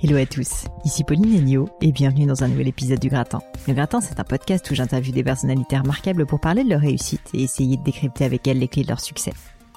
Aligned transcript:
Hello 0.00 0.16
à 0.16 0.26
tous, 0.26 0.66
ici 0.84 1.02
Pauline 1.02 1.36
Enio 1.36 1.68
et 1.80 1.90
bienvenue 1.90 2.26
dans 2.26 2.44
un 2.44 2.48
nouvel 2.48 2.68
épisode 2.68 3.00
du 3.00 3.08
Gratin. 3.08 3.40
Le 3.66 3.74
Gratin, 3.74 4.00
c'est 4.00 4.20
un 4.20 4.24
podcast 4.24 4.70
où 4.70 4.74
j'interviewe 4.76 5.12
des 5.12 5.24
personnalités 5.24 5.76
remarquables 5.76 6.24
pour 6.24 6.38
parler 6.38 6.62
de 6.62 6.68
leur 6.68 6.82
réussite 6.82 7.28
et 7.34 7.42
essayer 7.42 7.76
de 7.76 7.82
décrypter 7.82 8.24
avec 8.24 8.46
elles 8.46 8.60
les 8.60 8.68
clés 8.68 8.84
de 8.84 8.88
leur 8.90 9.00
succès. 9.00 9.32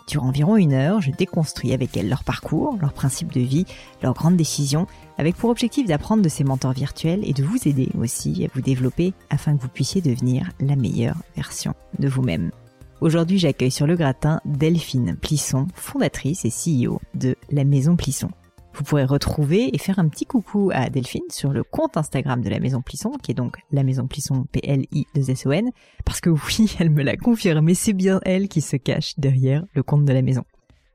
Durant 0.07 0.27
environ 0.27 0.57
une 0.57 0.73
heure, 0.73 1.01
je 1.01 1.09
déconstruis 1.09 1.73
avec 1.73 1.97
elles 1.97 2.07
leur 2.07 2.23
parcours, 2.23 2.77
leurs 2.79 2.93
principes 2.93 3.33
de 3.33 3.39
vie, 3.39 3.65
leurs 4.03 4.13
grandes 4.13 4.37
décisions, 4.37 4.85
avec 5.17 5.35
pour 5.35 5.49
objectif 5.49 5.87
d'apprendre 5.87 6.21
de 6.21 6.29
ces 6.29 6.43
mentors 6.43 6.73
virtuels 6.73 7.27
et 7.27 7.33
de 7.33 7.43
vous 7.43 7.67
aider 7.67 7.89
aussi 7.97 8.45
à 8.45 8.49
vous 8.53 8.61
développer 8.61 9.15
afin 9.31 9.57
que 9.57 9.61
vous 9.63 9.69
puissiez 9.69 10.01
devenir 10.01 10.51
la 10.59 10.75
meilleure 10.75 11.17
version 11.35 11.73
de 11.97 12.07
vous-même. 12.07 12.51
Aujourd'hui, 12.99 13.39
j'accueille 13.39 13.71
sur 13.71 13.87
le 13.87 13.95
gratin 13.95 14.39
Delphine 14.45 15.17
Plisson, 15.19 15.65
fondatrice 15.73 16.45
et 16.45 16.51
CEO 16.51 17.01
de 17.15 17.35
la 17.49 17.63
Maison 17.63 17.95
Plisson. 17.95 18.29
Vous 18.73 18.83
pourrez 18.83 19.05
retrouver 19.05 19.75
et 19.75 19.77
faire 19.77 19.99
un 19.99 20.07
petit 20.07 20.25
coucou 20.25 20.71
à 20.73 20.89
Delphine 20.89 21.29
sur 21.29 21.51
le 21.51 21.63
compte 21.63 21.97
Instagram 21.97 22.41
de 22.41 22.49
la 22.49 22.59
Maison 22.59 22.81
Plisson, 22.81 23.11
qui 23.21 23.31
est 23.31 23.35
donc 23.35 23.57
la 23.71 23.83
Maison 23.83 24.07
Plisson 24.07 24.45
P-L-I-2-S-O-N, 24.51 25.71
parce 26.05 26.21
que 26.21 26.29
oui, 26.29 26.75
elle 26.79 26.89
me 26.89 27.03
l'a 27.03 27.17
confirmé, 27.17 27.73
c'est 27.73 27.93
bien 27.93 28.21
elle 28.23 28.47
qui 28.47 28.61
se 28.61 28.77
cache 28.77 29.13
derrière 29.17 29.65
le 29.73 29.83
compte 29.83 30.05
de 30.05 30.13
la 30.13 30.21
maison. 30.21 30.43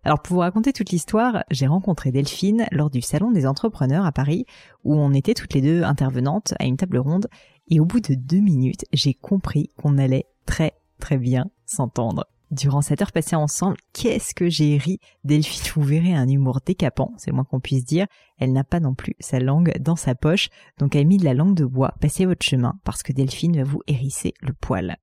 Alors 0.05 0.23
pour 0.23 0.35
vous 0.35 0.41
raconter 0.41 0.73
toute 0.73 0.91
l'histoire, 0.91 1.45
j'ai 1.51 1.67
rencontré 1.67 2.13
Delphine 2.13 2.67
lors 2.71 2.91
du 2.91 3.03
Salon 3.03 3.33
des 3.33 3.47
entrepreneurs 3.47 4.07
à 4.07 4.13
Paris, 4.13 4.47
où 4.85 4.95
on 4.95 5.13
était 5.13 5.35
toutes 5.35 5.53
les 5.53 5.61
deux 5.61 5.83
intervenantes 5.83 6.55
à 6.59 6.65
une 6.65 6.77
table 6.77 6.99
ronde, 6.99 7.27
et 7.69 7.81
au 7.81 7.85
bout 7.85 8.01
de 8.01 8.15
deux 8.15 8.41
minutes, 8.41 8.85
j'ai 8.93 9.15
compris 9.15 9.71
qu'on 9.77 9.99
allait 9.99 10.27
très 10.47 10.73
très 10.99 11.19
bien 11.19 11.51
s'entendre. 11.67 12.27
Durant 12.53 12.81
cette 12.81 13.03
heure 13.03 13.11
passée 13.11 13.35
ensemble, 13.35 13.77
qu'est-ce 13.93 14.33
que 14.33 14.49
j'ai 14.49 14.77
ri 14.77 15.01
Delphine, 15.25 15.73
vous 15.75 15.83
verrez 15.83 16.15
un 16.15 16.29
humour 16.29 16.61
décapant, 16.65 17.13
c'est 17.17 17.33
moins 17.33 17.45
qu'on 17.45 17.59
puisse 17.59 17.85
dire. 17.85 18.07
Elle 18.39 18.53
n'a 18.53 18.63
pas 18.63 18.79
non 18.79 18.95
plus 18.95 19.15
sa 19.19 19.41
langue 19.41 19.77
dans 19.81 19.97
sa 19.97 20.15
poche, 20.15 20.49
donc 20.79 20.95
elle 20.95 21.03
a 21.03 21.05
mis 21.05 21.17
de 21.17 21.25
la 21.25 21.35
langue 21.35 21.57
de 21.57 21.65
bois. 21.65 21.95
Passez 22.01 22.25
votre 22.25 22.47
chemin, 22.47 22.79
parce 22.85 23.03
que 23.03 23.13
Delphine 23.13 23.57
va 23.57 23.65
vous 23.65 23.83
hérisser 23.89 24.33
le 24.41 24.53
poil. 24.53 24.97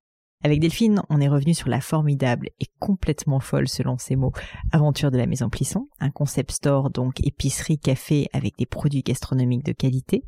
Avec 0.46 0.62
Delphine, 0.62 1.02
on 1.10 1.20
est 1.20 1.28
revenu 1.28 1.54
sur 1.54 1.70
la 1.70 1.82
formidable 1.82 2.50
et 2.62 2.66
complètement 2.80 3.40
folle, 3.40 3.68
selon 3.68 3.98
ses 3.98 4.16
mots, 4.16 4.34
aventure 4.72 5.12
de 5.12 5.18
la 5.18 5.26
Maison 5.26 5.50
Plisson, 5.50 5.88
un 6.00 6.12
concept 6.12 6.52
store 6.52 6.92
donc 6.92 7.26
épicerie 7.26 7.78
café 7.78 8.30
avec 8.32 8.58
des 8.58 8.66
produits 8.66 9.04
gastronomiques 9.04 9.66
de 9.66 9.72
qualité, 9.74 10.24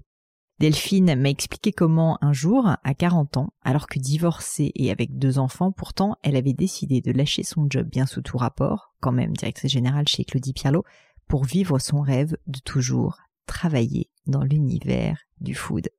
Delphine 0.60 1.16
m'a 1.16 1.30
expliqué 1.30 1.74
comment 1.74 2.18
un 2.22 2.32
jour, 2.32 2.70
à 2.82 2.94
40 2.94 3.36
ans, 3.38 3.54
alors 3.62 3.88
que 3.88 4.00
divorcée 4.00 4.72
et 4.76 4.90
avec 4.90 5.18
deux 5.18 5.38
enfants, 5.38 5.74
pourtant, 5.74 6.16
elle 6.24 6.38
avait 6.38 6.54
décidé 6.54 7.02
de 7.02 7.12
lâcher 7.12 7.44
son 7.44 7.68
job 7.70 7.90
bien 7.90 8.06
sous 8.06 8.22
tout 8.22 8.38
rapport, 8.38 8.94
quand 9.02 9.12
même 9.12 9.36
directrice 9.36 9.72
générale 9.72 10.08
chez 10.08 10.24
Claudie 10.24 10.54
Pierlot, 10.54 10.86
pour 11.28 11.44
vivre 11.44 11.78
son 11.80 12.00
rêve 12.00 12.38
de 12.48 12.60
toujours 12.60 13.18
travailler 13.48 14.10
dans 14.28 14.44
l'univers 14.44 15.20
du 15.42 15.56
food. 15.56 15.90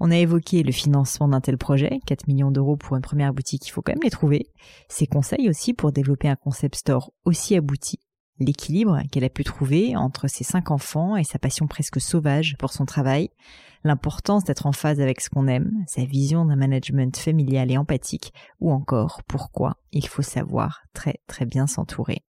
On 0.00 0.10
a 0.10 0.16
évoqué 0.16 0.62
le 0.62 0.72
financement 0.72 1.28
d'un 1.28 1.42
tel 1.42 1.58
projet, 1.58 2.00
4 2.06 2.26
millions 2.26 2.50
d'euros 2.50 2.76
pour 2.76 2.96
une 2.96 3.02
première 3.02 3.34
boutique, 3.34 3.66
il 3.68 3.70
faut 3.70 3.82
quand 3.82 3.92
même 3.92 4.02
les 4.02 4.10
trouver. 4.10 4.50
Ses 4.88 5.06
conseils 5.06 5.48
aussi 5.48 5.74
pour 5.74 5.92
développer 5.92 6.28
un 6.28 6.36
concept 6.36 6.76
store 6.76 7.12
aussi 7.24 7.54
abouti 7.54 8.00
l'équilibre 8.38 9.00
qu'elle 9.10 9.24
a 9.24 9.28
pu 9.28 9.44
trouver 9.44 9.96
entre 9.96 10.28
ses 10.28 10.44
cinq 10.44 10.70
enfants 10.70 11.16
et 11.16 11.24
sa 11.24 11.38
passion 11.38 11.66
presque 11.66 12.00
sauvage 12.00 12.56
pour 12.58 12.72
son 12.72 12.84
travail, 12.84 13.30
l'importance 13.84 14.44
d'être 14.44 14.66
en 14.66 14.72
phase 14.72 15.00
avec 15.00 15.20
ce 15.20 15.30
qu'on 15.30 15.46
aime, 15.46 15.72
sa 15.86 16.04
vision 16.04 16.44
d'un 16.44 16.56
management 16.56 17.16
familial 17.16 17.70
et 17.70 17.78
empathique, 17.78 18.32
ou 18.60 18.72
encore 18.72 19.22
pourquoi 19.28 19.76
il 19.92 20.06
faut 20.06 20.22
savoir 20.22 20.82
très 20.94 21.20
très 21.26 21.44
bien 21.44 21.66
s'entourer. 21.66 22.22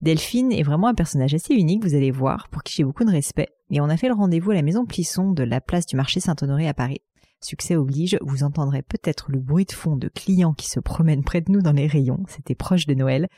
Delphine 0.00 0.50
est 0.52 0.62
vraiment 0.62 0.88
un 0.88 0.94
personnage 0.94 1.34
assez 1.34 1.54
unique, 1.54 1.84
vous 1.84 1.94
allez 1.94 2.10
voir, 2.10 2.48
pour 2.48 2.62
qui 2.62 2.74
j'ai 2.74 2.84
beaucoup 2.84 3.04
de 3.04 3.10
respect, 3.10 3.48
et 3.70 3.80
on 3.80 3.90
a 3.90 3.96
fait 3.96 4.08
le 4.08 4.14
rendez-vous 4.14 4.50
à 4.50 4.54
la 4.54 4.62
maison 4.62 4.86
Plisson 4.86 5.32
de 5.32 5.42
la 5.42 5.60
place 5.60 5.86
du 5.86 5.96
marché 5.96 6.20
Saint-Honoré 6.20 6.66
à 6.68 6.74
Paris. 6.74 7.02
Succès 7.42 7.76
oblige, 7.76 8.18
vous 8.22 8.42
entendrez 8.42 8.82
peut-être 8.82 9.30
le 9.30 9.40
bruit 9.40 9.64
de 9.64 9.72
fond 9.72 9.96
de 9.96 10.08
clients 10.08 10.54
qui 10.54 10.68
se 10.68 10.80
promènent 10.80 11.24
près 11.24 11.40
de 11.40 11.50
nous 11.52 11.60
dans 11.60 11.72
les 11.72 11.86
rayons, 11.86 12.24
c'était 12.28 12.54
proche 12.54 12.86
de 12.86 12.94
Noël, 12.94 13.28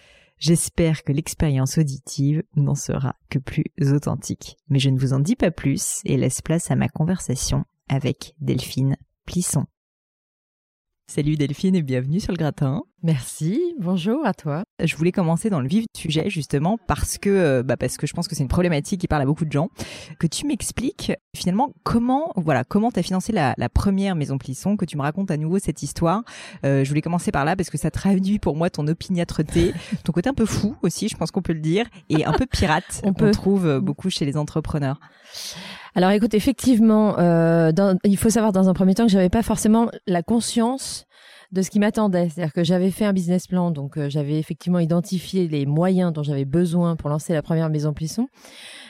J'espère 0.42 1.04
que 1.04 1.12
l'expérience 1.12 1.78
auditive 1.78 2.42
n'en 2.56 2.74
sera 2.74 3.14
que 3.30 3.38
plus 3.38 3.66
authentique. 3.78 4.56
Mais 4.68 4.80
je 4.80 4.90
ne 4.90 4.98
vous 4.98 5.12
en 5.12 5.20
dis 5.20 5.36
pas 5.36 5.52
plus 5.52 6.00
et 6.04 6.16
laisse 6.16 6.42
place 6.42 6.68
à 6.72 6.74
ma 6.74 6.88
conversation 6.88 7.64
avec 7.88 8.34
Delphine 8.40 8.96
Plisson. 9.24 9.66
Salut 11.14 11.36
Delphine 11.36 11.74
et 11.74 11.82
bienvenue 11.82 12.20
sur 12.20 12.32
le 12.32 12.38
gratin. 12.38 12.84
Merci, 13.02 13.74
bonjour 13.78 14.24
à 14.24 14.32
toi. 14.32 14.62
Je 14.82 14.96
voulais 14.96 15.12
commencer 15.12 15.50
dans 15.50 15.60
le 15.60 15.68
vif 15.68 15.84
du 15.94 16.00
sujet 16.00 16.30
justement 16.30 16.78
parce 16.86 17.18
que 17.18 17.28
euh, 17.28 17.62
bah 17.62 17.76
parce 17.76 17.98
que 17.98 18.06
je 18.06 18.14
pense 18.14 18.28
que 18.28 18.34
c'est 18.34 18.42
une 18.42 18.48
problématique 18.48 18.98
qui 19.02 19.08
parle 19.08 19.20
à 19.20 19.26
beaucoup 19.26 19.44
de 19.44 19.52
gens. 19.52 19.68
Que 20.18 20.26
tu 20.26 20.46
m'expliques 20.46 21.12
finalement 21.36 21.74
comment 21.82 22.32
voilà 22.36 22.64
comment 22.64 22.90
t'as 22.90 23.02
financé 23.02 23.30
la, 23.30 23.52
la, 23.58 23.68
première 23.68 24.16
maison 24.16 24.38
Plisson, 24.38 24.78
que 24.78 24.86
tu 24.86 24.96
me 24.96 25.02
racontes 25.02 25.30
à 25.30 25.36
nouveau 25.36 25.58
cette 25.58 25.82
histoire. 25.82 26.22
Euh, 26.64 26.82
je 26.82 26.88
voulais 26.88 27.02
commencer 27.02 27.30
par 27.30 27.44
là 27.44 27.56
parce 27.56 27.68
que 27.68 27.76
ça 27.76 27.90
traduit 27.90 28.38
pour 28.38 28.56
moi 28.56 28.70
ton 28.70 28.88
opiniâtreté, 28.88 29.74
ton 30.04 30.12
côté 30.12 30.30
un 30.30 30.34
peu 30.34 30.46
fou 30.46 30.76
aussi, 30.80 31.08
je 31.08 31.16
pense 31.18 31.30
qu'on 31.30 31.42
peut 31.42 31.52
le 31.52 31.60
dire, 31.60 31.84
et 32.08 32.24
un 32.24 32.32
peu 32.32 32.46
pirate. 32.46 33.02
On, 33.04 33.12
peut. 33.12 33.32
trouve 33.32 33.66
euh, 33.66 33.80
beaucoup 33.80 34.08
chez 34.08 34.24
les 34.24 34.38
entrepreneurs. 34.38 34.98
Alors 35.94 36.10
écoute, 36.10 36.32
effectivement, 36.32 37.18
euh, 37.18 37.70
il 38.04 38.16
faut 38.16 38.30
savoir 38.30 38.52
dans 38.52 38.68
un 38.68 38.72
premier 38.72 38.94
temps 38.94 39.04
que 39.04 39.12
j'avais 39.12 39.28
pas 39.28 39.42
forcément 39.42 39.90
la 40.06 40.22
conscience 40.22 41.06
de 41.52 41.60
ce 41.60 41.68
qui 41.68 41.78
m'attendait. 41.78 42.30
C'est-à-dire 42.30 42.54
que 42.54 42.64
j'avais 42.64 42.90
fait 42.90 43.04
un 43.04 43.12
business 43.12 43.46
plan, 43.46 43.70
donc 43.70 43.98
euh, 43.98 44.08
j'avais 44.08 44.38
effectivement 44.38 44.78
identifié 44.78 45.48
les 45.48 45.66
moyens 45.66 46.10
dont 46.12 46.22
j'avais 46.22 46.46
besoin 46.46 46.96
pour 46.96 47.10
lancer 47.10 47.34
la 47.34 47.42
première 47.42 47.68
maison 47.68 47.92
Plisson. 47.92 48.26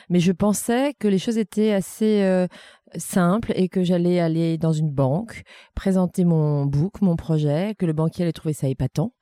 Mais 0.09 0.21
je 0.21 0.31
pensais 0.31 0.93
que 0.97 1.09
les 1.09 1.19
choses 1.19 1.37
étaient 1.37 1.73
assez 1.73 2.21
euh, 2.23 2.47
simples 2.95 3.53
et 3.55 3.69
que 3.69 3.83
j'allais 3.83 4.19
aller 4.19 4.57
dans 4.57 4.73
une 4.73 4.89
banque, 4.89 5.43
présenter 5.75 6.25
mon 6.25 6.65
book, 6.65 7.01
mon 7.01 7.15
projet, 7.15 7.75
que 7.77 7.85
le 7.85 7.93
banquier 7.93 8.23
allait 8.23 8.33
trouver 8.33 8.53
ça 8.53 8.67
épatant, 8.67 9.13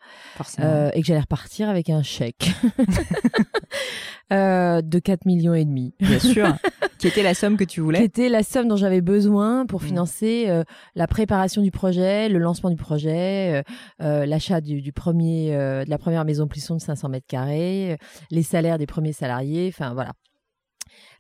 euh, 0.60 0.90
et 0.94 1.02
que 1.02 1.08
j'allais 1.08 1.22
repartir 1.22 1.70
avec 1.70 1.90
un 1.90 2.04
chèque. 2.04 2.52
Euh, 4.32 4.82
de 4.82 5.00
4 5.00 5.26
millions 5.26 5.54
et 5.54 5.66
demi. 5.66 5.94
Bien 6.00 6.20
sûr. 6.20 6.56
qui 7.00 7.08
était 7.08 7.24
la 7.24 7.34
somme 7.34 7.58
que 7.58 7.66
tu 7.66 7.82
voulais 7.82 8.00
Qui 8.00 8.06
était 8.06 8.30
la 8.30 8.44
somme 8.44 8.70
dont 8.70 8.78
j'avais 8.78 9.02
besoin 9.02 9.66
pour 9.66 9.82
mm. 9.82 9.86
financer 9.86 10.46
euh, 10.48 10.64
la 10.96 11.06
préparation 11.06 11.62
du 11.62 11.70
projet, 11.70 12.30
le 12.30 12.40
lancement 12.40 12.70
du 12.70 12.78
projet, 12.78 13.62
euh, 14.02 14.26
l'achat 14.26 14.62
du, 14.62 14.94
premier, 14.94 15.52
de 15.52 15.90
la 15.90 15.98
première 15.98 16.24
maison 16.24 16.48
Plisson 16.48 16.76
de 16.76 16.82
500 16.82 17.10
mètres 17.10 17.28
carrés, 17.28 17.98
les 18.30 18.44
salaires 18.44 18.78
des 18.78 18.88
premiers 18.88 19.12
salariés, 19.12 19.70
enfin 19.74 19.94
voilà. 19.94 20.14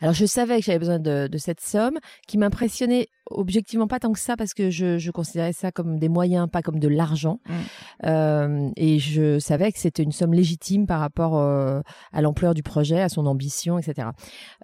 Alors 0.01 0.13
je 0.13 0.25
savais 0.25 0.59
que 0.59 0.65
j'avais 0.65 0.79
besoin 0.79 0.99
de, 0.99 1.27
de, 1.27 1.37
cette 1.37 1.61
somme 1.61 1.99
qui 2.27 2.37
m'impressionnait 2.37 3.07
objectivement 3.29 3.87
pas 3.87 3.99
tant 3.99 4.11
que 4.11 4.19
ça 4.19 4.35
parce 4.35 4.53
que 4.53 4.69
je, 4.69 4.97
je 4.97 5.11
considérais 5.11 5.53
ça 5.53 5.71
comme 5.71 5.99
des 5.99 6.09
moyens, 6.09 6.49
pas 6.49 6.61
comme 6.61 6.79
de 6.79 6.87
l'argent. 6.87 7.39
Mm. 7.47 7.53
Euh, 8.05 8.69
et 8.75 8.99
je 8.99 9.39
savais 9.39 9.71
que 9.71 9.79
c'était 9.79 10.03
une 10.03 10.11
somme 10.11 10.33
légitime 10.33 10.87
par 10.87 10.99
rapport 10.99 11.37
euh, 11.37 11.81
à 12.13 12.21
l'ampleur 12.21 12.53
du 12.53 12.63
projet, 12.63 13.01
à 13.01 13.09
son 13.09 13.25
ambition, 13.25 13.77
etc. 13.77 14.09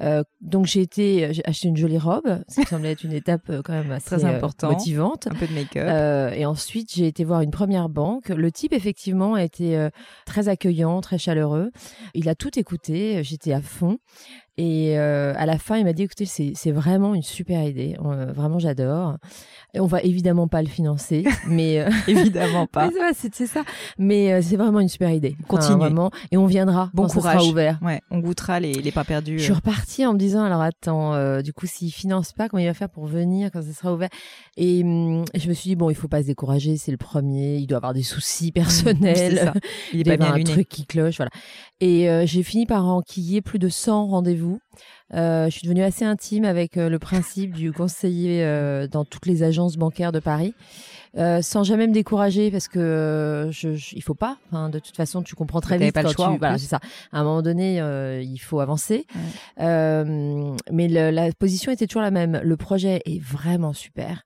Euh, 0.01 0.23
donc 0.41 0.65
j'ai 0.65 0.81
été, 0.81 1.33
j'ai 1.33 1.45
acheté 1.45 1.67
une 1.67 1.77
jolie 1.77 1.97
robe, 1.97 2.43
ce 2.47 2.61
qui 2.61 2.67
semblait 2.67 2.91
être 2.91 3.03
une 3.03 3.13
étape 3.13 3.51
quand 3.63 3.73
même 3.73 3.91
assez 3.91 4.07
Très 4.07 4.25
important, 4.25 4.69
motivante. 4.69 5.27
Un 5.27 5.35
peu 5.35 5.47
de 5.47 5.53
make-up. 5.53 6.33
Et 6.35 6.45
ensuite 6.45 6.93
j'ai 6.93 7.07
été 7.07 7.23
voir 7.23 7.41
une 7.41 7.51
première 7.51 7.89
banque. 7.89 8.29
Le 8.29 8.51
type 8.51 8.73
effectivement 8.73 9.35
a 9.35 9.43
été 9.43 9.87
très 10.25 10.49
accueillant, 10.49 11.01
très 11.01 11.17
chaleureux. 11.17 11.71
Il 12.13 12.29
a 12.29 12.35
tout 12.35 12.57
écouté, 12.57 13.23
j'étais 13.23 13.53
à 13.53 13.61
fond. 13.61 13.99
Et 14.59 14.98
euh, 14.98 15.33
à 15.38 15.45
la 15.45 15.59
fin, 15.59 15.77
il 15.77 15.86
m'a 15.86 15.94
dit 15.94 16.01
écoutez, 16.01 16.25
c'est 16.25 16.71
vraiment 16.71 17.13
une 17.13 17.21
super 17.21 17.63
idée. 17.63 17.95
Euh, 18.04 18.31
vraiment, 18.33 18.57
j'adore. 18.57 19.18
On 19.75 19.86
va 19.86 20.01
évidemment 20.01 20.48
pas 20.48 20.63
le 20.63 20.68
financer, 20.68 21.25
mais 21.48 21.80
euh, 21.80 21.89
évidemment 22.07 22.65
pas. 22.65 22.89
c'est 23.13 23.45
ça. 23.45 23.63
Mais 24.00 24.33
euh, 24.33 24.42
c'est 24.42 24.56
vraiment 24.56 24.80
une 24.80 24.89
super 24.89 25.12
idée. 25.12 25.38
Continue. 25.48 25.77
vraiment. 25.77 26.09
Et 26.31 26.38
on 26.38 26.48
viendra. 26.48 26.89
Bon 26.95 27.04
quand 27.04 27.13
courage. 27.13 27.33
Ça 27.36 27.39
sera 27.42 27.51
ouvert. 27.51 27.80
Ouais, 27.83 28.01
on 28.09 28.18
goûtera 28.18 28.59
les, 28.59 28.74
les 28.74 28.92
pas 28.92 29.04
perdus. 29.04 29.38
Je 29.38 29.44
suis 29.44 29.54
repartie 29.54 30.07
en 30.07 30.13
me 30.13 30.18
disant 30.18 30.44
alors 30.44 30.62
attends, 30.62 31.42
du 31.42 31.54
coup, 31.54 31.68
s'il 31.68 31.92
finance 31.92 32.33
pas, 32.33 32.50
comment 32.50 32.62
il 32.62 32.68
va 32.68 32.74
faire 32.74 32.89
pour 32.89 33.06
venir 33.06 33.51
quand 33.54 33.62
ça 33.62 33.74
sera 33.74 33.94
ouvert? 33.94 34.09
Et 34.57 34.81
hum, 34.83 35.24
je 35.36 35.50
me 35.50 35.54
suis 35.54 35.69
dit 35.69 35.75
bon, 35.75 35.92
il 35.92 35.95
faut 35.95 36.07
pas 36.07 36.24
se 36.24 36.27
décourager. 36.27 36.77
C'est 36.77 36.92
le 36.92 36.98
premier. 36.98 37.57
Il 37.57 37.68
doit 37.68 37.77
avoir 37.77 37.94
des 37.94 38.01
soucis 38.01 38.51
personnels. 38.51 39.38
ça. 39.38 39.54
Il 39.94 40.00
est 40.00 40.18
pas 40.18 40.18
bien 40.18 40.33
un 40.33 40.44
truc 40.44 40.68
qui 40.68 40.88
cloche, 40.88 41.18
voilà. 41.18 41.31
Et 41.80 42.09
j'ai 42.25 42.42
fini 42.42 42.65
par 42.65 42.88
enquiller 42.88 43.42
plus 43.42 43.59
de 43.59 43.69
100 43.69 44.07
rendez-vous 44.07 44.46
euh, 45.13 45.45
je 45.45 45.51
suis 45.51 45.63
devenue 45.63 45.83
assez 45.83 46.05
intime 46.05 46.45
avec 46.45 46.77
euh, 46.77 46.89
le 46.89 46.99
principe 46.99 47.53
du 47.53 47.71
conseiller 47.71 48.44
euh, 48.44 48.88
dans 48.88 49.05
toutes 49.05 49.25
les 49.25 49.44
agences 49.44 49.77
bancaires 49.77 50.11
de 50.11 50.19
Paris. 50.19 50.53
Euh, 51.15 51.42
sans 51.42 51.63
jamais 51.63 51.88
me 51.88 51.94
décourager 51.94 52.51
parce 52.51 52.68
que 52.68 52.80
euh, 52.80 53.51
je, 53.51 53.75
je, 53.75 53.95
il 53.95 54.04
faut 54.04 54.13
pas. 54.13 54.38
Enfin, 54.48 54.69
de 54.69 54.80
toute 54.80 54.95
façon, 54.95 55.21
tu 55.21 55.36
comprends 55.36 55.62
très 55.62 55.77
vite 55.77 55.94
pas 55.94 56.04
quand 56.04 56.09
le 56.09 56.13
choix, 56.13 56.31
tu. 56.33 56.39
Voilà, 56.39 56.57
c'est 56.57 56.68
ça. 56.68 56.80
À 57.12 57.19
un 57.19 57.24
moment 57.24 57.42
donné, 57.42 57.81
euh, 57.81 58.21
il 58.21 58.38
faut 58.38 58.59
avancer. 58.59 59.06
Ouais. 59.15 60.04
mais 60.71 60.88
le, 60.88 61.12
la 61.12 61.31
position 61.33 61.71
était 61.71 61.88
toujours 61.88 62.01
la 62.01 62.12
même. 62.12 62.39
Le 62.44 62.57
projet 62.57 63.01
est 63.06 63.21
vraiment 63.21 63.74
super. 63.74 64.24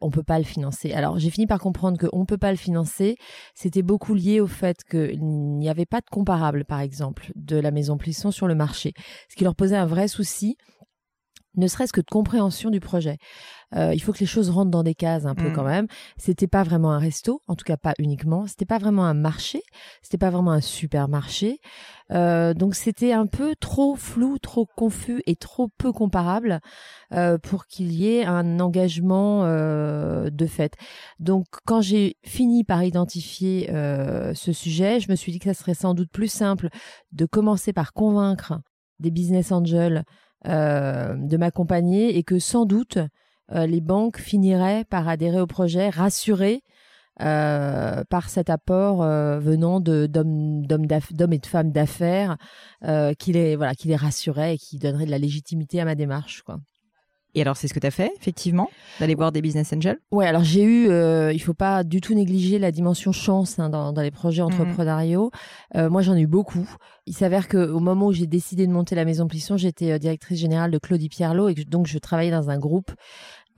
On 0.00 0.10
peut 0.10 0.22
pas 0.22 0.38
le 0.38 0.44
financer. 0.44 0.92
Alors, 0.92 1.18
j'ai 1.18 1.30
fini 1.30 1.46
par 1.46 1.58
comprendre 1.58 1.98
que 1.98 2.06
on 2.12 2.24
peut 2.24 2.38
pas 2.38 2.50
le 2.50 2.58
financer. 2.58 3.16
C'était 3.54 3.82
beaucoup 3.82 4.14
lié 4.14 4.40
au 4.40 4.46
fait 4.46 4.84
qu'il 4.84 5.24
n'y 5.24 5.68
avait 5.68 5.86
pas 5.86 6.00
de 6.00 6.06
comparable, 6.10 6.64
par 6.64 6.80
exemple, 6.80 7.32
de 7.36 7.56
la 7.56 7.70
maison 7.70 7.96
Plisson 7.96 8.30
sur 8.30 8.46
le 8.46 8.54
marché, 8.54 8.92
ce 9.28 9.36
qui 9.36 9.44
leur 9.44 9.54
posait 9.54 9.76
un 9.76 9.86
vrai 9.86 10.08
souci 10.08 10.56
ne 11.56 11.66
serait-ce 11.66 11.92
que 11.92 12.00
de 12.00 12.10
compréhension 12.10 12.70
du 12.70 12.80
projet. 12.80 13.18
Euh, 13.74 13.92
il 13.94 14.00
faut 14.00 14.12
que 14.12 14.20
les 14.20 14.26
choses 14.26 14.50
rentrent 14.50 14.70
dans 14.70 14.82
des 14.82 14.94
cases 14.94 15.26
un 15.26 15.34
peu 15.34 15.48
Mm. 15.48 15.52
quand 15.52 15.64
même. 15.64 15.86
C'était 16.16 16.46
pas 16.46 16.62
vraiment 16.62 16.92
un 16.92 16.98
resto, 16.98 17.40
en 17.48 17.56
tout 17.56 17.64
cas 17.64 17.76
pas 17.76 17.94
uniquement. 17.98 18.46
C'était 18.46 18.66
pas 18.66 18.78
vraiment 18.78 19.04
un 19.04 19.14
marché. 19.14 19.62
C'était 20.02 20.18
pas 20.18 20.30
vraiment 20.30 20.52
un 20.52 20.60
supermarché. 20.60 21.58
Euh, 22.12 22.52
donc 22.54 22.74
c'était 22.74 23.12
un 23.12 23.26
peu 23.26 23.54
trop 23.58 23.96
flou, 23.96 24.38
trop 24.38 24.66
confus 24.76 25.22
et 25.26 25.36
trop 25.36 25.68
peu 25.78 25.90
comparable 25.90 26.60
euh, 27.12 27.38
pour 27.38 27.66
qu'il 27.66 27.92
y 27.92 28.08
ait 28.14 28.24
un 28.24 28.60
engagement 28.60 29.44
euh, 29.44 30.28
de 30.30 30.46
fait. 30.46 30.74
Donc 31.18 31.46
quand 31.64 31.80
j'ai 31.80 32.16
fini 32.24 32.62
par 32.62 32.84
identifier 32.84 33.70
euh, 33.72 34.34
ce 34.34 34.52
sujet, 34.52 35.00
je 35.00 35.10
me 35.10 35.16
suis 35.16 35.32
dit 35.32 35.38
que 35.38 35.46
ça 35.46 35.54
serait 35.54 35.74
sans 35.74 35.94
doute 35.94 36.10
plus 36.12 36.28
simple 36.28 36.68
de 37.12 37.24
commencer 37.26 37.72
par 37.72 37.92
convaincre 37.92 38.60
des 39.00 39.10
business 39.10 39.50
angels 39.50 40.04
de 40.44 41.36
m'accompagner 41.36 42.16
et 42.16 42.22
que 42.22 42.38
sans 42.38 42.66
doute 42.66 42.98
euh, 43.52 43.66
les 43.66 43.80
banques 43.80 44.18
finiraient 44.18 44.84
par 44.84 45.08
adhérer 45.08 45.40
au 45.40 45.46
projet, 45.46 45.90
rassurées 45.90 46.62
euh, 47.20 48.02
par 48.10 48.28
cet 48.28 48.50
apport 48.50 49.02
euh, 49.02 49.38
venant 49.38 49.78
de 49.78 50.06
d'hommes 50.06 50.66
d'hommes 50.66 51.32
et 51.32 51.38
de 51.38 51.46
femmes 51.46 51.70
d'affaires 51.70 52.36
euh, 52.82 53.14
qui 53.14 53.32
les 53.32 53.54
voilà 53.54 53.74
qui 53.76 53.86
les 53.86 53.94
rassurait 53.94 54.54
et 54.54 54.58
qui 54.58 54.78
donnerait 54.78 55.06
de 55.06 55.12
la 55.12 55.18
légitimité 55.18 55.80
à 55.80 55.84
ma 55.84 55.94
démarche 55.94 56.42
quoi. 56.42 56.58
Et 57.34 57.42
alors, 57.42 57.56
c'est 57.56 57.66
ce 57.66 57.74
que 57.74 57.80
tu 57.80 57.86
as 57.86 57.90
fait, 57.90 58.12
effectivement, 58.20 58.70
d'aller 59.00 59.14
voir 59.14 59.32
des 59.32 59.42
business 59.42 59.72
angels? 59.72 59.98
Ouais, 60.12 60.26
alors 60.26 60.44
j'ai 60.44 60.62
eu, 60.62 60.88
euh, 60.88 61.32
il 61.32 61.40
faut 61.40 61.54
pas 61.54 61.82
du 61.82 62.00
tout 62.00 62.14
négliger 62.14 62.58
la 62.60 62.70
dimension 62.70 63.10
chance 63.10 63.58
hein, 63.58 63.70
dans, 63.70 63.92
dans, 63.92 64.02
les 64.02 64.12
projets 64.12 64.42
entrepreneuriaux. 64.42 65.30
Mmh. 65.74 65.78
Euh, 65.78 65.90
moi, 65.90 66.02
j'en 66.02 66.14
ai 66.14 66.20
eu 66.20 66.26
beaucoup. 66.28 66.68
Il 67.06 67.14
s'avère 67.14 67.48
qu'au 67.48 67.80
moment 67.80 68.06
où 68.06 68.12
j'ai 68.12 68.28
décidé 68.28 68.66
de 68.66 68.72
monter 68.72 68.94
la 68.94 69.04
Maison 69.04 69.26
Plisson, 69.26 69.56
j'étais 69.56 69.92
euh, 69.92 69.98
directrice 69.98 70.38
générale 70.38 70.70
de 70.70 70.78
Claudie 70.78 71.08
Pierlot 71.08 71.48
et 71.48 71.54
que, 71.54 71.62
donc 71.62 71.86
je 71.86 71.98
travaillais 71.98 72.30
dans 72.30 72.50
un 72.50 72.58
groupe 72.58 72.92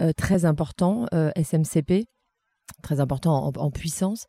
euh, 0.01 0.13
très 0.17 0.47
important, 0.47 1.07
SMCP, 1.37 2.07
très 2.83 3.01
important 3.01 3.47
en, 3.47 3.53
en 3.61 3.71
puissance. 3.71 4.27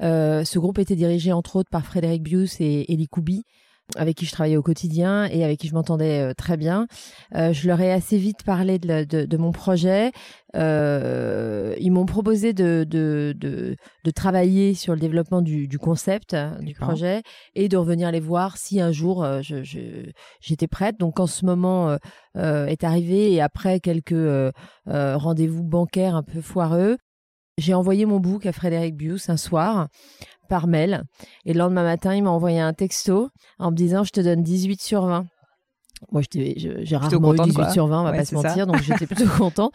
Ce 0.00 0.58
groupe 0.58 0.78
était 0.78 0.96
dirigé 0.96 1.32
entre 1.32 1.56
autres 1.56 1.70
par 1.70 1.84
Frédéric 1.84 2.22
Bius 2.22 2.60
et 2.60 2.84
Elie 2.92 3.08
Koubi 3.08 3.44
avec 3.96 4.16
qui 4.16 4.26
je 4.26 4.32
travaillais 4.32 4.56
au 4.56 4.62
quotidien 4.62 5.26
et 5.26 5.44
avec 5.44 5.58
qui 5.58 5.68
je 5.68 5.74
m'entendais 5.74 6.20
euh, 6.20 6.34
très 6.34 6.56
bien. 6.56 6.86
Euh, 7.34 7.52
je 7.52 7.66
leur 7.66 7.80
ai 7.80 7.92
assez 7.92 8.18
vite 8.18 8.42
parlé 8.44 8.78
de, 8.78 9.04
de, 9.04 9.24
de 9.24 9.36
mon 9.36 9.52
projet. 9.52 10.12
Euh, 10.56 11.74
ils 11.78 11.90
m'ont 11.90 12.06
proposé 12.06 12.52
de, 12.52 12.84
de, 12.88 13.34
de, 13.36 13.76
de, 14.04 14.10
travailler 14.10 14.74
sur 14.74 14.94
le 14.94 15.00
développement 15.00 15.42
du, 15.42 15.68
du 15.68 15.78
concept 15.78 16.34
du 16.60 16.74
projet 16.74 17.22
et 17.54 17.68
de 17.68 17.76
revenir 17.76 18.10
les 18.10 18.20
voir 18.20 18.56
si 18.56 18.80
un 18.80 18.90
jour 18.90 19.26
je, 19.42 19.62
je, 19.62 20.10
j'étais 20.40 20.66
prête. 20.66 20.98
Donc 20.98 21.20
en 21.20 21.26
ce 21.26 21.44
moment 21.44 21.98
est 22.34 22.82
arrivé 22.82 23.30
et 23.34 23.42
après 23.42 23.78
quelques 23.80 24.54
rendez-vous 24.86 25.64
bancaires 25.64 26.16
un 26.16 26.22
peu 26.22 26.40
foireux, 26.40 26.96
j'ai 27.58 27.74
envoyé 27.74 28.06
mon 28.06 28.20
book 28.20 28.46
à 28.46 28.52
Frédéric 28.52 28.96
Bius 28.96 29.28
un 29.28 29.36
soir 29.36 29.88
par 30.48 30.66
mail. 30.66 31.04
Et 31.44 31.52
le 31.52 31.58
lendemain 31.58 31.84
matin, 31.84 32.14
il 32.14 32.22
m'a 32.22 32.30
envoyé 32.30 32.60
un 32.60 32.72
texto 32.72 33.28
en 33.58 33.70
me 33.70 33.76
disant 33.76 34.04
Je 34.04 34.10
te 34.10 34.20
donne 34.20 34.42
18 34.42 34.80
sur 34.80 35.06
20. 35.06 35.26
Moi, 36.12 36.22
j'ai 36.32 36.96
rarement 36.96 37.34
eu 37.34 37.38
18 37.38 37.54
quoi. 37.54 37.70
sur 37.70 37.86
20, 37.88 38.00
on 38.00 38.04
va 38.04 38.10
ouais, 38.12 38.18
pas 38.18 38.24
se 38.24 38.34
mentir, 38.34 38.54
ça. 38.54 38.66
donc 38.66 38.80
j'étais 38.82 39.06
plutôt 39.14 39.28
content. 39.36 39.72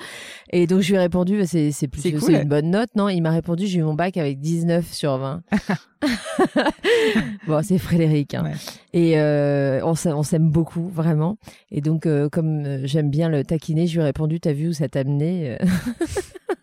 Et 0.52 0.68
donc, 0.68 0.82
je 0.82 0.90
lui 0.90 0.96
ai 0.96 1.00
répondu 1.00 1.38
bah, 1.38 1.46
C'est 1.46 1.88
plutôt 1.88 2.18
cool. 2.18 2.36
une 2.36 2.48
bonne 2.48 2.72
note, 2.72 2.90
non? 2.96 3.10
Il 3.10 3.22
m'a 3.22 3.32
répondu 3.32 3.68
J'ai 3.68 3.80
eu 3.80 3.84
mon 3.84 3.94
bac 3.94 4.16
avec 4.18 4.40
19 4.40 4.92
sur 4.92 5.18
20. 5.18 5.44
bon, 7.48 7.62
c'est 7.62 7.78
Frédéric. 7.78 8.36
Hein. 8.36 8.44
Ouais. 8.44 8.54
Et 8.94 9.20
euh, 9.20 9.82
on 9.84 10.24
s'aime 10.24 10.50
beaucoup, 10.50 10.88
vraiment. 10.88 11.38
Et 11.72 11.82
donc, 11.82 12.06
euh, 12.06 12.30
comme 12.30 12.66
euh, 12.66 12.82
j'aime 12.86 13.10
bien 13.10 13.28
le 13.28 13.44
taquiner, 13.44 13.88
je 13.88 13.96
lui 13.96 14.02
ai 14.02 14.06
répondu 14.06 14.40
T'as 14.40 14.54
vu 14.54 14.70
où 14.70 14.74
ça 14.74 14.88
t'a 14.88 15.00
amené 15.00 15.58
euh? 15.62 15.66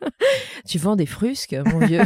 Tu 0.66 0.78
vends 0.78 0.96
des 0.96 1.06
frusques, 1.06 1.56
mon 1.66 1.80
vieux 1.80 2.02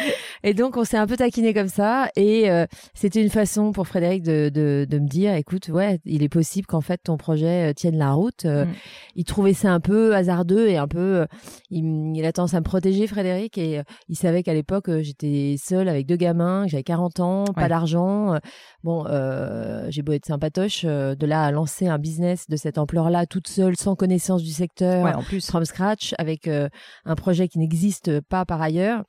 Et 0.42 0.54
donc, 0.54 0.76
on 0.78 0.84
s'est 0.84 0.96
un 0.96 1.06
peu 1.06 1.16
taquiné 1.16 1.52
comme 1.52 1.68
ça. 1.68 2.08
Et 2.16 2.50
euh, 2.50 2.64
c'était 2.94 3.22
une 3.22 3.28
façon 3.28 3.72
pour 3.72 3.86
Frédéric 3.86 4.22
de, 4.22 4.48
de, 4.48 4.86
de, 4.88 4.98
me 4.98 5.06
dire, 5.06 5.34
écoute, 5.34 5.68
ouais, 5.68 5.98
il 6.06 6.22
est 6.22 6.28
possible 6.30 6.66
qu'en 6.66 6.80
fait, 6.80 6.98
ton 7.04 7.18
projet 7.18 7.70
euh, 7.70 7.72
tienne 7.74 7.96
la 7.98 8.12
route. 8.12 8.44
Euh, 8.46 8.64
Mm. 8.64 8.72
Il 9.16 9.24
trouvait 9.24 9.52
ça 9.54 9.70
un 9.72 9.80
peu 9.80 10.14
hasardeux 10.14 10.68
et 10.68 10.76
un 10.78 10.88
peu... 10.88 10.98
euh, 11.20 11.26
il, 11.70 12.12
il 12.16 12.24
a 12.24 12.32
tendance 12.32 12.54
à 12.54 12.60
me 12.60 12.64
protéger, 12.64 13.06
Frédéric. 13.06 13.58
Et 13.58 13.80
il 14.08 14.16
savait 14.16 14.42
qu'à 14.42 14.54
l'époque, 14.54 14.90
j'étais 15.00 15.56
seule 15.62 15.88
avec 15.88 16.06
deux 16.06 16.16
gamins, 16.16 16.64
que 16.64 16.70
j'avais 16.70 16.82
40 16.82 17.20
ans, 17.20 17.44
pas 17.44 17.62
Ouais. 17.62 17.68
d'argent. 17.68 18.38
Bon, 18.82 19.04
euh, 19.08 19.86
j'ai 19.90 20.02
beau 20.02 20.12
être 20.12 20.26
sympatoche, 20.26 20.84
de 20.84 21.26
là 21.26 21.42
à 21.44 21.50
lancer 21.50 21.86
un 21.86 21.98
business 21.98 22.48
de 22.48 22.56
cette 22.56 22.78
ampleur-là, 22.78 23.26
toute 23.26 23.48
seule, 23.48 23.76
sans 23.76 23.94
connaissance 23.94 24.42
du 24.42 24.50
secteur 24.52 25.04
Ouais, 25.04 25.12
en 25.14 25.22
plus. 25.22 25.46
from 25.46 25.64
scratch 25.64 26.14
avec 26.18 26.48
un 26.48 27.14
projet 27.16 27.48
qui 27.48 27.58
n'existe 27.58 28.20
pas 28.22 28.44
par 28.44 28.60
ailleurs. 28.62 29.04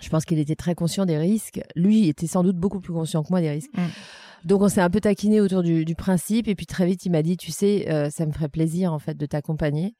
Je 0.00 0.08
pense 0.08 0.24
qu'il 0.24 0.38
était 0.38 0.54
très 0.56 0.74
conscient 0.74 1.04
des 1.06 1.18
risques. 1.18 1.60
Lui 1.76 2.08
était 2.08 2.26
sans 2.26 2.42
doute 2.42 2.56
beaucoup 2.56 2.80
plus 2.80 2.92
conscient 2.92 3.22
que 3.22 3.28
moi 3.30 3.40
des 3.40 3.50
risques. 3.50 3.70
Mm. 3.74 3.86
Donc 4.46 4.62
on 4.62 4.68
s'est 4.68 4.80
un 4.80 4.88
peu 4.88 5.00
taquiné 5.00 5.40
autour 5.40 5.62
du, 5.62 5.84
du 5.84 5.94
principe 5.94 6.48
et 6.48 6.54
puis 6.54 6.64
très 6.64 6.86
vite 6.86 7.04
il 7.04 7.10
m'a 7.12 7.22
dit 7.22 7.36
tu 7.36 7.50
sais 7.50 7.86
euh, 7.90 8.08
ça 8.08 8.24
me 8.24 8.32
ferait 8.32 8.48
plaisir 8.48 8.92
en 8.94 8.98
fait 8.98 9.14
de 9.16 9.26
t'accompagner. 9.26 9.94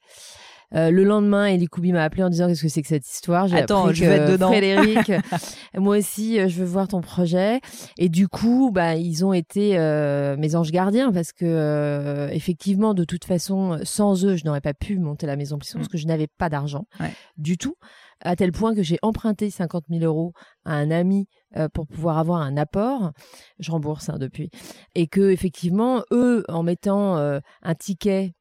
Euh, 0.73 0.91
le 0.93 1.03
lendemain, 1.03 1.49
Elie 1.53 1.67
Koubi 1.67 1.93
m'a 1.93 2.05
appelé 2.05 2.23
en 2.23 2.31
disant 2.31 2.47
qu'est-ce 2.47 2.63
que 2.63 2.69
c'est 2.69 2.81
que 2.81 2.87
cette 2.87 3.05
histoire? 3.05 3.49
J'ai 3.49 3.57
Attends, 3.57 3.87
appris 3.87 3.97
je 3.97 4.05
vais 4.05 4.13
être 4.19 4.31
dedans. 4.31 4.47
Frédéric, 4.53 5.11
moi 5.77 5.99
aussi, 5.99 6.39
euh, 6.39 6.47
je 6.49 6.61
veux 6.61 6.65
voir 6.65 6.87
ton 6.87 7.01
projet. 7.01 7.61
Et 7.99 8.09
du 8.09 8.29
coup, 8.29 8.71
bah, 8.73 8.95
ils 8.95 9.25
ont 9.25 9.33
été 9.33 9.77
euh, 9.77 10.37
mes 10.37 10.55
anges 10.55 10.71
gardiens 10.71 11.11
parce 11.11 11.33
que 11.33 11.45
euh, 11.45 12.29
effectivement, 12.31 12.95
de 12.95 13.03
toute 13.03 13.25
façon, 13.25 13.81
sans 13.83 14.25
eux, 14.25 14.37
je 14.37 14.45
n'aurais 14.45 14.61
pas 14.61 14.73
pu 14.73 14.97
monter 15.01 15.27
la 15.27 15.35
maison 15.35 15.59
Plisson 15.59 15.79
Mm. 15.79 15.81
parce 15.81 15.89
que 15.93 15.99
je 15.99 16.07
n'avais 16.07 16.29
pas 16.29 16.49
d'argent 16.49 16.87
Ouais. 17.01 17.11
du 17.37 17.59
tout. 17.59 17.75
À 18.23 18.37
tel 18.37 18.53
point 18.53 18.75
que 18.75 18.83
j'ai 18.83 18.99
emprunté 19.03 19.51
50 19.51 19.85
000 19.89 20.05
euros 20.05 20.33
à 20.65 20.75
un 20.75 20.91
ami 20.91 21.27
euh, 21.57 21.69
pour 21.69 21.87
pouvoir 21.87 22.19
avoir 22.19 22.43
un 22.43 22.57
apport. 22.57 23.13
Je 23.59 23.71
rembourse 23.73 24.09
hein, 24.09 24.19
depuis. 24.19 24.51
Et 24.95 25.07
que 25.07 25.31
effectivement, 25.31 26.05
eux, 26.13 26.45
en 26.49 26.63
mettant 26.63 27.17
euh, 27.17 27.41
un 27.63 27.75
ticket 27.75 28.35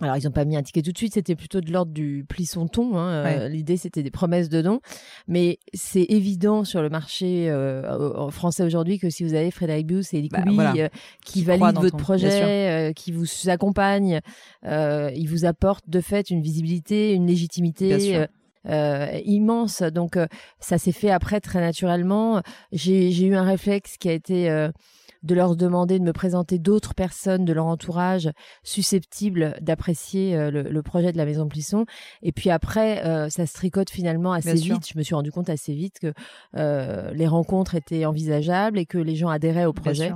Alors, 0.00 0.16
ils 0.16 0.24
n'ont 0.24 0.30
pas 0.30 0.44
mis 0.44 0.56
un 0.56 0.62
ticket 0.62 0.82
tout 0.82 0.92
de 0.92 0.98
suite, 0.98 1.14
c'était 1.14 1.34
plutôt 1.34 1.60
de 1.60 1.72
l'ordre 1.72 1.92
du 1.92 2.24
pli 2.28 2.46
son 2.46 2.68
ton. 2.68 2.98
Hein. 2.98 3.24
Euh, 3.26 3.48
l'idée, 3.48 3.76
c'était 3.76 4.02
des 4.02 4.10
promesses 4.10 4.48
de 4.48 4.62
dons. 4.62 4.80
Mais 5.26 5.58
c'est 5.72 6.04
évident 6.08 6.64
sur 6.64 6.82
le 6.82 6.90
marché 6.90 7.50
euh, 7.50 8.30
français 8.30 8.62
aujourd'hui 8.62 8.98
que 8.98 9.10
si 9.10 9.24
vous 9.24 9.34
avez 9.34 9.50
Frédéric 9.50 9.86
Bius 9.86 10.14
et 10.14 10.18
Eli 10.18 10.28
bah, 10.28 10.44
euh, 10.46 10.88
qui, 11.24 11.42
valident 11.42 11.80
votre 11.80 11.96
projet, 11.96 12.92
qui 12.94 13.10
vous 13.10 13.26
accompagnent, 13.48 14.20
ils 14.62 15.26
vous 15.28 15.46
apportent 15.46 15.88
de 15.88 16.00
fait 16.00 16.30
une 16.30 16.42
visibilité, 16.42 17.12
une 17.12 17.26
légitimité. 17.26 18.26
Immense. 19.24 19.82
Donc 19.82 20.18
ça 20.60 20.78
s'est 20.78 20.92
fait 20.92 21.10
après 21.10 21.40
très 21.40 21.60
naturellement. 21.60 22.42
J'ai 22.72 23.26
eu 23.26 23.34
un 23.34 23.44
réflexe 23.44 23.96
qui 23.98 24.08
a 24.08 24.12
été 24.12 24.70
de 25.26 25.34
leur 25.34 25.56
demander 25.56 25.98
de 25.98 26.04
me 26.04 26.12
présenter 26.12 26.58
d'autres 26.58 26.94
personnes 26.94 27.44
de 27.44 27.52
leur 27.52 27.66
entourage 27.66 28.30
susceptibles 28.62 29.56
d'apprécier 29.60 30.36
euh, 30.36 30.50
le, 30.50 30.82
projet 30.82 31.12
de 31.12 31.18
la 31.18 31.24
Maison 31.24 31.48
Plisson. 31.48 31.84
Et 32.22 32.32
puis 32.32 32.50
après, 32.50 33.04
euh, 33.04 33.28
ça 33.28 33.46
se 33.46 33.52
tricote 33.52 33.90
finalement 33.90 34.32
assez 34.32 34.54
vite. 34.54 34.88
Je 34.88 34.96
me 34.96 35.02
suis 35.02 35.14
rendu 35.14 35.32
compte 35.32 35.50
assez 35.50 35.74
vite 35.74 35.98
que 36.00 36.12
euh, 36.56 37.10
les 37.12 37.26
rencontres 37.26 37.74
étaient 37.74 38.04
envisageables 38.04 38.78
et 38.78 38.86
que 38.86 38.98
les 38.98 39.16
gens 39.16 39.28
adhéraient 39.28 39.64
au 39.64 39.72
projet. 39.72 40.12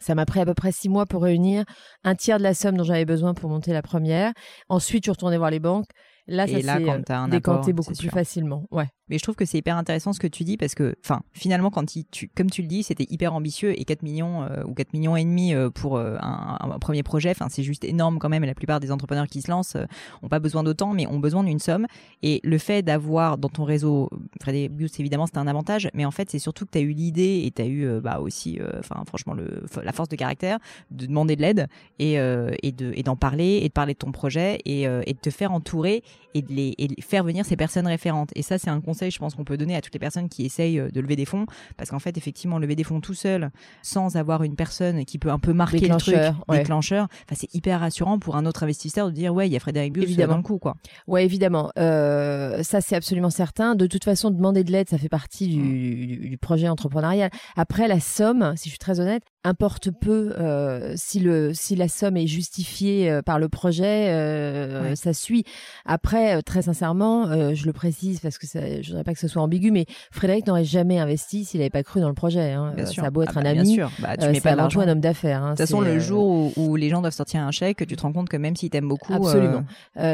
Ça 0.00 0.14
m'a 0.14 0.26
pris 0.26 0.40
à 0.40 0.46
peu 0.46 0.54
près 0.54 0.72
six 0.72 0.88
mois 0.88 1.06
pour 1.06 1.22
réunir 1.22 1.64
un 2.02 2.14
tiers 2.14 2.38
de 2.38 2.42
la 2.42 2.54
somme 2.54 2.76
dont 2.76 2.84
j'avais 2.84 3.04
besoin 3.04 3.34
pour 3.34 3.48
monter 3.48 3.72
la 3.72 3.82
première. 3.82 4.32
Ensuite, 4.68 5.04
je 5.04 5.06
suis 5.06 5.12
retournée 5.12 5.38
voir 5.38 5.50
les 5.50 5.60
banques. 5.60 5.86
Là, 6.26 6.46
ça 6.46 6.60
s'est 6.60 7.04
décanté 7.26 7.72
beaucoup 7.72 7.94
plus 7.94 8.08
facilement. 8.10 8.66
Ouais. 8.70 8.88
Mais 9.08 9.18
je 9.18 9.22
trouve 9.22 9.34
que 9.34 9.44
c'est 9.44 9.58
hyper 9.58 9.76
intéressant 9.76 10.14
ce 10.14 10.20
que 10.20 10.26
tu 10.26 10.44
dis 10.44 10.56
parce 10.56 10.74
que, 10.74 10.94
enfin, 11.04 11.20
finalement, 11.32 11.70
quand 11.70 11.84
tu, 11.84 12.30
comme 12.34 12.50
tu 12.50 12.62
le 12.62 12.68
dis, 12.68 12.82
c'était 12.82 13.06
hyper 13.10 13.34
ambitieux 13.34 13.78
et 13.78 13.84
4 13.84 14.02
millions 14.02 14.44
euh, 14.44 14.64
ou 14.64 14.72
4 14.72 14.94
millions 14.94 15.14
et 15.14 15.24
demi 15.24 15.54
euh, 15.54 15.68
pour 15.68 15.96
euh, 15.96 16.16
un, 16.20 16.78
premier 16.78 17.02
projet, 17.02 17.34
c'est 17.50 17.62
juste 17.62 17.84
énorme 17.84 18.18
quand 18.18 18.28
même. 18.28 18.44
La 18.44 18.54
plupart 18.54 18.80
des 18.80 18.90
entrepreneurs 18.90 19.26
qui 19.26 19.42
se 19.42 19.50
lancent 19.50 19.76
ont 20.22 20.28
pas 20.28 20.38
besoin 20.38 20.62
d'autant, 20.62 20.92
mais 20.92 21.06
ont 21.06 21.18
besoin 21.18 21.44
d'une 21.44 21.58
somme. 21.58 21.86
Et 22.22 22.40
le 22.42 22.58
fait 22.58 22.82
d'avoir 22.82 23.38
dans 23.38 23.48
ton 23.48 23.64
réseau, 23.64 24.10
Freddy 24.40 24.70
évidemment, 24.98 25.26
c'est 25.26 25.38
un 25.38 25.46
avantage, 25.46 25.88
mais 25.94 26.04
en 26.04 26.10
fait, 26.10 26.30
c'est 26.30 26.38
surtout 26.38 26.64
que 26.64 26.72
tu 26.72 26.78
as 26.78 26.82
eu 26.82 26.92
l'idée 26.92 27.42
et 27.44 27.50
tu 27.50 27.62
as 27.62 27.66
eu, 27.66 28.00
bah, 28.00 28.20
aussi, 28.20 28.58
enfin, 28.78 29.02
franchement, 29.06 29.34
la 29.82 29.92
force 29.92 30.08
de 30.08 30.16
caractère 30.16 30.58
de 30.90 31.06
demander 31.06 31.36
de 31.36 31.42
l'aide 31.42 31.68
et, 31.98 32.14
et 32.14 32.72
de, 32.72 32.92
et 32.94 33.02
d'en 33.02 33.16
parler 33.16 33.60
et 33.62 33.68
de 33.68 33.72
parler 33.72 33.94
de 33.94 33.98
ton 33.98 34.12
projet 34.12 34.58
et, 34.64 34.86
de 34.86 35.20
te 35.20 35.30
faire 35.30 35.52
entourer 35.52 36.02
et 36.34 36.42
de 36.42 36.52
les, 36.52 36.74
et 36.78 36.88
de 36.88 36.94
faire 37.00 37.24
venir 37.24 37.44
ces 37.46 37.56
personnes 37.56 37.86
référentes. 37.86 38.30
Et 38.34 38.42
ça, 38.42 38.58
c'est 38.58 38.70
un 38.70 38.80
je 38.94 39.18
pense 39.18 39.34
qu'on 39.34 39.44
peut 39.44 39.56
donner 39.56 39.76
à 39.76 39.80
toutes 39.80 39.94
les 39.94 40.00
personnes 40.00 40.28
qui 40.28 40.44
essayent 40.44 40.78
euh, 40.78 40.90
de 40.90 41.00
lever 41.00 41.16
des 41.16 41.24
fonds, 41.24 41.46
parce 41.76 41.90
qu'en 41.90 41.98
fait, 41.98 42.16
effectivement, 42.16 42.58
lever 42.58 42.76
des 42.76 42.84
fonds 42.84 43.00
tout 43.00 43.14
seul, 43.14 43.50
sans 43.82 44.16
avoir 44.16 44.42
une 44.42 44.56
personne 44.56 45.04
qui 45.04 45.18
peut 45.18 45.30
un 45.30 45.38
peu 45.38 45.52
marquer 45.52 45.88
le 45.88 45.96
truc, 45.96 46.16
déclencheur, 46.48 47.08
enfin, 47.10 47.34
c'est 47.34 47.54
hyper 47.54 47.80
rassurant 47.80 48.18
pour 48.18 48.36
un 48.36 48.46
autre 48.46 48.62
investisseur 48.62 49.08
de 49.08 49.12
dire, 49.12 49.34
ouais, 49.34 49.48
il 49.48 49.52
y 49.52 49.56
a 49.56 49.60
Frédéric 49.60 49.92
Bius 49.92 50.04
évidemment. 50.04 50.32
dans 50.32 50.38
le 50.38 50.42
coup, 50.42 50.58
quoi. 50.58 50.76
Ouais, 51.06 51.24
évidemment. 51.24 51.70
Euh, 51.78 52.62
ça, 52.62 52.80
c'est 52.80 52.96
absolument 52.96 53.30
certain. 53.30 53.74
De 53.74 53.86
toute 53.86 54.04
façon, 54.04 54.30
demander 54.30 54.64
de 54.64 54.72
l'aide, 54.72 54.88
ça 54.88 54.98
fait 54.98 55.08
partie 55.08 55.48
du, 55.48 56.16
du, 56.28 56.38
projet 56.38 56.68
entrepreneurial. 56.68 57.30
Après, 57.56 57.88
la 57.88 58.00
somme, 58.00 58.54
si 58.56 58.64
je 58.64 58.70
suis 58.70 58.78
très 58.78 59.00
honnête, 59.00 59.22
importe 59.44 59.90
peu 59.90 60.32
euh, 60.38 60.94
si 60.96 61.20
le 61.20 61.52
si 61.52 61.76
la 61.76 61.88
somme 61.88 62.16
est 62.16 62.26
justifiée 62.26 63.10
euh, 63.10 63.22
par 63.22 63.38
le 63.38 63.50
projet 63.50 64.08
euh, 64.08 64.94
ça 64.94 65.12
suit. 65.12 65.44
Après 65.84 66.42
très 66.42 66.62
sincèrement 66.62 67.54
je 67.54 67.66
le 67.66 67.72
précise 67.72 68.20
parce 68.20 68.38
que 68.38 68.46
ça, 68.46 68.60
je 68.80 68.88
voudrais 68.88 69.04
pas 69.04 69.12
que 69.12 69.18
ce 69.18 69.28
soit 69.28 69.42
ambigu 69.42 69.70
mais 69.70 69.84
Frédéric 70.10 70.46
n'aurait 70.46 70.64
jamais 70.64 70.98
investi 70.98 71.44
s'il 71.44 71.60
n'avait 71.60 71.70
pas 71.70 71.82
cru 71.82 72.00
dans 72.00 72.08
le 72.08 72.14
projet 72.14 72.52
hein. 72.52 72.74
ça 72.86 73.04
a 73.04 73.10
beau 73.10 73.22
être 73.22 73.32
ah 73.36 73.40
un 73.40 73.42
bah, 73.42 73.50
ami 73.50 73.62
bien 73.62 73.74
sûr. 73.74 73.90
Bah, 74.00 74.16
tu 74.16 74.26
mets 74.28 74.40
pas 74.40 74.52
avant 74.52 74.68
tout 74.68 74.80
un 74.80 74.88
homme 74.88 75.00
d'affaires 75.00 75.42
hein. 75.42 75.52
de 75.52 75.56
toute 75.56 75.66
façon 75.66 75.80
le 75.82 75.98
jour 75.98 76.56
où, 76.56 76.76
les 76.76 76.88
gens 76.88 77.02
doivent 77.02 77.12
sortir 77.12 77.42
un 77.42 77.50
chèque 77.50 77.86
tu 77.86 77.96
te 77.96 78.02
rends 78.02 78.12
compte 78.12 78.28
que 78.28 78.36
même 78.36 78.56
s'ils 78.56 78.70
t'aiment 78.70 78.88
beaucoup 78.88 79.12
absolument. 79.12 79.64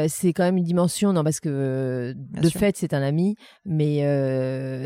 C'est 0.07 0.33
quand 0.33 0.43
même 0.43 0.57
une 0.57 0.65
dimension 0.65 1.13
non 1.13 1.23
parce 1.23 1.39
que 1.39 2.13
de 2.17 2.49
fait 2.49 2.75
c'est 2.75 2.93
un 2.93 3.01
ami 3.01 3.35
mais 3.65 3.99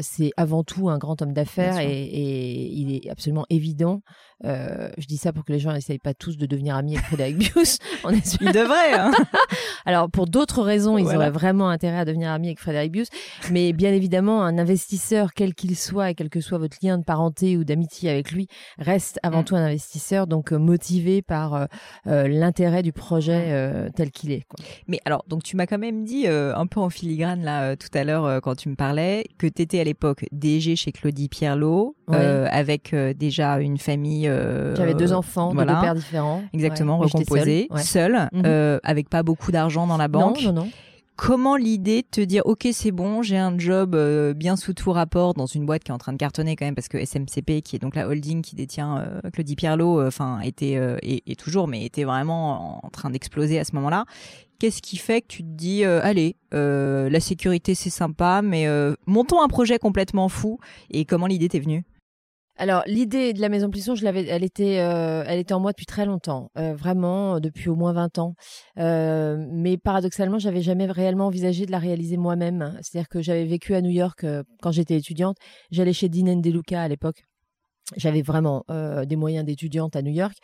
c'est 0.02 0.32
avant 0.38 0.64
tout 0.64 0.90
un 0.90 1.00
grand 1.00 1.22
homme 1.24 1.34
d'affaires 1.34 1.80
et, 1.80 2.04
et 2.04 2.72
il 2.74 2.96
est 2.96 3.10
absolument 3.10 3.46
évident 3.50 4.02
euh, 4.44 4.90
je 4.98 5.06
dis 5.06 5.18
ça 5.18 5.32
pour 5.32 5.46
que 5.46 5.54
les 5.54 5.60
gens 5.60 5.72
n'essayent 5.72 5.98
pas 5.98 6.14
tous 6.14 6.38
de 6.38 6.46
devenir 6.46 6.76
amis 6.76 6.96
avec 6.96 7.06
Frédéric 7.06 7.38
Bius. 7.38 7.78
On 8.04 8.10
est 8.10 8.38
Ils 8.42 8.52
devraient. 8.52 8.94
Hein. 8.94 9.12
Alors 9.86 10.10
pour 10.10 10.28
d'autres 10.28 10.62
raisons, 10.62 10.98
ils 10.98 11.08
auraient 11.16 11.32
vraiment 11.32 11.70
intérêt 11.70 12.00
à 12.00 12.06
devenir 12.06 12.32
amis 12.32 12.48
avec 12.48 12.60
Frédéric 12.60 12.92
Bius. 12.92 13.08
Mais 13.52 13.72
bien 13.72 13.94
évidemment, 13.94 14.44
un 14.44 14.58
investisseur, 14.58 15.34
quel 15.34 15.54
qu'il 15.54 15.78
soit 15.78 16.12
et 16.12 16.16
quel 16.16 16.30
que 16.30 16.42
soit 16.42 16.58
votre 16.58 16.78
lien 16.84 16.98
de 16.98 17.04
parenté 17.04 17.56
ou 17.56 17.64
d'amitié 17.64 18.10
avec 18.10 18.32
lui, 18.32 18.48
reste 18.78 19.20
avant 19.24 19.42
mm. 19.42 19.46
tout 19.46 19.56
un 19.56 19.64
investisseur, 19.64 20.28
donc 20.28 20.52
euh, 20.52 20.58
motivé 20.58 21.22
par 21.22 21.68
euh, 22.08 22.28
l'intérêt 22.28 22.84
du 22.84 22.92
projet 22.92 23.90
tel 23.96 24.12
qu'il 24.12 24.32
est. 24.32 24.44
Quoi. 24.48 24.64
Mais 24.88 25.00
alors, 25.06 25.24
donc 25.28 25.44
tu 25.44 25.56
m'as 25.56 25.66
quand 25.66 25.78
même 25.78 26.04
dit 26.04 26.28
un 26.28 26.68
peu 26.68 26.80
en 26.80 26.90
filigrane 26.90 27.44
là 27.44 27.76
tout 27.76 27.90
à 27.94 28.04
l'heure 28.04 28.42
quand 28.42 28.56
tu 28.56 28.70
me 28.70 28.76
parlais 28.76 29.26
que 29.38 29.48
tu 29.48 29.62
étais 29.62 29.80
à 29.80 29.84
l'époque 29.84 30.26
DG 30.32 30.76
chez 30.76 30.92
Claudie 30.92 31.30
Pierlot, 31.30 31.96
avec 32.08 32.94
déjà 32.94 33.60
une 33.60 33.78
famille 33.78 34.25
euh, 34.28 34.76
J'avais 34.76 34.94
deux 34.94 35.14
enfants, 35.14 35.54
de 35.54 35.60
deux 35.60 35.66
pères 35.66 35.96
différents. 35.96 36.44
Exactement, 36.54 36.98
recomposés, 36.98 37.68
seul, 37.78 38.30
mhm. 38.32 38.44
euh, 38.46 38.80
avec 38.84 39.10
pas 39.10 39.24
beaucoup 39.24 39.52
d'argent 39.52 39.88
dans 39.88 39.98
la 39.98 40.08
banque. 40.08 40.42
Non, 40.44 40.54
non, 40.54 40.64
non. 40.64 40.70
Comment 41.18 41.56
l'idée 41.56 42.02
de 42.02 42.08
te 42.12 42.20
dire 42.20 42.42
ok 42.44 42.68
c'est 42.74 42.92
bon 42.92 43.22
j'ai 43.22 43.38
un 43.38 43.58
job 43.58 43.96
euh, 43.96 44.34
bien 44.34 44.58
sous 44.58 44.74
tout 44.74 44.92
rapport 44.92 45.34
dans 45.34 45.46
une 45.46 45.66
boîte 45.66 45.86
qui 45.86 45.92
est 45.92 45.94
en 45.94 45.98
train 45.98 46.12
de 46.12 46.18
cartonner 46.18 46.58
quand 46.58 46.66
même 46.66 46.76
parce 46.76 46.90
que 46.90 46.98
SMCP 46.98 47.62
qui 47.64 47.78
est 47.78 47.80
donc 47.80 47.96
la 47.96 48.10
holding 48.10 48.42
qui 48.42 48.54
détient 48.54 48.98
euh, 48.98 49.30
Claudie 49.32 49.56
Pierlot 49.56 50.06
enfin 50.06 50.42
était 50.42 50.78
et, 51.02 51.36
toujours 51.38 51.70
mais 51.70 51.86
était 51.86 52.04
vraiment 52.04 52.86
en 52.86 52.90
train 52.90 53.12
d'exploser 53.12 53.58
à 53.58 53.64
ce 53.64 53.76
moment-là 53.76 54.04
qu'est-ce 54.60 54.82
qui 54.82 54.98
fait 54.98 55.22
que 55.22 55.28
tu 55.28 55.42
te 55.42 55.48
dis 55.48 55.86
allez 55.86 56.36
la 56.52 57.20
sécurité 57.22 57.76
c'est 57.76 57.90
sympa 57.90 58.42
mais 58.42 58.68
montons 59.08 59.42
un 59.42 59.48
projet 59.48 59.80
complètement 59.80 60.28
fou 60.28 60.60
et 60.92 61.06
comment 61.06 61.28
l'idée 61.28 61.48
t'est 61.48 61.60
venue? 61.60 61.86
Alors 62.58 62.84
l'idée 62.88 63.34
de 63.34 63.42
la 63.42 63.50
maison 63.50 63.70
Plisson, 63.70 63.96
je 63.96 64.04
l'avais, 64.04 64.26
elle 64.28 64.44
était, 64.44 64.80
euh, 64.80 65.24
elle 65.28 65.40
était 65.40 65.54
en 65.54 65.60
moi 65.60 65.72
depuis 65.72 65.86
très 65.86 66.06
longtemps, 66.06 66.52
euh, 66.58 66.74
vraiment 66.74 67.40
depuis 67.40 67.70
au 67.70 67.76
moins 67.76 67.92
20 67.94 68.18
ans. 68.20 68.36
Euh, 68.80 69.46
mais 69.52 69.78
paradoxalement, 69.78 70.40
j'avais 70.40 70.62
jamais 70.62 70.86
réellement 70.86 71.28
envisagé 71.28 71.66
de 71.66 71.72
la 71.72 71.80
réaliser 71.80 72.18
moi-même. 72.18 72.78
C'est-à-dire 72.82 73.10
que 73.10 73.22
j'avais 73.22 73.46
vécu 73.46 73.76
à 73.76 73.82
New 73.82 73.90
York 73.90 74.26
quand 74.62 74.72
j'étais 74.72 74.96
étudiante. 74.96 75.38
J'allais 75.72 75.94
chez 75.94 76.10
Dean 76.10 76.38
DeLuca 76.38 76.82
à 76.82 76.88
l'époque 76.88 77.24
j'avais 77.96 78.24
vraiment 78.24 78.66
euh, 78.72 79.06
des 79.06 79.16
moyens 79.16 79.46
d'étudiante 79.46 79.96
à 79.96 80.02
New 80.02 80.12
York, 80.12 80.38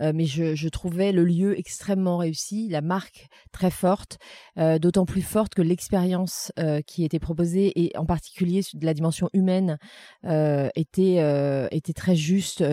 euh, 0.00 0.12
mais 0.14 0.24
je, 0.24 0.54
je, 0.54 0.68
trouvais 0.68 1.12
le 1.12 1.24
lieu 1.24 1.58
extrêmement 1.58 2.16
réussi, 2.16 2.68
la 2.68 2.80
marque 2.80 3.28
très 3.52 3.70
forte, 3.70 4.18
euh, 4.58 4.78
d'autant 4.78 5.04
plus 5.04 5.22
forte 5.22 5.54
que 5.54 5.62
l'expérience 5.62 6.52
qui 6.86 7.04
était 7.04 7.18
proposée 7.18 7.72
et 7.80 7.96
en 7.96 8.06
particulier 8.06 8.62
de 8.72 8.86
la 8.86 8.94
dimension 8.94 9.28
humaine 9.32 9.78
était 10.24 11.68
était 11.70 11.92
très 11.92 12.16
juste. 12.16 12.64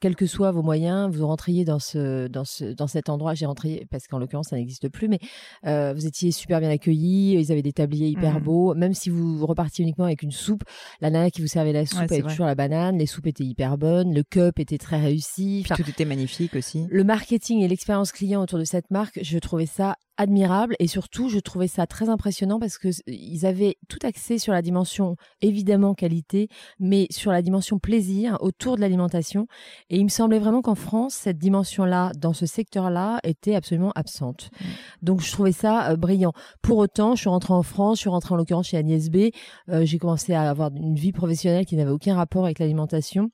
quels 0.00 0.16
que 0.16 0.26
soient 0.26 0.50
vos 0.50 0.62
moyens, 0.62 1.14
vous 1.14 1.26
rentriez 1.26 1.64
dans 1.64 1.78
ce 1.78 2.26
dans 2.28 2.44
ce 2.44 2.64
dans 2.64 2.86
cet 2.86 3.08
endroit. 3.08 3.34
J'ai 3.34 3.46
rentré 3.46 3.86
parce 3.90 4.06
qu'en 4.06 4.18
l'occurrence 4.18 4.48
ça 4.48 4.56
n'existe 4.56 4.88
plus, 4.88 5.08
mais 5.08 5.18
vous 5.64 6.06
étiez 6.06 6.32
super 6.32 6.60
bien 6.60 6.70
accueillis. 6.70 7.34
Ils 7.34 7.52
avaient 7.52 7.62
des 7.62 7.72
tabliers 7.72 8.08
hyper 8.08 8.40
mmh. 8.40 8.42
beaux, 8.42 8.74
même 8.74 8.94
si 8.94 9.10
vous 9.10 9.46
repartiez 9.46 9.82
uniquement 9.82 10.06
avec 10.06 10.22
une 10.22 10.32
soupe. 10.32 10.64
La 11.00 11.10
nana 11.10 11.30
qui 11.30 11.40
vous 11.40 11.48
servait 11.48 11.72
la 11.72 11.86
soupe 11.86 12.00
avait 12.00 12.22
toujours 12.22 12.46
la 12.46 12.54
banane. 12.54 12.98
Les 12.98 13.06
soupes 13.06 13.26
étaient 13.26 13.44
hyper 13.44 13.67
le 13.76 14.22
cup 14.22 14.58
était 14.58 14.78
très 14.78 15.00
réussi. 15.00 15.64
tout 15.68 15.88
était 15.88 16.04
magnifique 16.04 16.54
aussi. 16.54 16.86
Le 16.90 17.04
marketing 17.04 17.60
et 17.60 17.68
l'expérience 17.68 18.12
client 18.12 18.42
autour 18.42 18.58
de 18.58 18.64
cette 18.64 18.90
marque, 18.90 19.18
je 19.22 19.38
trouvais 19.38 19.66
ça 19.66 19.96
admirable 20.18 20.74
et 20.80 20.88
surtout 20.88 21.28
je 21.28 21.38
trouvais 21.38 21.68
ça 21.68 21.86
très 21.86 22.08
impressionnant 22.08 22.58
parce 22.58 22.76
que 22.76 22.88
ils 23.06 23.46
avaient 23.46 23.76
tout 23.88 24.00
axé 24.02 24.38
sur 24.38 24.52
la 24.52 24.62
dimension 24.62 25.16
évidemment 25.40 25.94
qualité 25.94 26.48
mais 26.80 27.06
sur 27.10 27.30
la 27.30 27.40
dimension 27.40 27.78
plaisir 27.78 28.36
autour 28.40 28.76
de 28.76 28.80
l'alimentation 28.80 29.46
et 29.90 29.96
il 29.96 30.04
me 30.04 30.08
semblait 30.08 30.40
vraiment 30.40 30.60
qu'en 30.60 30.74
France 30.74 31.14
cette 31.14 31.38
dimension 31.38 31.84
là 31.84 32.10
dans 32.18 32.32
ce 32.32 32.46
secteur 32.46 32.90
là 32.90 33.20
était 33.22 33.54
absolument 33.54 33.92
absente 33.94 34.50
mmh. 34.60 34.64
donc 35.02 35.20
je 35.22 35.30
trouvais 35.30 35.52
ça 35.52 35.90
euh, 35.90 35.96
brillant 35.96 36.32
pour 36.62 36.78
autant 36.78 37.14
je 37.14 37.20
suis 37.20 37.30
rentrée 37.30 37.54
en 37.54 37.62
France 37.62 37.98
je 37.98 38.00
suis 38.00 38.10
rentrée 38.10 38.34
en 38.34 38.36
l'occurrence 38.36 38.66
chez 38.66 38.76
Agnès 38.76 39.10
B 39.10 39.30
euh, 39.68 39.84
j'ai 39.84 39.98
commencé 39.98 40.34
à 40.34 40.50
avoir 40.50 40.72
une 40.74 40.96
vie 40.96 41.12
professionnelle 41.12 41.64
qui 41.64 41.76
n'avait 41.76 41.92
aucun 41.92 42.16
rapport 42.16 42.44
avec 42.44 42.58
l'alimentation 42.58 43.30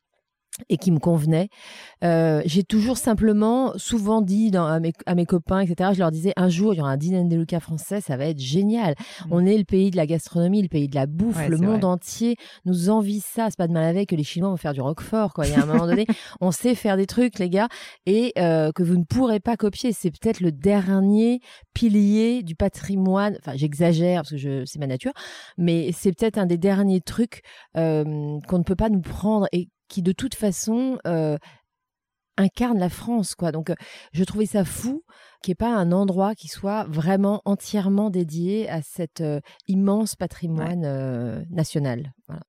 et 0.69 0.77
qui 0.77 0.93
me 0.93 0.99
convenait. 0.99 1.49
Euh, 2.05 2.43
j'ai 2.45 2.63
toujours 2.63 2.97
simplement, 2.97 3.73
souvent 3.77 4.23
dit 4.23 4.51
dans, 4.51 4.67
à, 4.67 4.79
mes, 4.79 4.93
à, 5.07 5.15
mes, 5.15 5.27
copains, 5.27 5.61
etc., 5.61 5.91
je 5.95 5.99
leur 5.99 6.11
disais, 6.11 6.33
un 6.37 6.49
jour, 6.49 6.75
il 6.75 6.79
y 6.79 6.81
aura 6.81 6.91
un 6.91 6.97
dîner 6.97 7.25
de 7.25 7.37
Lucas 7.37 7.61
français, 7.61 8.01
ça 8.01 8.17
va 8.17 8.27
être 8.27 8.39
génial. 8.39 8.95
Mmh. 8.95 9.29
On 9.33 9.47
est 9.47 9.59
le 9.59 9.65
pays 9.65 9.91
de 9.91 9.97
la 9.97 10.07
gastronomie, 10.07 10.63
le 10.63 10.69
pays 10.69 10.89
de 10.89 10.95
la 10.95 11.07
bouffe, 11.07 11.49
le 11.49 11.57
monde 11.57 11.85
entier 11.85 12.37
nous 12.65 12.91
envie 12.91 13.21
ça. 13.21 13.49
C'est 13.51 13.59
pas 13.59 13.67
de 13.67 13.73
mal 13.73 13.85
avec 13.85 14.11
que 14.11 14.17
les 14.17 14.25
Chinois 14.25 14.51
vont 14.51 14.57
faire 14.57 14.75
du 14.75 14.81
roquefort, 14.81 15.33
quoi. 15.35 15.47
Il 15.47 15.53
y 15.53 15.57
a 15.57 15.63
un 15.63 15.67
moment 15.67 15.87
donné, 15.87 16.07
on 16.41 16.51
sait 16.51 16.75
faire 16.75 16.97
des 16.97 17.07
trucs, 17.07 17.39
les 17.39 17.51
gars, 17.51 17.69
et 18.07 18.33
euh, 18.39 18.71
que 18.73 18.83
vous 18.83 18.97
ne 18.97 19.05
pourrez 19.05 19.41
pas 19.41 19.57
copier. 19.57 19.93
C'est 19.93 20.11
peut-être 20.11 20.41
le 20.41 20.53
dernier 20.53 21.41
pilier 21.73 22.43
du 22.43 22.55
patrimoine. 22.55 23.37
Enfin, 23.41 23.57
j'exagère 23.57 24.23
parce 24.23 24.31
que 24.31 24.37
je, 24.37 24.65
c'est 24.67 24.79
ma 24.79 24.87
nature, 24.87 25.13
mais 25.59 25.91
c'est 25.93 26.13
peut-être 26.13 26.39
un 26.39 26.47
des 26.47 26.59
derniers 26.59 27.01
trucs 27.01 27.43
euh, 27.77 28.39
qu'on 28.47 28.59
ne 28.59 28.65
peut 28.65 28.77
pas 28.77 28.89
nous 28.89 29.01
prendre 29.01 29.49
et 29.53 29.69
qui 29.89 30.03
de 30.03 30.13
toute 30.13 30.35
façon 30.35 30.99
euh, 31.07 31.37
incarne 32.37 32.79
la 32.79 32.89
France, 32.89 33.35
quoi. 33.35 33.53
Donc, 33.53 33.71
euh, 33.71 33.75
je 34.13 34.25
trouvais 34.25 34.47
ça 34.47 34.65
fou 34.65 35.05
qui 35.43 35.51
est 35.51 35.57
pas 35.57 35.75
un 35.75 35.93
endroit 35.93 36.35
qui 36.35 36.49
soit 36.49 36.85
vraiment 36.85 37.43
entièrement 37.45 38.11
dédié 38.11 38.69
à 38.69 38.81
cet 38.83 39.23
immense 39.69 40.17
patrimoine 40.17 41.45
national. 41.51 42.15
Voilà. 42.29 42.43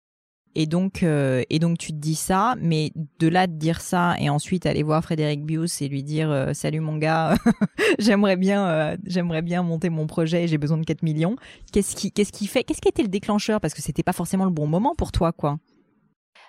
Et 0.58 0.68
donc, 0.68 1.04
euh, 1.04 1.44
et 1.50 1.60
donc 1.60 1.78
tu 1.78 1.92
te 1.92 1.98
dis 1.98 2.16
ça, 2.16 2.56
mais 2.62 2.94
de 3.20 3.28
là 3.28 3.46
de 3.46 3.54
dire 3.54 3.82
ça 3.82 4.16
et 4.20 4.30
ensuite 4.30 4.66
aller 4.66 4.84
voir 4.84 5.04
Frédéric 5.04 5.44
Bius 5.44 5.82
et 5.82 5.90
lui 5.90 6.02
dire 6.02 6.32
euh, 6.32 6.54
salut 6.54 6.80
mon 6.80 6.96
gars, 6.96 7.36
j'aimerais 8.00 8.38
bien, 8.38 8.66
euh, 8.66 8.98
j'aimerais 9.06 9.42
bien 9.42 9.64
monter 9.64 9.90
mon 9.90 10.08
projet, 10.08 10.48
j'ai 10.48 10.58
besoin 10.58 10.78
de 10.78 10.86
4 10.86 11.04
millions. 11.04 11.36
Qu'est-ce 11.74 11.94
qui, 11.94 12.14
qu'est-ce 12.14 12.32
qui 12.32 12.48
fait, 12.48 12.64
qu'est-ce 12.64 12.80
qui 12.80 12.88
a 12.88 12.90
été 12.90 13.04
le 13.04 13.10
déclencheur? 13.10 13.60
Parce 13.60 13.74
que 13.74 13.82
c'était 13.82 14.02
pas 14.02 14.14
forcément 14.14 14.46
le 14.46 14.52
bon 14.52 14.66
moment 14.66 14.96
pour 14.96 15.12
toi, 15.12 15.34
quoi. 15.34 15.58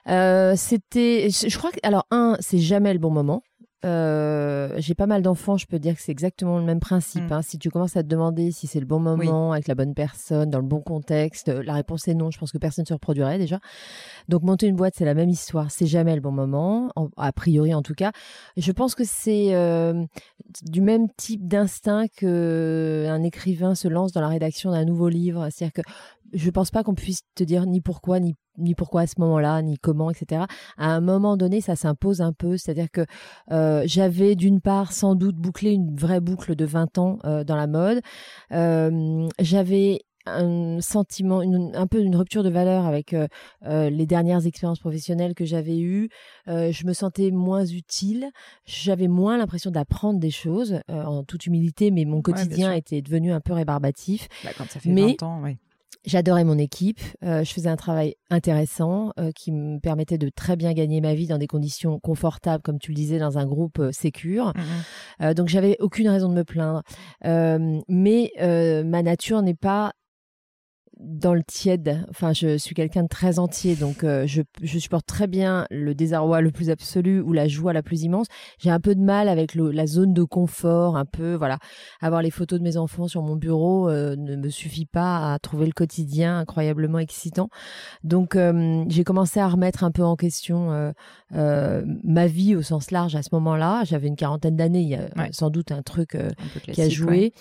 C'était, 0.07 1.29
je 1.31 1.59
crois 1.59 1.71
que, 1.71 1.79
alors 1.83 2.07
un, 2.11 2.37
c'est 2.41 2.59
jamais 2.59 2.93
le 2.93 2.99
bon 2.99 3.11
moment. 3.11 3.43
Euh, 3.85 4.75
j'ai 4.79 4.95
pas 4.95 5.07
mal 5.07 5.23
d'enfants, 5.23 5.57
je 5.57 5.67
peux 5.67 5.79
dire 5.79 5.95
que 5.95 6.03
c'est 6.03 6.11
exactement 6.11 6.59
le 6.59 6.65
même 6.65 6.81
principe. 6.81 7.31
Mm. 7.31 7.33
Hein. 7.33 7.43
Si 7.43 7.59
tu 7.59 7.71
commences 7.71 7.97
à 7.97 8.03
te 8.03 8.09
demander 8.09 8.51
si 8.51 8.67
c'est 8.67 8.81
le 8.81 8.87
bon 8.87 8.99
moment, 8.99 9.53
avec 9.53 9.69
la 9.69 9.75
bonne 9.75 9.95
personne, 9.95 10.51
dans 10.51 10.59
le 10.59 10.67
bon 10.67 10.81
contexte, 10.81 11.49
la 11.49 11.75
réponse 11.75 12.09
est 12.09 12.15
non. 12.15 12.31
Je 12.31 12.39
pense 12.39 12.51
que 12.51 12.59
personne 12.59 12.83
ne 12.83 12.89
se 12.89 12.95
reproduirait 12.95 13.39
déjà. 13.39 13.61
Donc 14.29 14.43
monter 14.43 14.67
une 14.67 14.77
boîte, 14.77 14.95
c'est 14.97 15.05
la 15.05 15.15
même 15.15 15.29
histoire. 15.29 15.71
C'est 15.71 15.87
jamais 15.87 16.15
le 16.15 16.21
bon 16.21 16.33
moment, 16.33 16.91
a 17.17 17.33
priori 17.33 17.75
en 17.75 17.83
tout 17.83 17.95
cas. 17.95 18.13
Je 18.57 18.73
pense 18.73 18.95
que 18.95 19.05
c'est 19.05 19.55
euh, 19.55 20.05
du 20.63 20.81
même 20.81 21.09
type 21.17 21.47
d'instinct 21.47 22.09
qu'un 22.09 23.23
écrivain 23.23 23.75
se 23.75 23.89
lance 23.89 24.13
dans 24.13 24.21
la 24.21 24.29
rédaction 24.29 24.73
d'un 24.73 24.85
nouveau 24.85 25.09
livre. 25.09 25.49
C'est-à-dire 25.51 25.85
que 25.85 25.89
je 26.33 26.51
pense 26.51 26.71
pas 26.71 26.83
qu'on 26.83 26.95
puisse 26.95 27.23
te 27.35 27.45
dire 27.45 27.67
ni 27.67 27.81
pourquoi 27.81 28.21
ni 28.21 28.35
ni 28.59 28.75
pourquoi 28.75 29.03
à 29.03 29.07
ce 29.07 29.15
moment-là, 29.19 29.63
ni 29.63 29.79
comment, 29.79 30.11
etc. 30.11 30.45
À 30.77 30.91
un 30.91 31.01
moment 31.01 31.37
donné, 31.37 31.61
ça 31.61 31.77
s'impose 31.77 32.21
un 32.21 32.33
peu. 32.33 32.57
C'est-à-dire 32.57 32.91
que 32.91 33.05
euh, 33.53 33.83
j'avais 33.87 34.35
d'une 34.35 34.61
part 34.61 34.93
sans 34.93 35.15
doute 35.15 35.37
bouclé 35.37 35.73
une 35.73 35.95
vraie 35.95 36.21
boucle 36.21 36.55
de 36.55 36.65
20 36.65 36.99
ans 36.99 37.19
euh, 37.25 37.45
dans 37.45 37.57
la 37.57 37.67
mode. 37.67 38.01
Euh, 38.53 39.29
j'avais 39.39 40.01
un 40.29 40.81
sentiment, 40.81 41.41
un 41.41 41.87
peu 41.87 42.01
une 42.01 42.17
rupture 42.17 42.43
de 42.43 42.51
valeur 42.51 42.85
avec 42.85 43.15
les 43.63 44.07
dernières 44.07 44.45
expériences 44.45 44.81
professionnelles 44.81 45.37
que 45.37 45.45
j'avais 45.45 45.79
eues. 45.79 46.09
je 46.49 46.85
me 46.85 46.93
sentais 46.95 47.31
moins 47.31 47.65
utile, 47.65 48.31
j'avais 48.65 49.07
moins 49.07 49.39
l'impression 49.39 49.71
d'apprendre 49.71 50.19
des 50.19 50.33
choses, 50.33 50.81
en 50.89 51.23
toute 51.23 51.47
humilité, 51.47 51.93
mais 51.93 52.05
mon 52.05 52.23
quotidien 52.23 52.73
était 52.73 53.03
devenu 53.03 53.31
un 53.31 53.41
peu 53.41 53.53
rébarbatif. 53.53 54.27
Bah, 54.43 54.51
quand 54.59 54.69
ça 54.69 54.81
fait 54.81 54.91
mais, 54.91 55.15
20 55.21 55.23
ans, 55.23 55.41
oui. 55.45 55.59
J'adorais 56.07 56.45
mon 56.45 56.57
équipe, 56.57 57.01
euh, 57.25 57.43
je 57.43 57.53
faisais 57.53 57.69
un 57.69 57.75
travail 57.75 58.15
intéressant 58.31 59.13
euh, 59.19 59.33
qui 59.33 59.51
me 59.51 59.81
permettait 59.81 60.19
de 60.19 60.29
très 60.29 60.55
bien 60.55 60.73
gagner 60.73 61.01
ma 61.01 61.15
vie 61.15 61.27
dans 61.27 61.37
des 61.37 61.49
conditions 61.49 61.99
confortables, 61.99 62.63
comme 62.63 62.79
tu 62.79 62.93
le 62.93 62.95
disais, 62.95 63.19
dans 63.19 63.39
un 63.39 63.45
groupe 63.47 63.81
euh, 63.81 63.93
sécure. 63.93 64.53
Mmh 64.55 65.33
donc 65.35 65.49
j'avais 65.49 65.77
aucune 65.81 66.09
raison 66.09 66.29
de 66.29 66.35
me 66.35 66.45
plaindre. 66.45 66.83
mais 67.25 68.31
ma 68.85 69.03
nature 69.03 69.41
n'est 69.43 69.55
pas 69.55 69.93
dans 70.99 71.35
le 71.35 71.43
tiède. 71.43 72.05
Enfin, 72.09 72.33
je 72.33 72.57
suis 72.57 72.75
quelqu'un 72.75 73.03
de 73.03 73.09
très 73.09 73.39
entier, 73.39 73.75
donc 73.77 74.03
euh, 74.03 74.27
je, 74.27 74.43
je, 74.63 74.79
supporte 74.79 75.07
très 75.07 75.27
bien 75.27 75.67
le 75.71 75.95
désarroi 75.95 76.41
le 76.41 76.51
plus 76.51 76.71
absolu 76.71 77.21
ou 77.21 77.33
la 77.33 77.49
joie 77.49 77.73
la 77.73 77.83
plus 77.83 78.03
immense. 78.03 78.27
J'ai 78.59 78.71
un 78.71 78.81
peu 78.81 78.95
de 78.95 79.03
mal 79.03 79.29
avec 79.29 79.55
le, 79.55 79.71
la 79.71 79.87
zone 79.87 80.15
de 80.15 80.23
confort, 80.23 80.97
un 80.97 81.05
peu, 81.05 81.35
voilà. 81.35 81.59
Avoir 82.01 82.23
les 82.23 82.31
photos 82.31 82.59
de 82.59 82.65
mes 82.65 82.79
enfants 82.79 83.09
sur 83.09 83.23
mon 83.23 83.37
bureau 83.37 83.91
euh, 83.91 84.17
ne 84.17 84.37
me 84.37 84.49
suffit 84.49 84.87
pas 84.87 85.35
à 85.35 85.39
trouver 85.39 85.67
le 85.67 85.73
quotidien 85.73 86.39
incroyablement 86.39 86.99
excitant. 86.99 87.51
Donc, 88.03 88.35
euh, 88.35 88.85
j'ai 88.89 89.05
commencé 89.05 89.39
à 89.39 89.49
remettre 89.49 89.85
un 89.85 89.91
peu 89.91 90.03
en 90.03 90.17
question 90.17 90.93
ma 91.31 92.27
vie 92.27 92.57
au 92.57 92.63
sens 92.63 92.91
large 92.91 93.15
à 93.17 93.23
ce 93.23 93.29
moment-là. 93.33 93.85
J'avais 93.85 94.09
une 94.09 94.17
quarantaine 94.17 94.57
d'années, 94.57 94.81
il 94.81 94.89
y 94.89 94.95
a 94.95 95.09
sans 95.33 95.51
doute 95.51 95.73
un 95.73 95.83
truc 95.83 96.17
qui 96.73 96.81
a 96.81 96.89
joué. 96.89 97.33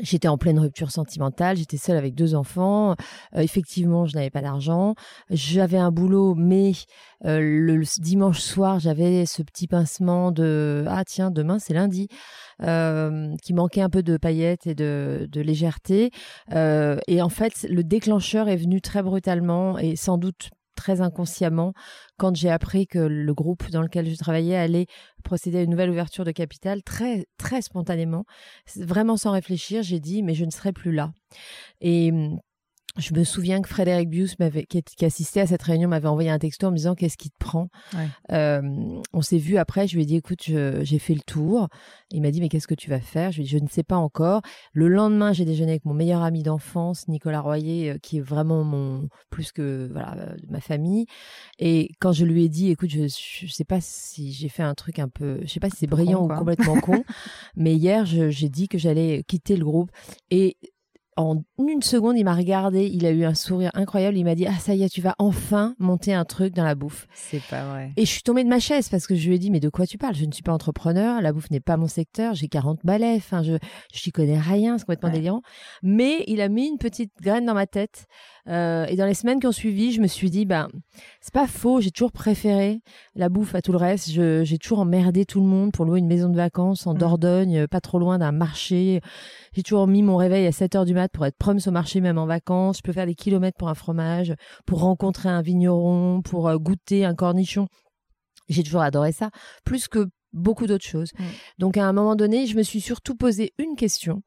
J'étais 0.00 0.26
en 0.26 0.36
pleine 0.36 0.58
rupture 0.58 0.90
sentimentale, 0.90 1.56
j'étais 1.56 1.76
seule 1.76 1.96
avec 1.96 2.16
deux 2.16 2.34
enfants. 2.34 2.96
Euh, 3.36 3.40
effectivement, 3.40 4.06
je 4.06 4.16
n'avais 4.16 4.30
pas 4.30 4.42
d'argent. 4.42 4.96
J'avais 5.30 5.78
un 5.78 5.92
boulot, 5.92 6.34
mais 6.34 6.72
euh, 7.24 7.38
le, 7.38 7.80
dimanche 8.00 8.40
soir, 8.40 8.80
j'avais 8.80 9.24
ce 9.24 9.42
petit 9.42 9.68
pincement 9.68 10.32
de 10.32 10.84
ah 10.88 11.04
tiens, 11.06 11.30
demain 11.30 11.60
c'est 11.60 11.74
lundi, 11.74 12.08
euh, 12.62 13.36
qui 13.44 13.54
manquait 13.54 13.82
un 13.82 13.90
peu 13.90 14.02
de 14.02 14.16
paillettes 14.16 14.66
et 14.66 14.74
de, 14.74 15.28
de 15.30 15.40
légèreté. 15.40 16.10
et 16.50 17.22
en 17.22 17.28
fait, 17.28 17.64
le 17.70 17.84
déclencheur 17.84 18.48
est 18.48 18.56
venu 18.56 18.80
très 18.80 19.02
brutalement 19.02 19.78
et 19.78 19.94
sans 19.94 20.18
doute 20.18 20.50
très 20.84 21.00
inconsciemment 21.00 21.72
quand 22.18 22.36
j'ai 22.36 22.50
appris 22.50 22.86
que 22.86 22.98
le 22.98 23.32
groupe 23.32 23.70
dans 23.70 23.80
lequel 23.80 24.06
je 24.06 24.16
travaillais 24.16 24.54
allait 24.54 24.86
procéder 25.22 25.56
à 25.58 25.62
une 25.62 25.70
nouvelle 25.70 25.88
ouverture 25.88 26.26
de 26.26 26.30
capital 26.30 26.82
très 26.82 27.26
très 27.38 27.62
spontanément 27.62 28.26
vraiment 28.76 29.16
sans 29.16 29.30
réfléchir. 29.30 29.82
J'ai 29.82 29.98
dit 29.98 30.22
mais 30.22 30.34
je 30.34 30.44
ne 30.44 30.50
serai 30.50 30.74
plus 30.74 30.92
là. 30.92 31.12
Et 31.80 32.12
je 32.96 33.12
me 33.12 33.24
souviens 33.24 33.60
que 33.60 33.68
Frédéric 33.68 34.08
Bius, 34.08 34.38
m'avait, 34.38 34.64
qui, 34.64 35.04
assistait 35.04 35.40
à 35.40 35.46
cette 35.46 35.62
réunion, 35.62 35.88
m'avait 35.88 36.06
envoyé 36.06 36.30
un 36.30 36.38
texto 36.38 36.68
en 36.68 36.70
me 36.70 36.76
disant 36.76 36.94
Qu'est-ce 36.94 37.16
qui 37.16 37.30
te 37.30 37.36
prend? 37.38 37.68
Euh, 38.30 38.62
On 39.12 39.20
s'est 39.20 39.38
vu 39.38 39.56
après, 39.56 39.88
je 39.88 39.96
lui 39.96 40.02
ai 40.02 40.06
dit 40.06 40.16
Écoute, 40.16 40.42
j'ai 40.44 40.98
fait 40.98 41.14
le 41.14 41.20
tour. 41.26 41.68
Il 42.10 42.22
m'a 42.22 42.30
dit 42.30 42.40
Mais 42.40 42.48
qu'est-ce 42.48 42.68
que 42.68 42.74
tu 42.74 42.90
vas 42.90 43.00
faire? 43.00 43.32
Je 43.32 43.38
lui 43.38 43.42
ai 43.42 43.46
dit 43.46 43.50
Je 43.50 43.58
ne 43.58 43.68
sais 43.68 43.82
pas 43.82 43.96
encore. 43.96 44.42
Le 44.72 44.86
lendemain, 44.86 45.32
j'ai 45.32 45.44
déjeuné 45.44 45.72
avec 45.72 45.84
mon 45.84 45.94
meilleur 45.94 46.22
ami 46.22 46.44
d'enfance, 46.44 47.08
Nicolas 47.08 47.40
Royer, 47.40 47.90
euh, 47.90 47.98
qui 47.98 48.18
est 48.18 48.22
vraiment 48.22 48.62
mon 48.62 49.08
plus 49.28 49.50
que 49.50 49.88
voilà, 49.90 50.16
euh, 50.16 50.36
ma 50.48 50.60
famille. 50.60 51.06
Et 51.58 51.90
quand 52.00 52.12
je 52.12 52.24
lui 52.24 52.44
ai 52.44 52.48
dit 52.48 52.70
Écoute, 52.70 52.90
je 52.90 53.02
ne 53.02 53.50
sais 53.50 53.64
pas 53.64 53.80
si 53.80 54.32
j'ai 54.32 54.48
fait 54.48 54.62
un 54.62 54.74
truc 54.74 55.00
un 55.00 55.08
peu, 55.08 55.40
je 55.42 55.48
sais 55.48 55.60
pas 55.60 55.70
si 55.70 55.76
c'est 55.78 55.86
brillant 55.88 56.24
ou 56.24 56.28
complètement 56.28 56.80
con, 56.80 57.04
mais 57.56 57.74
hier, 57.74 58.04
j'ai 58.06 58.48
dit 58.48 58.68
que 58.68 58.78
j'allais 58.78 59.24
quitter 59.26 59.56
le 59.56 59.64
groupe. 59.64 59.90
Et 60.30 60.56
en 61.16 61.42
une 61.58 61.82
seconde, 61.82 62.16
il 62.18 62.24
m'a 62.24 62.34
regardé, 62.34 62.86
il 62.86 63.06
a 63.06 63.10
eu 63.10 63.24
un 63.24 63.34
sourire 63.34 63.70
incroyable, 63.74 64.16
il 64.16 64.24
m'a 64.24 64.34
dit 64.34 64.46
"Ah 64.46 64.58
ça 64.58 64.74
y 64.74 64.82
est, 64.82 64.88
tu 64.88 65.00
vas 65.00 65.14
enfin 65.18 65.74
monter 65.78 66.12
un 66.14 66.24
truc 66.24 66.54
dans 66.54 66.64
la 66.64 66.74
bouffe." 66.74 67.06
C'est 67.14 67.42
pas 67.42 67.64
vrai. 67.68 67.92
Et 67.96 68.04
je 68.04 68.10
suis 68.10 68.22
tombée 68.22 68.44
de 68.44 68.48
ma 68.48 68.60
chaise 68.60 68.88
parce 68.88 69.06
que 69.06 69.14
je 69.14 69.28
lui 69.28 69.36
ai 69.36 69.38
dit 69.38 69.50
"Mais 69.50 69.60
de 69.60 69.68
quoi 69.68 69.86
tu 69.86 69.98
parles? 69.98 70.14
Je 70.14 70.24
ne 70.24 70.32
suis 70.32 70.42
pas 70.42 70.52
entrepreneur, 70.52 71.20
la 71.20 71.32
bouffe 71.32 71.50
n'est 71.50 71.60
pas 71.60 71.76
mon 71.76 71.88
secteur, 71.88 72.34
j'ai 72.34 72.48
40 72.48 72.80
balais, 72.84 73.14
enfin 73.16 73.42
je 73.42 73.54
je 73.92 74.10
connais 74.10 74.38
rien, 74.38 74.78
c'est 74.78 74.84
complètement 74.84 75.10
délirant." 75.10 75.42
Mais 75.82 76.24
il 76.26 76.40
a 76.40 76.48
mis 76.48 76.66
une 76.66 76.78
petite 76.78 77.12
graine 77.20 77.46
dans 77.46 77.54
ma 77.54 77.66
tête 77.66 78.06
euh, 78.46 78.84
et 78.86 78.96
dans 78.96 79.06
les 79.06 79.14
semaines 79.14 79.40
qui 79.40 79.46
ont 79.46 79.52
suivi, 79.52 79.92
je 79.92 80.00
me 80.00 80.06
suis 80.06 80.30
dit, 80.30 80.44
ben, 80.44 80.68
c'est 81.20 81.32
pas 81.32 81.46
faux, 81.46 81.80
j'ai 81.80 81.90
toujours 81.90 82.12
préféré 82.12 82.80
la 83.14 83.28
bouffe 83.28 83.54
à 83.54 83.62
tout 83.62 83.72
le 83.72 83.78
reste. 83.78 84.10
J'ai 84.10 84.58
toujours 84.58 84.80
emmerdé 84.80 85.24
tout 85.24 85.40
le 85.40 85.46
monde 85.46 85.72
pour 85.72 85.84
louer 85.84 85.98
une 85.98 86.06
maison 86.06 86.28
de 86.28 86.36
vacances 86.36 86.86
en 86.86 86.94
mmh. 86.94 86.98
Dordogne, 86.98 87.66
pas 87.66 87.80
trop 87.80 87.98
loin 87.98 88.18
d'un 88.18 88.32
marché. 88.32 89.00
J'ai 89.52 89.62
toujours 89.62 89.86
mis 89.86 90.02
mon 90.02 90.16
réveil 90.16 90.46
à 90.46 90.52
7 90.52 90.74
heures 90.74 90.84
du 90.84 90.94
mat 90.94 91.10
pour 91.10 91.24
être 91.24 91.38
proms 91.38 91.58
au 91.66 91.70
marché, 91.70 92.00
même 92.00 92.18
en 92.18 92.26
vacances. 92.26 92.78
Je 92.78 92.82
peux 92.82 92.92
faire 92.92 93.06
des 93.06 93.14
kilomètres 93.14 93.56
pour 93.56 93.68
un 93.68 93.74
fromage, 93.74 94.34
pour 94.66 94.80
rencontrer 94.80 95.28
un 95.28 95.42
vigneron, 95.42 96.20
pour 96.22 96.48
euh, 96.48 96.58
goûter 96.58 97.04
un 97.04 97.14
cornichon. 97.14 97.66
J'ai 98.48 98.62
toujours 98.62 98.82
adoré 98.82 99.12
ça, 99.12 99.30
plus 99.64 99.88
que 99.88 100.06
beaucoup 100.34 100.66
d'autres 100.66 100.84
choses. 100.84 101.12
Mmh. 101.18 101.24
Donc 101.58 101.76
à 101.78 101.86
un 101.86 101.92
moment 101.94 102.14
donné, 102.14 102.46
je 102.46 102.56
me 102.56 102.62
suis 102.62 102.82
surtout 102.82 103.14
posé 103.14 103.54
une 103.58 103.76
question 103.76 104.22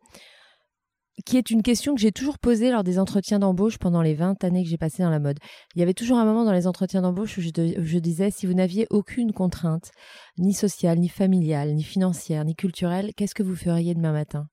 qui 1.25 1.37
est 1.37 1.49
une 1.49 1.63
question 1.63 1.95
que 1.95 2.01
j'ai 2.01 2.11
toujours 2.11 2.37
posée 2.39 2.71
lors 2.71 2.83
des 2.83 2.99
entretiens 2.99 3.39
d'embauche 3.39 3.77
pendant 3.77 4.01
les 4.01 4.13
20 4.13 4.43
années 4.43 4.63
que 4.63 4.69
j'ai 4.69 4.77
passées 4.77 5.03
dans 5.03 5.09
la 5.09 5.19
mode. 5.19 5.39
Il 5.75 5.79
y 5.79 5.83
avait 5.83 5.93
toujours 5.93 6.19
un 6.19 6.25
moment 6.25 6.45
dans 6.45 6.51
les 6.51 6.67
entretiens 6.67 7.01
d'embauche 7.01 7.37
où 7.37 7.41
je, 7.41 7.97
disais, 7.99 8.31
si 8.31 8.45
vous 8.45 8.53
n'aviez 8.53 8.87
aucune 8.89 9.33
contrainte, 9.33 9.91
ni 10.37 10.53
sociale, 10.53 10.99
ni 10.99 11.09
familiale, 11.09 11.73
ni 11.73 11.83
financière, 11.83 12.45
ni 12.45 12.55
culturelle, 12.55 13.11
qu'est-ce 13.15 13.35
que 13.35 13.43
vous 13.43 13.55
feriez 13.55 13.95
demain 13.95 14.11
matin? 14.13 14.47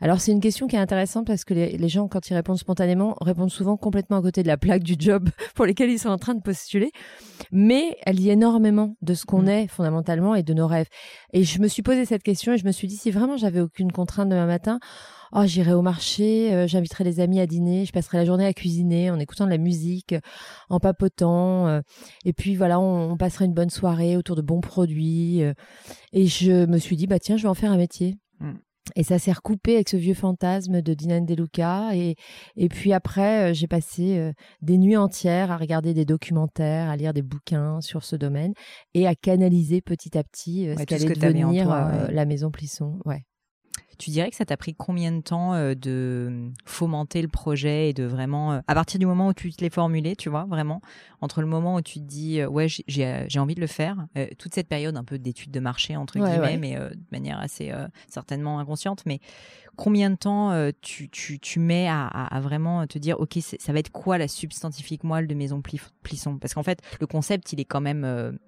Alors 0.00 0.20
c'est 0.20 0.32
une 0.32 0.40
question 0.40 0.66
qui 0.66 0.76
est 0.76 0.80
intéressante 0.80 1.26
parce 1.26 1.44
que 1.44 1.54
les, 1.54 1.88
gens, 1.88 2.08
quand 2.08 2.28
ils 2.28 2.34
répondent 2.34 2.58
spontanément, 2.58 3.16
répondent 3.20 3.50
souvent 3.50 3.76
complètement 3.76 4.16
à 4.16 4.22
côté 4.22 4.42
de 4.42 4.48
la 4.48 4.56
plaque 4.56 4.82
du 4.82 4.96
job 4.98 5.30
pour 5.54 5.66
lesquels 5.66 5.90
ils 5.90 6.00
sont 6.00 6.08
en 6.08 6.18
train 6.18 6.34
de 6.34 6.42
postuler. 6.42 6.90
Mais 7.52 7.96
elle 8.04 8.16
dit 8.16 8.30
énormément 8.30 8.96
de 9.02 9.14
ce 9.14 9.24
qu'on 9.24 9.42
mmh. 9.42 9.48
est 9.48 9.66
fondamentalement 9.68 10.34
et 10.34 10.42
de 10.42 10.52
nos 10.52 10.66
rêves. 10.66 10.88
Et 11.32 11.44
je 11.44 11.60
me 11.60 11.68
suis 11.68 11.82
posé 11.82 12.04
cette 12.04 12.22
question 12.22 12.52
et 12.52 12.58
je 12.58 12.66
me 12.66 12.72
suis 12.72 12.88
dit, 12.88 12.96
si 12.96 13.10
vraiment 13.10 13.36
j'avais 13.36 13.60
aucune 13.60 13.92
contrainte 13.92 14.28
demain 14.28 14.46
matin, 14.46 14.78
oh, 15.34 15.46
j'irai 15.46 15.72
au 15.72 15.82
marché, 15.82 16.54
euh, 16.54 16.66
j'inviterai 16.66 17.04
les 17.04 17.20
amis 17.20 17.40
à 17.40 17.46
dîner, 17.46 17.84
je 17.84 17.92
passerai 17.92 18.18
la 18.18 18.24
journée 18.24 18.46
à 18.46 18.54
cuisiner 18.54 19.10
en 19.10 19.18
écoutant 19.18 19.44
de 19.44 19.50
la 19.50 19.58
musique, 19.58 20.14
en 20.70 20.80
papotant. 20.80 21.66
Euh, 21.66 21.80
et 22.24 22.32
puis 22.32 22.54
voilà, 22.54 22.80
on, 22.80 23.12
on, 23.12 23.16
passerait 23.16 23.44
une 23.44 23.54
bonne 23.54 23.70
soirée 23.70 24.16
autour 24.16 24.36
de 24.36 24.42
bons 24.42 24.60
produits. 24.60 25.42
Euh. 25.42 25.52
et 26.12 26.26
je 26.26 26.66
me 26.66 26.78
suis 26.78 26.96
dit, 26.96 27.06
bah 27.06 27.18
tiens, 27.18 27.36
je 27.36 27.42
vais 27.42 27.48
en 27.48 27.54
faire 27.54 27.72
un 27.72 27.76
métier. 27.76 28.16
Mmh. 28.40 28.52
Et 28.96 29.02
ça 29.02 29.18
s'est 29.18 29.32
recoupé 29.32 29.76
avec 29.76 29.88
ce 29.88 29.96
vieux 29.96 30.14
fantasme 30.14 30.82
de 30.82 30.92
Dinan 30.92 31.22
Deluca. 31.22 31.96
Et, 31.96 32.16
et 32.56 32.68
puis 32.68 32.92
après, 32.92 33.54
j'ai 33.54 33.66
passé 33.66 34.32
des 34.60 34.76
nuits 34.76 34.98
entières 34.98 35.50
à 35.50 35.56
regarder 35.56 35.94
des 35.94 36.04
documentaires, 36.04 36.90
à 36.90 36.96
lire 36.96 37.14
des 37.14 37.22
bouquins 37.22 37.80
sur 37.80 38.04
ce 38.04 38.14
domaine 38.14 38.52
et 38.92 39.06
à 39.06 39.14
canaliser 39.14 39.80
petit 39.80 40.18
à 40.18 40.22
petit 40.22 40.68
ce 40.76 40.84
qu'allait 40.84 41.14
devenir 41.14 41.66
la 42.10 42.24
maison 42.26 42.50
Plisson. 42.50 42.98
Ouais. 43.06 43.24
Tu 43.98 44.10
dirais 44.10 44.30
que 44.30 44.36
ça 44.36 44.44
t'a 44.44 44.56
pris 44.56 44.74
combien 44.74 45.12
de 45.12 45.20
temps 45.20 45.54
euh, 45.54 45.74
de 45.74 46.50
fomenter 46.64 47.22
le 47.22 47.28
projet 47.28 47.90
et 47.90 47.92
de 47.92 48.04
vraiment, 48.04 48.52
euh, 48.52 48.60
à 48.66 48.74
partir 48.74 48.98
du 48.98 49.06
moment 49.06 49.28
où 49.28 49.32
tu 49.34 49.52
te 49.52 49.62
l'es 49.62 49.70
formulé, 49.70 50.16
tu 50.16 50.28
vois, 50.28 50.44
vraiment, 50.44 50.80
entre 51.20 51.40
le 51.40 51.46
moment 51.46 51.76
où 51.76 51.82
tu 51.82 52.00
te 52.00 52.04
dis, 52.04 52.40
euh, 52.40 52.48
ouais, 52.48 52.66
j'ai 52.68 53.38
envie 53.38 53.54
de 53.54 53.60
le 53.60 53.66
faire, 53.66 54.06
toute 54.38 54.54
cette 54.54 54.68
période 54.68 54.96
un 54.96 55.04
peu 55.04 55.18
d'étude 55.18 55.50
de 55.50 55.60
marché, 55.60 55.96
entre 55.96 56.18
guillemets, 56.18 56.56
mais 56.56 56.76
de 56.76 56.96
manière 57.12 57.38
assez 57.40 57.72
certainement 58.08 58.58
inconsciente, 58.58 59.02
mais 59.06 59.20
combien 59.76 60.10
de 60.10 60.16
temps 60.16 60.70
tu, 60.80 61.08
tu, 61.08 61.38
tu, 61.38 61.60
mets 61.60 61.88
à, 61.88 62.06
à, 62.06 62.40
vraiment 62.40 62.86
te 62.86 62.98
dire, 62.98 63.18
ok, 63.20 63.38
ça 63.40 63.72
va 63.72 63.78
être 63.78 63.90
quoi 63.90 64.18
la 64.18 64.28
substantifique 64.28 65.04
moelle 65.04 65.26
de 65.26 65.34
Maison 65.34 65.62
Plisson? 66.02 66.38
Parce 66.38 66.54
qu'en 66.54 66.62
fait, 66.62 66.80
le 67.00 67.06
concept, 67.06 67.52
il 67.52 67.60
est 67.60 67.64
quand 67.64 67.80
même 67.80 68.38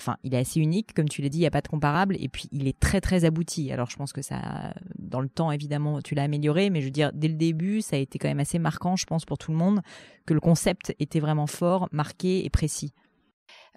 enfin, 0.00 0.16
il 0.22 0.34
est 0.34 0.38
assez 0.38 0.60
unique, 0.60 0.94
comme 0.94 1.08
tu 1.08 1.22
l'as 1.22 1.28
dit, 1.28 1.38
il 1.38 1.42
n'y 1.42 1.46
a 1.46 1.50
pas 1.50 1.60
de 1.60 1.68
comparable, 1.68 2.16
et 2.18 2.28
puis 2.28 2.48
il 2.52 2.68
est 2.68 2.78
très 2.78 3.00
très 3.00 3.24
abouti. 3.24 3.72
Alors 3.72 3.90
je 3.90 3.96
pense 3.96 4.12
que 4.12 4.22
ça, 4.22 4.74
dans 4.98 5.20
le 5.20 5.28
temps 5.28 5.50
évidemment, 5.52 6.00
tu 6.02 6.14
l'as 6.14 6.24
amélioré, 6.24 6.70
mais 6.70 6.80
je 6.80 6.86
veux 6.86 6.90
dire, 6.90 7.10
dès 7.14 7.28
le 7.28 7.34
début, 7.34 7.80
ça 7.80 7.96
a 7.96 7.98
été 7.98 8.18
quand 8.18 8.28
même 8.28 8.40
assez 8.40 8.58
marquant, 8.58 8.96
je 8.96 9.06
pense, 9.06 9.24
pour 9.24 9.38
tout 9.38 9.50
le 9.50 9.56
monde, 9.56 9.80
que 10.26 10.34
le 10.34 10.40
concept 10.40 10.94
était 10.98 11.20
vraiment 11.20 11.46
fort, 11.46 11.88
marqué 11.92 12.44
et 12.44 12.50
précis. 12.50 12.92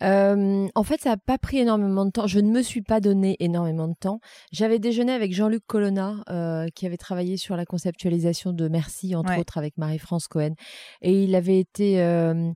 Euh, 0.01 0.67
en 0.75 0.84
fait, 0.84 1.01
ça 1.01 1.10
n'a 1.10 1.17
pas 1.17 1.38
pris 1.38 1.58
énormément 1.58 2.05
de 2.05 2.12
temps. 2.12 2.27
Je 2.27 2.39
ne 2.39 2.49
me 2.49 2.62
suis 2.62 2.82
pas 2.82 2.99
donné 2.99 3.36
énormément 3.39 3.88
de 3.88 3.95
temps. 3.99 4.19
J'avais 4.51 4.79
déjeuné 4.79 5.12
avec 5.12 5.34
Jean-Luc 5.34 5.63
Colonna, 5.67 6.23
euh, 6.29 6.67
qui 6.73 6.86
avait 6.86 6.97
travaillé 6.97 7.38
sur 7.38 7.55
la 7.55 7.65
conceptualisation 7.65 8.53
de 8.53 8.67
Merci, 8.67 9.15
entre 9.15 9.38
autres, 9.38 9.58
avec 9.58 9.77
Marie-France 9.77 10.27
Cohen. 10.27 10.53
Et 11.01 11.23
il 11.23 11.36
avait 11.36 11.60
été 11.60 12.01
euh, 12.01 12.51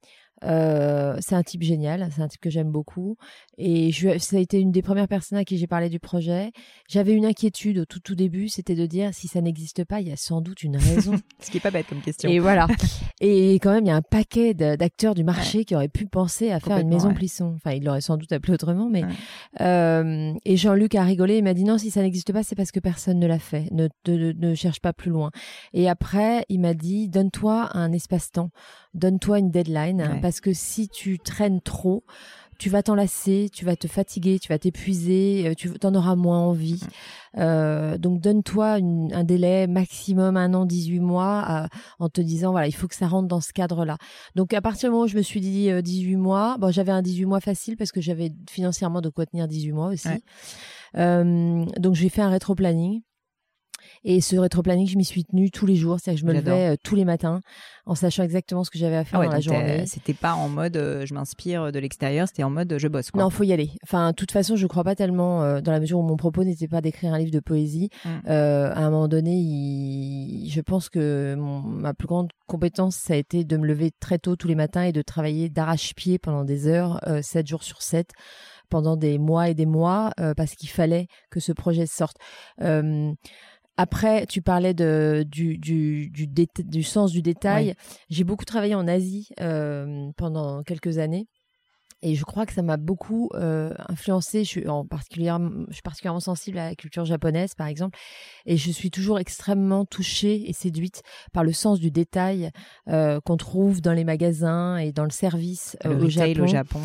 euh, 0.45 1.17
c'est 1.19 1.35
un 1.35 1.43
type 1.43 1.63
génial, 1.63 2.07
c'est 2.15 2.21
un 2.21 2.27
type 2.27 2.41
que 2.41 2.49
j'aime 2.49 2.71
beaucoup. 2.71 3.17
Et 3.57 3.91
je, 3.91 4.17
ça 4.17 4.37
a 4.37 4.39
été 4.39 4.59
une 4.59 4.71
des 4.71 4.81
premières 4.81 5.07
personnes 5.07 5.37
à 5.37 5.45
qui 5.45 5.57
j'ai 5.57 5.67
parlé 5.67 5.89
du 5.89 5.99
projet. 5.99 6.51
J'avais 6.89 7.13
une 7.13 7.25
inquiétude 7.25 7.79
au 7.79 7.85
tout, 7.85 7.99
tout 7.99 8.15
début, 8.15 8.49
c'était 8.49 8.75
de 8.75 8.85
dire 8.85 9.13
si 9.13 9.27
ça 9.27 9.41
n'existe 9.41 9.85
pas, 9.85 10.01
il 10.01 10.07
y 10.07 10.11
a 10.11 10.17
sans 10.17 10.41
doute 10.41 10.63
une 10.63 10.77
raison. 10.77 11.15
Ce 11.39 11.51
qui 11.51 11.57
est 11.57 11.61
pas 11.61 11.71
bête 11.71 11.87
comme 11.87 12.01
question. 12.01 12.29
Et 12.29 12.39
voilà. 12.39 12.67
Et 13.21 13.55
quand 13.55 13.71
même, 13.71 13.85
il 13.85 13.89
y 13.89 13.91
a 13.91 13.95
un 13.95 14.01
paquet 14.01 14.53
d'acteurs 14.53 15.15
du 15.15 15.23
marché 15.23 15.65
qui 15.65 15.75
auraient 15.75 15.87
pu 15.87 16.05
penser 16.07 16.51
à 16.51 16.59
faire 16.59 16.77
une 16.77 16.89
maison 16.89 17.13
Plisson. 17.13 17.53
Enfin, 17.55 17.71
il 17.71 17.83
l'aurait 17.83 18.01
sans 18.01 18.17
doute 18.17 18.31
appelé 18.31 18.53
autrement, 18.53 18.89
mais. 18.89 19.03
Euh, 19.61 20.33
et 20.43 20.57
Jean-Luc 20.57 20.95
a 20.95 21.03
rigolé. 21.03 21.37
Il 21.37 21.43
m'a 21.43 21.53
dit 21.53 21.63
non, 21.63 21.77
si 21.77 21.91
ça 21.91 22.01
n'existe 22.01 22.33
pas, 22.33 22.43
c'est 22.43 22.55
parce 22.55 22.71
que 22.71 22.79
personne 22.79 23.19
ne 23.19 23.27
l'a 23.27 23.39
fait. 23.39 23.69
Ne, 23.71 23.87
ne 24.07 24.55
cherche 24.55 24.81
pas 24.81 24.93
plus 24.93 25.11
loin. 25.11 25.31
Et 25.73 25.89
après, 25.89 26.45
il 26.49 26.59
m'a 26.59 26.73
dit 26.73 27.07
donne-toi 27.07 27.69
un 27.73 27.91
espace-temps 27.91 28.49
donne-toi 28.93 29.39
une 29.39 29.51
deadline 29.51 30.19
parce 30.33 30.41
que 30.41 30.53
si 30.53 30.89
tu 30.89 31.19
traînes 31.19 31.61
trop, 31.61 32.03
tu 32.57 32.71
vas 32.71 32.81
t'enlacer, 32.81 33.51
tu 33.53 33.65
vas 33.65 33.75
te 33.75 33.87
fatiguer, 33.87 34.39
tu 34.39 34.47
vas 34.47 34.57
t'épuiser, 34.57 35.43
euh, 35.45 35.53
tu 35.53 35.69
en 35.83 35.93
auras 35.93 36.15
moins 36.15 36.39
envie. 36.39 36.81
Euh, 37.37 37.99
donc 37.99 38.19
donne-toi 38.19 38.79
un 39.11 39.23
délai 39.23 39.67
maximum 39.67 40.35
un 40.35 40.55
an, 40.55 40.65
18 40.65 41.01
mois 41.01 41.67
en 41.99 42.09
te 42.09 42.19
disant 42.19 42.49
voilà, 42.49 42.65
il 42.65 42.71
faut 42.71 42.87
que 42.87 42.95
ça 42.95 43.07
rentre 43.07 43.27
dans 43.27 43.41
ce 43.41 43.53
cadre-là. 43.53 43.97
Donc 44.33 44.55
à 44.55 44.61
partir 44.61 44.89
du 44.89 44.93
moment 44.93 45.03
où 45.05 45.07
je 45.07 45.17
me 45.17 45.21
suis 45.21 45.39
dit 45.39 45.69
18 45.83 46.15
euh, 46.15 46.17
mois, 46.17 46.57
bon 46.57 46.71
j'avais 46.71 46.91
un 46.91 47.03
18 47.03 47.25
mois 47.25 47.39
facile 47.39 47.77
parce 47.77 47.91
que 47.91 48.01
j'avais 48.01 48.31
financièrement 48.49 49.01
de 49.01 49.09
quoi 49.09 49.27
tenir 49.27 49.47
18 49.47 49.71
mois 49.71 49.89
aussi. 49.89 50.09
donc 50.95 51.93
j'ai 51.93 52.09
fait 52.09 52.23
un 52.23 52.29
rétro-planning. 52.29 53.03
Et 54.05 54.19
ce 54.19 54.35
rétro-planning, 54.35 54.87
je 54.87 54.97
m'y 54.97 55.05
suis 55.05 55.23
tenue 55.23 55.49
tous 55.49 55.65
les 55.65 55.75
jours. 55.75 55.99
C'est-à-dire 55.99 56.21
que 56.21 56.27
je 56.27 56.33
me 56.33 56.37
levais 56.37 56.73
euh, 56.73 56.75
tous 56.83 56.95
les 56.95 57.05
matins 57.05 57.41
en 57.85 57.95
sachant 57.95 58.23
exactement 58.23 58.63
ce 58.63 58.69
que 58.69 58.77
j'avais 58.77 58.97
à 58.97 59.03
faire 59.05 59.19
ah 59.19 59.25
dans 59.25 59.31
la 59.31 59.39
journée. 59.39 59.85
C'était 59.87 60.13
pas 60.13 60.33
en 60.33 60.49
mode 60.49 60.75
euh, 60.77 61.05
je 61.05 61.13
m'inspire 61.13 61.71
de 61.71 61.79
l'extérieur, 61.79 62.27
c'était 62.27 62.43
en 62.43 62.49
mode 62.49 62.75
je 62.77 62.87
bosse. 62.87 63.11
Quoi. 63.11 63.23
Non, 63.23 63.29
faut 63.29 63.43
y 63.43 63.53
aller. 63.53 63.71
Enfin, 63.83 64.11
de 64.11 64.15
toute 64.15 64.31
façon, 64.31 64.55
je 64.55 64.67
crois 64.67 64.83
pas 64.83 64.95
tellement 64.95 65.43
euh, 65.43 65.61
dans 65.61 65.71
la 65.71 65.79
mesure 65.79 65.99
où 65.99 66.03
mon 66.03 66.17
propos 66.17 66.43
n'était 66.43 66.67
pas 66.67 66.81
d'écrire 66.81 67.13
un 67.13 67.17
livre 67.17 67.31
de 67.31 67.39
poésie. 67.39 67.89
Mmh. 68.05 68.27
à 68.27 68.79
un 68.79 68.89
moment 68.89 69.07
donné, 69.07 70.45
je 70.47 70.61
pense 70.61 70.89
que 70.89 71.35
ma 71.37 71.93
plus 71.93 72.07
grande 72.07 72.29
compétence, 72.47 72.95
ça 72.95 73.13
a 73.13 73.17
été 73.17 73.43
de 73.43 73.57
me 73.57 73.65
lever 73.65 73.91
très 73.99 74.17
tôt 74.17 74.35
tous 74.35 74.47
les 74.47 74.55
matins 74.55 74.83
et 74.83 74.91
de 74.91 75.01
travailler 75.01 75.49
d'arrache-pied 75.49 76.19
pendant 76.19 76.43
des 76.43 76.67
heures, 76.67 76.99
7 77.21 77.47
jours 77.47 77.63
sur 77.63 77.81
7 77.81 78.11
pendant 78.69 78.97
des 78.97 79.17
mois 79.19 79.49
et 79.49 79.53
des 79.53 79.65
mois 79.65 80.11
parce 80.35 80.55
qu'il 80.55 80.69
fallait 80.69 81.07
que 81.29 81.39
ce 81.39 81.51
projet 81.51 81.85
sorte. 81.85 82.17
Après, 83.77 84.27
tu 84.27 84.41
parlais 84.41 84.73
de, 84.73 85.25
du, 85.27 85.57
du, 85.57 86.09
du, 86.09 86.27
du 86.27 86.83
sens 86.83 87.11
du 87.11 87.21
détail. 87.21 87.73
J'ai 88.09 88.23
beaucoup 88.23 88.45
travaillé 88.45 88.75
en 88.75 88.87
Asie 88.87 89.29
euh, 89.41 90.11
pendant 90.15 90.61
quelques 90.63 90.99
années. 90.99 91.27
Et 92.03 92.15
je 92.15 92.23
crois 92.25 92.45
que 92.45 92.53
ça 92.53 92.61
m'a 92.61 92.75
beaucoup 92.75 93.29
euh, 93.33 93.73
influencé. 93.87 94.43
Je 94.43 94.49
suis, 94.49 94.67
en 94.67 94.85
particulier, 94.85 95.33
je 95.69 95.73
suis 95.73 95.81
particulièrement 95.81 96.19
sensible 96.19 96.57
à 96.57 96.69
la 96.69 96.75
culture 96.75 97.05
japonaise, 97.05 97.55
par 97.55 97.67
exemple. 97.67 97.97
Et 98.45 98.57
je 98.57 98.71
suis 98.71 98.91
toujours 98.91 99.19
extrêmement 99.19 99.85
touchée 99.85 100.49
et 100.49 100.53
séduite 100.53 101.01
par 101.31 101.45
le 101.45 101.53
sens 101.53 101.79
du 101.79 101.91
détail 101.91 102.51
euh, 102.89 103.21
qu'on 103.21 103.37
trouve 103.37 103.81
dans 103.81 103.93
les 103.93 104.03
magasins 104.03 104.77
et 104.77 104.91
dans 104.91 105.05
le 105.05 105.11
service 105.11 105.77
euh, 105.85 105.97
au 105.97 106.09
Japon. 106.09 106.43
Au 106.43 106.47
Japon 106.47 106.79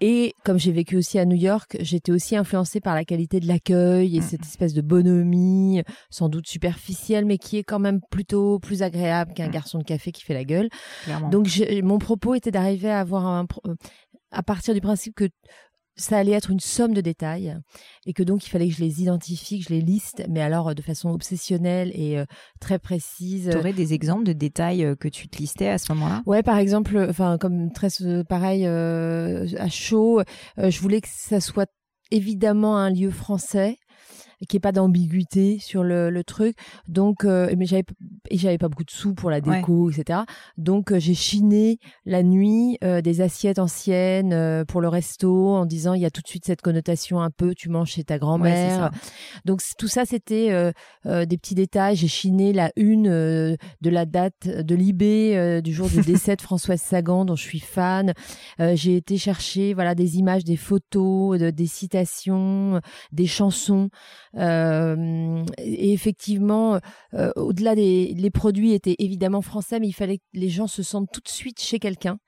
et 0.00 0.34
comme 0.44 0.58
j'ai 0.58 0.72
vécu 0.72 0.96
aussi 0.96 1.18
à 1.18 1.24
New 1.24 1.36
York, 1.36 1.76
j'étais 1.80 2.12
aussi 2.12 2.36
influencée 2.36 2.80
par 2.80 2.94
la 2.94 3.04
qualité 3.04 3.40
de 3.40 3.48
l'accueil 3.48 4.16
et 4.16 4.20
cette 4.20 4.42
espèce 4.42 4.74
de 4.74 4.82
bonhomie, 4.82 5.82
sans 6.10 6.28
doute 6.28 6.46
superficielle, 6.46 7.24
mais 7.24 7.38
qui 7.38 7.56
est 7.56 7.64
quand 7.64 7.78
même 7.78 8.00
plutôt 8.10 8.58
plus 8.58 8.82
agréable 8.82 9.32
qu'un 9.34 9.48
garçon 9.48 9.78
de 9.78 9.84
café 9.84 10.12
qui 10.12 10.22
fait 10.22 10.34
la 10.34 10.44
gueule. 10.44 10.68
Donc 11.30 11.48
mon 11.82 11.98
propos 11.98 12.34
était 12.34 12.50
d'arriver 12.50 12.90
à 12.90 13.00
avoir 13.00 13.26
un, 13.26 13.46
à 14.30 14.42
partir 14.42 14.74
du 14.74 14.80
principe 14.80 15.14
que 15.14 15.28
ça 15.96 16.18
allait 16.18 16.32
être 16.32 16.50
une 16.50 16.60
somme 16.60 16.92
de 16.92 17.00
détails 17.00 17.56
et 18.04 18.12
que 18.12 18.22
donc 18.22 18.46
il 18.46 18.50
fallait 18.50 18.68
que 18.68 18.74
je 18.74 18.80
les 18.80 19.02
identifie, 19.02 19.60
que 19.60 19.64
je 19.64 19.70
les 19.74 19.80
liste, 19.80 20.24
mais 20.28 20.42
alors 20.42 20.74
de 20.74 20.82
façon 20.82 21.10
obsessionnelle 21.10 21.90
et 21.94 22.18
euh, 22.18 22.26
très 22.60 22.78
précise. 22.78 23.48
Tu 23.50 23.56
aurais 23.56 23.72
des 23.72 23.94
exemples 23.94 24.24
de 24.24 24.32
détails 24.32 24.84
euh, 24.84 24.94
que 24.94 25.08
tu 25.08 25.28
te 25.28 25.38
listais 25.38 25.68
à 25.68 25.78
ce 25.78 25.92
moment-là? 25.94 26.22
Ouais, 26.26 26.42
par 26.42 26.58
exemple, 26.58 27.06
enfin 27.08 27.38
comme 27.38 27.72
très 27.72 27.88
pareil 28.28 28.66
euh, 28.66 29.46
à 29.58 29.68
chaud, 29.68 30.22
je 30.58 30.80
voulais 30.80 31.00
que 31.00 31.08
ça 31.10 31.40
soit 31.40 31.70
évidemment 32.10 32.76
un 32.76 32.90
lieu 32.90 33.10
français 33.10 33.78
qu'il 34.44 34.56
n'y 34.56 34.58
ait 34.58 34.60
pas 34.60 34.72
d'ambiguïté 34.72 35.58
sur 35.58 35.82
le, 35.82 36.10
le, 36.10 36.24
truc. 36.24 36.56
Donc, 36.88 37.24
euh, 37.24 37.52
mais 37.56 37.66
j'avais 37.66 37.84
et 38.30 38.36
j'avais 38.36 38.58
pas 38.58 38.68
beaucoup 38.68 38.84
de 38.84 38.90
sous 38.90 39.14
pour 39.14 39.30
la 39.30 39.40
déco, 39.40 39.90
etc. 39.90 40.20
Donc, 40.58 40.92
euh, 40.92 40.98
j'ai 40.98 41.14
chiné 41.14 41.78
la 42.04 42.22
nuit 42.22 42.78
euh, 42.84 43.00
des 43.00 43.20
assiettes 43.20 43.58
anciennes 43.58 44.64
pour 44.66 44.80
le 44.80 44.88
resto 44.88 45.54
en 45.54 45.64
disant 45.64 45.94
il 45.94 46.02
y 46.02 46.06
a 46.06 46.10
tout 46.10 46.20
de 46.20 46.28
suite 46.28 46.44
cette 46.44 46.60
connotation 46.60 47.20
un 47.20 47.30
peu 47.30 47.54
tu 47.54 47.68
manges 47.68 47.92
chez 47.92 48.04
ta 48.04 48.18
grand-mère. 48.18 48.90
Donc 49.44 49.62
tout 49.78 49.88
ça 49.88 50.04
c'était 50.04 50.72
des 51.04 51.38
petits 51.38 51.54
détails. 51.54 51.96
J'ai 51.96 52.08
chiné 52.08 52.52
la 52.52 52.72
une 52.76 53.08
de 53.08 53.90
la 53.90 54.06
date 54.06 54.46
de 54.46 54.74
l'IB 54.74 55.62
du 55.62 55.72
jour 55.72 55.88
du 55.88 56.00
décès 56.02 56.36
de 56.36 56.42
Françoise 56.42 56.80
Sagan 56.80 57.24
dont 57.24 57.36
je 57.36 57.42
suis 57.42 57.60
fan. 57.60 58.12
j'ai 58.58 58.96
été 58.96 59.16
chercher 59.16 59.74
voilà 59.74 59.94
des 59.94 60.18
images, 60.18 60.44
des 60.44 60.56
photos, 60.56 61.38
des 61.38 61.66
citations, 61.66 62.80
des 63.12 63.26
chansons. 63.26 63.90
Euh, 64.36 65.44
et 65.58 65.92
effectivement, 65.92 66.78
euh, 67.14 67.32
au-delà 67.36 67.74
des 67.74 68.12
les 68.14 68.30
produits 68.30 68.72
étaient 68.72 68.96
évidemment 68.98 69.40
français, 69.40 69.80
mais 69.80 69.88
il 69.88 69.92
fallait 69.92 70.18
que 70.18 70.24
les 70.34 70.48
gens 70.48 70.66
se 70.66 70.82
sentent 70.82 71.10
tout 71.12 71.20
de 71.20 71.28
suite 71.28 71.60
chez 71.60 71.78
quelqu'un. 71.78 72.18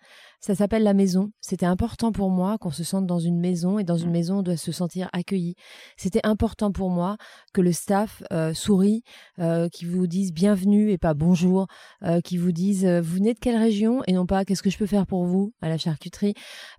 Ça 0.40 0.54
s'appelle 0.54 0.84
la 0.84 0.94
maison. 0.94 1.32
C'était 1.40 1.66
important 1.66 2.12
pour 2.12 2.30
moi 2.30 2.58
qu'on 2.58 2.70
se 2.70 2.84
sente 2.84 3.06
dans 3.06 3.18
une 3.18 3.40
maison 3.40 3.80
et 3.80 3.84
dans 3.84 3.96
une 3.96 4.10
mmh. 4.10 4.12
maison 4.12 4.38
on 4.38 4.42
doit 4.42 4.56
se 4.56 4.70
sentir 4.70 5.08
accueilli. 5.12 5.56
C'était 5.96 6.24
important 6.24 6.70
pour 6.70 6.90
moi 6.90 7.16
que 7.52 7.60
le 7.60 7.72
staff 7.72 8.22
euh, 8.32 8.54
sourit, 8.54 9.02
euh, 9.40 9.68
qui 9.68 9.84
vous 9.84 10.06
dise 10.06 10.32
bienvenue 10.32 10.90
et 10.90 10.98
pas 10.98 11.14
bonjour, 11.14 11.66
euh, 12.04 12.20
qui 12.20 12.36
vous 12.36 12.52
dise 12.52 12.86
vous 12.86 13.16
venez 13.16 13.34
de 13.34 13.38
quelle 13.40 13.56
région 13.56 14.02
et 14.06 14.12
non 14.12 14.26
pas 14.26 14.44
qu'est-ce 14.44 14.62
que 14.62 14.70
je 14.70 14.78
peux 14.78 14.86
faire 14.86 15.06
pour 15.06 15.24
vous 15.24 15.52
à 15.60 15.68
la 15.68 15.76
charcuterie. 15.76 16.34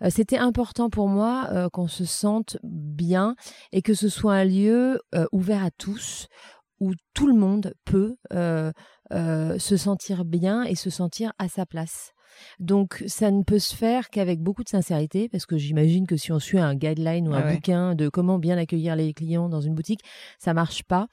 C'était 0.09 0.37
important 0.37 0.89
pour 0.89 1.09
moi 1.09 1.69
qu'on 1.73 1.87
se 1.87 2.05
sente 2.05 2.57
bien 2.63 3.35
et 3.73 3.81
que 3.81 3.93
ce 3.93 4.07
soit 4.07 4.35
un 4.35 4.45
lieu 4.45 5.01
ouvert 5.31 5.63
à 5.63 5.71
tous 5.71 6.27
où 6.79 6.93
tout 7.13 7.27
le 7.27 7.33
monde 7.33 7.73
peut 7.83 8.15
se 9.11 9.77
sentir 9.77 10.23
bien 10.23 10.63
et 10.63 10.75
se 10.75 10.89
sentir 10.89 11.33
à 11.37 11.49
sa 11.49 11.65
place. 11.65 12.13
Donc 12.59 13.03
ça 13.07 13.31
ne 13.31 13.43
peut 13.43 13.59
se 13.59 13.75
faire 13.75 14.09
qu'avec 14.09 14.41
beaucoup 14.41 14.63
de 14.63 14.69
sincérité, 14.69 15.29
parce 15.29 15.45
que 15.45 15.57
j'imagine 15.57 16.07
que 16.07 16.17
si 16.17 16.31
on 16.31 16.39
suit 16.39 16.59
un 16.59 16.75
guideline 16.75 17.27
ou 17.27 17.33
un 17.33 17.53
bouquin 17.53 17.95
de 17.95 18.09
comment 18.09 18.39
bien 18.39 18.57
accueillir 18.57 18.95
les 18.95 19.13
clients 19.13 19.49
dans 19.49 19.61
une 19.61 19.75
boutique, 19.75 20.01
ça 20.39 20.53
marche 20.53 20.83
pas. 20.83 21.07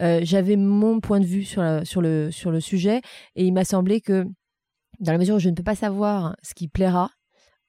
Euh, 0.00 0.20
j'avais 0.22 0.56
mon 0.56 1.00
point 1.00 1.20
de 1.20 1.26
vue 1.26 1.44
sur, 1.44 1.62
sur, 1.84 2.02
le, 2.02 2.30
sur 2.30 2.50
le 2.50 2.60
sujet, 2.60 3.00
et 3.34 3.44
il 3.44 3.52
m'a 3.52 3.64
semblé 3.64 4.00
que 4.00 4.24
dans 5.00 5.12
la 5.12 5.18
mesure 5.18 5.36
où 5.36 5.38
je 5.38 5.50
ne 5.50 5.54
peux 5.54 5.62
pas 5.62 5.74
savoir 5.74 6.36
ce 6.42 6.54
qui 6.54 6.68
plaira, 6.68 7.10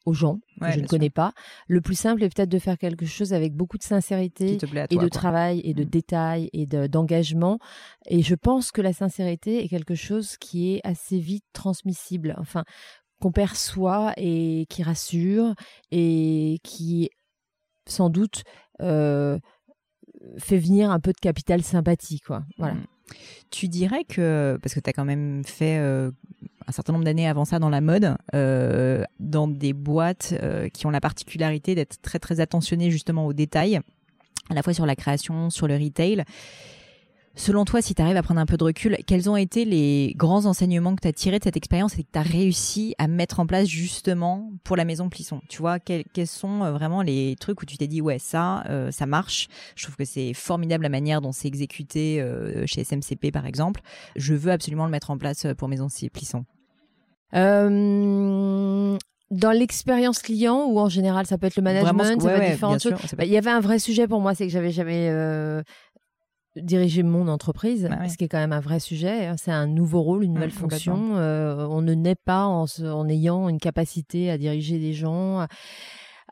aux 0.07 0.13
gens 0.13 0.39
que 0.61 0.71
je 0.71 0.79
ne 0.79 0.87
connais 0.87 1.09
pas. 1.09 1.33
Le 1.67 1.81
plus 1.81 1.95
simple 1.95 2.23
est 2.23 2.33
peut-être 2.33 2.49
de 2.49 2.59
faire 2.59 2.77
quelque 2.77 3.05
chose 3.05 3.33
avec 3.33 3.53
beaucoup 3.53 3.77
de 3.77 3.83
sincérité 3.83 4.57
et 4.89 4.97
de 4.97 5.07
travail 5.09 5.61
et 5.65 5.73
de 5.73 5.83
mmh. 5.83 5.89
détails 5.89 6.49
et 6.53 6.65
d'engagement. 6.65 7.59
et 8.05 8.23
je 8.23 8.35
pense 8.35 8.71
que 8.71 8.81
la 8.81 8.93
sincérité 8.93 9.63
est 9.63 9.67
quelque 9.67 9.95
chose 9.95 10.37
qui 10.37 10.73
est 10.73 10.81
assez 10.85 11.19
vite 11.19 11.43
transmissible. 11.51 12.35
Enfin, 12.39 12.63
qu'on 13.19 13.31
perçoit 13.31 14.13
et 14.15 14.65
qui 14.69 14.81
rassure 14.81 15.55
et 15.91 16.59
qui 16.63 17.09
sans 17.85 18.09
doute 18.09 18.43
euh, 18.81 19.39
fait 20.37 20.57
venir 20.57 20.89
un 20.89 20.99
peu 20.99 21.11
de 21.11 21.19
capital 21.19 21.63
sympathie, 21.63 22.19
quoi. 22.19 22.43
Voilà. 22.57 22.75
Mm. 22.75 22.85
Tu 23.51 23.67
dirais 23.67 24.03
que, 24.03 24.57
parce 24.61 24.73
que 24.73 24.79
tu 24.79 24.89
as 24.89 24.93
quand 24.93 25.05
même 25.05 25.43
fait 25.43 25.79
euh, 25.79 26.11
un 26.67 26.71
certain 26.71 26.93
nombre 26.93 27.05
d'années 27.05 27.27
avant 27.27 27.45
ça 27.45 27.59
dans 27.59 27.69
la 27.69 27.81
mode, 27.81 28.15
euh, 28.35 29.03
dans 29.19 29.47
des 29.47 29.73
boîtes 29.73 30.33
euh, 30.43 30.67
qui 30.69 30.85
ont 30.85 30.89
la 30.89 31.01
particularité 31.01 31.75
d'être 31.75 32.01
très 32.01 32.19
très 32.19 32.39
attentionnées 32.39 32.91
justement 32.91 33.25
aux 33.25 33.33
détails, 33.33 33.79
à 34.49 34.53
la 34.53 34.63
fois 34.63 34.73
sur 34.73 34.85
la 34.85 34.95
création, 34.95 35.49
sur 35.49 35.67
le 35.67 35.75
retail. 35.75 36.23
Selon 37.35 37.65
toi, 37.65 37.83
si 37.83 37.93
tu 37.93 38.01
arrives 38.01 38.17
à 38.17 38.23
prendre 38.23 38.39
un 38.39 38.47
peu 38.47 38.57
de 38.57 38.63
recul, 38.63 38.97
quels 39.05 39.29
ont 39.29 39.37
été 39.37 39.63
les 39.63 40.15
grands 40.17 40.47
enseignements 40.47 40.95
que 40.95 41.01
tu 41.01 41.07
as 41.07 41.13
tirés 41.13 41.37
de 41.37 41.43
cette 41.43 41.55
expérience 41.55 41.93
et 41.99 42.03
que 42.03 42.09
tu 42.11 42.17
as 42.17 42.23
réussi 42.23 42.95
à 42.97 43.07
mettre 43.07 43.39
en 43.39 43.45
place 43.45 43.67
justement 43.67 44.51
pour 44.63 44.75
la 44.75 44.85
maison 44.85 45.07
Plisson? 45.07 45.39
Tu 45.47 45.59
vois, 45.59 45.79
quels, 45.79 46.03
sont 46.25 46.63
euh, 46.63 46.71
vraiment 46.71 47.03
les 47.03 47.35
trucs 47.39 47.61
où 47.61 47.65
tu 47.67 47.77
t'es 47.77 47.85
dit, 47.85 48.01
ouais, 48.01 48.17
ça, 48.17 48.63
ça 48.89 49.05
marche? 49.05 49.49
Je 49.75 49.83
trouve 49.83 49.95
que 49.95 50.05
c'est 50.05 50.33
formidable 50.33 50.81
la 50.81 50.89
manière 50.89 51.21
dont 51.21 51.31
c'est 51.31 51.47
exécuté 51.47 52.25
chez 52.65 52.83
SMCP, 52.83 53.31
par 53.31 53.45
exemple. 53.45 53.81
Je 54.15 54.33
veux 54.33 54.51
absolument 54.51 54.85
le 54.85 54.91
mettre 54.91 55.11
en 55.11 55.17
place 55.19 55.45
pour 55.57 55.67
Maison 55.67 55.87
Plisson. 56.11 56.43
Euh, 57.35 58.97
dans 59.29 59.51
l'expérience 59.51 60.19
client 60.19 60.65
ou 60.67 60.79
en 60.79 60.87
général 60.87 61.25
ça 61.25 61.37
peut 61.37 61.47
être 61.47 61.57
le 61.57 61.61
management, 61.63 62.21
ça 62.21 62.29
peut 62.29 62.41
être 62.41 62.51
différentes 62.51 62.81
choses. 62.81 62.93
Bah, 63.17 63.25
il 63.25 63.31
y 63.31 63.37
avait 63.37 63.49
un 63.49 63.59
vrai 63.59 63.79
sujet 63.79 64.07
pour 64.07 64.21
moi, 64.21 64.33
c'est 64.33 64.45
que 64.45 64.53
j'avais 64.53 64.71
jamais 64.71 65.09
diriger 66.61 67.03
mon 67.03 67.27
entreprise, 67.27 67.87
bah 67.89 68.09
ce 68.09 68.17
qui 68.17 68.25
est 68.25 68.27
quand 68.27 68.39
même 68.39 68.53
un 68.53 68.59
vrai 68.59 68.79
sujet. 68.79 69.27
Hein. 69.27 69.35
C'est 69.37 69.51
un 69.51 69.67
nouveau 69.67 70.01
rôle, 70.01 70.23
une 70.23 70.33
nouvelle 70.33 70.51
fonction. 70.51 71.15
Euh, 71.17 71.65
on 71.69 71.81
ne 71.81 71.93
naît 71.93 72.15
pas 72.15 72.45
en, 72.45 72.65
en, 72.83 73.09
ayant 73.09 73.49
une 73.49 73.59
capacité 73.59 74.29
à 74.29 74.37
diriger 74.37 74.79
des 74.79 74.93
gens. 74.93 75.45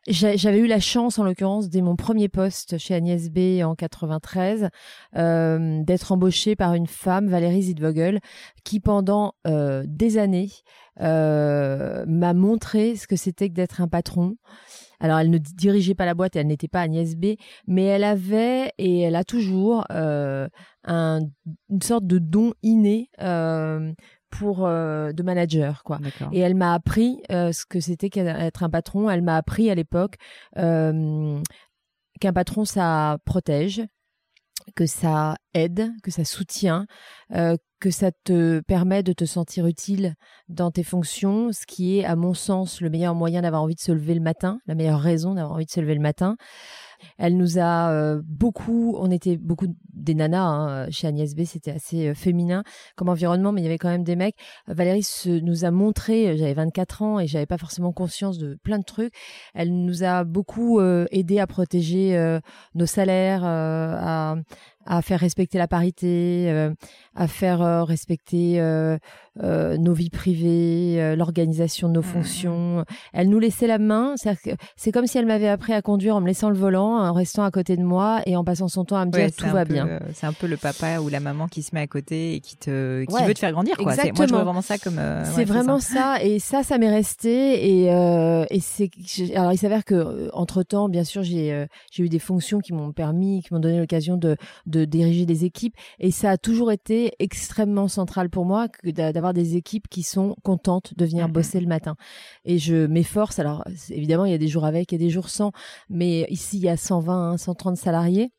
J'avais 0.08 0.60
eu 0.60 0.68
la 0.68 0.80
chance, 0.80 1.18
en 1.18 1.24
l'occurrence, 1.24 1.68
dès 1.68 1.82
mon 1.82 1.96
premier 1.96 2.30
poste 2.30 2.78
chez 2.78 2.94
Agnès 2.94 3.32
B 3.32 3.63
en 3.63 3.74
93, 3.74 4.70
euh, 5.15 5.82
d'être 5.84 6.12
embauchée 6.12 6.56
par 6.56 6.76
une 6.76 6.86
femme, 6.86 7.28
Valérie 7.28 7.63
Zidvogel, 7.63 8.20
qui 8.63 8.80
pendant 8.80 9.34
euh, 9.48 9.84
des 9.88 10.20
années 10.20 10.52
euh, 11.02 12.06
m'a 12.08 12.36
montré 12.36 12.96
ce 12.96 13.08
que 13.08 13.15
c'était 13.15 13.50
que 13.50 13.56
d'être 13.56 13.82
un 13.82 13.88
patron. 13.88 14.36
Alors, 15.00 15.18
elle 15.18 15.32
ne 15.32 15.39
dirigeait 15.39 15.96
pas 15.96 16.06
la 16.06 16.13
boîte, 16.13 16.36
elle 16.36 16.48
n'était 16.48 16.68
pas 16.68 16.82
Agnès 16.82 17.15
B, 17.15 17.36
mais 17.65 17.86
elle 17.86 18.04
avait 18.04 18.74
et 18.78 19.02
elle 19.02 19.15
a 19.15 19.24
toujours 19.24 19.86
un, 19.89 20.50
une 20.86 21.82
sorte 21.82 22.06
de 22.06 22.20
don 22.20 22.54
inné 22.62 23.10
pour 24.38 24.65
euh, 24.65 25.12
de 25.12 25.24
manager 25.24 25.84
quoi. 25.84 26.00
Et 26.32 26.39
elle 26.39 26.56
m'a 26.56 26.74
appris 26.74 27.21
euh, 27.32 27.52
ce 27.52 27.65
que 27.65 27.80
c'était 27.80 28.10
qu'être 28.10 28.63
un 28.63 28.69
patron. 28.69 29.10
Elle 29.10 29.21
m'a 29.21 29.36
appris 29.38 29.69
à 29.69 29.76
l'époque 29.76 30.15
euh, 30.58 31.41
qu'un 32.19 32.34
patron 32.34 32.65
ça 32.65 33.17
protège, 33.26 33.84
que 34.76 34.86
ça 34.86 35.36
aide, 35.54 35.91
que 36.04 36.12
ça 36.12 36.26
soutient, 36.26 36.86
euh, 37.36 37.56
que 37.80 37.91
ça 37.91 38.12
te 38.24 38.62
permet 38.62 39.04
de 39.04 39.13
te 39.13 39.26
sentir 39.26 39.67
utile 39.67 40.15
dans 40.50 40.71
tes 40.71 40.84
fonctions, 40.84 41.52
ce 41.52 41.65
qui 41.67 42.00
est 42.00 42.06
à 42.06 42.15
mon 42.15 42.34
sens 42.34 42.82
le 42.82 42.89
meilleur 42.89 43.15
moyen 43.15 43.41
d'avoir 43.41 43.62
envie 43.62 43.76
de 43.76 43.80
se 43.80 43.91
lever 43.91 44.15
le 44.15 44.21
matin, 44.21 44.60
la 44.65 44.76
meilleure 44.76 45.02
raison 45.02 45.36
d'avoir 45.36 45.54
envie 45.54 45.65
de 45.65 45.71
se 45.71 45.82
lever 45.82 45.95
le 45.95 46.02
matin. 46.02 46.36
Elle 47.17 47.38
nous 47.38 47.60
a 47.60 47.91
euh, 47.91 48.21
beaucoup, 48.23 48.95
on 48.97 49.12
était 49.12 49.38
beaucoup 49.38 49.67
des 49.93 50.15
nanas 50.15 50.43
hein, 50.43 50.91
chez 50.91 51.08
Agnès 51.08 51.36
B, 51.36 51.43
c'était 51.45 51.71
assez 51.71 52.10
euh, 52.10 52.13
féminin 52.13 52.63
comme 52.95 53.10
environnement, 53.10 53.51
mais 53.51 53.62
il 53.62 53.63
y 53.63 53.67
avait 53.67 53.77
quand 53.77 53.89
même 53.89 54.03
des 54.03 54.15
mecs. 54.15 54.36
Valérie 54.67 55.03
se, 55.03 55.29
nous 55.29 55.65
a 55.65 55.71
montré, 55.71 56.29
euh, 56.29 56.38
j'avais 56.38 56.53
24 56.53 57.01
ans 57.01 57.19
et 57.19 57.27
j'avais 57.27 57.45
pas 57.45 57.58
forcément 57.58 57.91
conscience 57.91 58.38
de 58.38 58.55
plein 58.63 58.79
de 58.79 58.84
trucs. 58.84 59.13
Elle 59.53 59.73
nous 59.73 60.03
a 60.03 60.23
beaucoup 60.23 60.81
aidé 60.81 61.39
à 61.39 61.47
protéger 61.47 62.39
nos 62.73 62.86
salaires, 62.86 63.43
à, 63.43 64.36
à 64.86 65.02
faire 65.02 65.19
respecter 65.19 65.58
la 65.58 65.67
parité, 65.67 66.45
euh, 66.50 66.74
à 67.15 67.28
faire 67.28 67.62
euh, 67.62 67.84
respecter 67.84 68.60
euh, 68.60 68.98
nos 69.38 69.93
vies 69.93 70.10
privées, 70.10 71.15
l'organisation 71.17 71.89
de 71.89 71.93
nos 71.93 72.02
mmh, 72.02 72.04
mmh. 72.04 72.08
fonctions. 72.08 72.86
Elle 73.12 73.30
nous 73.30 73.39
laissait 73.39 73.67
la 73.67 73.80
main. 73.80 74.15
C'est 74.78 74.91
comme 74.91 75.08
si 75.08 75.17
elle 75.17 75.26
m'avait 75.26 75.50
appris 75.50 75.74
à 75.74 75.82
conduire 75.82 76.15
en 76.15 76.21
me 76.21 76.28
laissant 76.28 76.50
le 76.50 76.56
volant, 76.56 77.00
en 77.00 77.13
restant 77.13 77.43
à 77.43 77.52
côté 77.52 77.76
de 77.76 77.84
moi 77.84 78.21
et 78.26 78.36
en 78.36 78.43
passant 78.43 78.67
son 78.67 78.86
temps 78.86 78.98
à 78.98 79.06
me 79.06 79.12
dire 79.12 79.30
tout 79.36 79.48
va 79.48 79.65
bien. 79.65 80.00
c'est 80.13 80.28
un 80.28 80.34
peu 80.34 80.48
le 80.48 80.58
papa 80.58 81.00
ou 81.00 81.10
la 81.10 81.19
maman 81.19 81.48
qui 81.48 81.63
se 81.63 81.74
met 81.74 81.82
à 81.82 81.88
côté 81.88 82.36
et 82.36 82.39
qui 82.39 82.56
te 82.56 83.04
qui 83.04 83.24
veut 83.24 83.34
te 83.34 83.39
faire 83.39 83.52
grandir. 83.52 83.76
Quoi. 83.76 83.95
Moi, 83.95 84.26
je 84.26 84.34
vois 84.34 84.43
vraiment 84.43 84.62
ça 84.62 84.78
comme. 84.78 85.02
c'est 85.24 85.45
vraiment 85.45 85.80
ça. 85.80 86.24
Et 86.24 86.39
ça, 86.39 86.63
ça 86.63 86.78
m'est 86.78 86.91
resté. 86.91 87.67
Et, 87.67 87.86
et 87.88 88.60
c'est. 88.60 88.89
Alors, 89.36 89.52
il 89.52 89.58
s'avère 89.58 89.84
que 89.84 90.30
entre 90.34 90.63
temps, 90.63 90.88
bien 90.88 91.04
sûr, 91.04 91.24
j'ai 91.24 91.65
j'ai 91.91 92.04
eu 92.04 92.10
des 92.10 92.19
fonctions 92.19 92.60
qui 92.60 92.74
m'ont 92.74 92.91
permis, 92.93 93.41
qui 93.41 93.54
m'ont 93.54 93.60
donné 93.60 93.80
l'occasion 93.80 94.15
de 94.15 94.38
de 94.65 94.75
diriger 94.84 95.26
des 95.26 95.46
équipes. 95.46 95.76
Et 96.00 96.12
ça 96.12 96.32
a 96.32 96.38
toujours 96.38 96.72
été 96.72 97.14
extrêmement 97.20 97.88
central 97.88 98.30
pour 98.30 98.44
moi 98.44 98.68
d'avoir 98.84 99.34
des 99.34 99.56
équipes 99.56 99.88
qui 99.88 100.04
sont 100.04 100.36
contentes 100.44 100.94
de 100.98 101.06
venir 101.06 101.28
mm-hmm. 101.28 101.32
bosser 101.32 101.60
le 101.62 101.68
matin. 101.68 101.96
Et 102.44 102.58
je 102.58 102.86
m'efforce. 102.88 103.40
Alors, 103.40 103.64
évidemment, 103.90 104.26
il 104.26 104.32
y 104.32 104.36
a 104.36 104.40
des 104.40 104.48
jours 104.48 104.66
avec 104.66 104.92
et 104.92 104.98
des 104.98 105.10
jours 105.10 105.30
sans. 105.30 105.52
Mais 105.90 106.26
ici, 106.30 106.58
il 106.58 106.64
y 106.64 106.70
a 106.70 106.76
120, 106.76 107.38
130 107.38 107.78
salariés. 107.78 108.32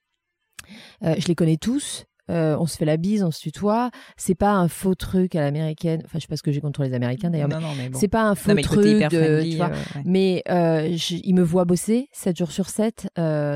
Euh, 1.03 1.15
je 1.19 1.29
les 1.29 1.35
connais 1.35 1.57
tous. 1.57 2.05
Euh, 2.31 2.57
on 2.59 2.67
se 2.67 2.77
fait 2.77 2.85
la 2.85 2.97
bise, 2.97 3.23
on 3.23 3.31
se 3.31 3.41
tutoie. 3.41 3.91
C'est 4.17 4.35
pas 4.35 4.53
un 4.53 4.69
faux 4.69 4.95
truc 4.95 5.35
à 5.35 5.41
l'américaine. 5.41 6.03
Enfin, 6.05 6.19
je 6.19 6.23
sais 6.23 6.29
pas 6.29 6.37
ce 6.37 6.43
que 6.43 6.53
j'ai 6.53 6.61
contre 6.61 6.83
les 6.83 6.95
Américains 6.95 7.31
d'ailleurs. 7.31 7.49
mais, 7.49 7.91
c'est 7.95 8.09
pas 8.09 8.23
un 8.23 8.35
faux 8.35 8.55
truc. 8.57 9.03
De, 9.11 9.43
tu 9.43 9.57
vois. 9.57 9.71
Euh, 9.71 10.01
mais 10.05 10.43
euh, 10.49 10.97
ils 11.11 11.35
me 11.35 11.43
voient 11.43 11.65
bosser 11.65 12.09
7 12.13 12.37
jours 12.37 12.51
sur 12.51 12.69
7. 12.69 13.09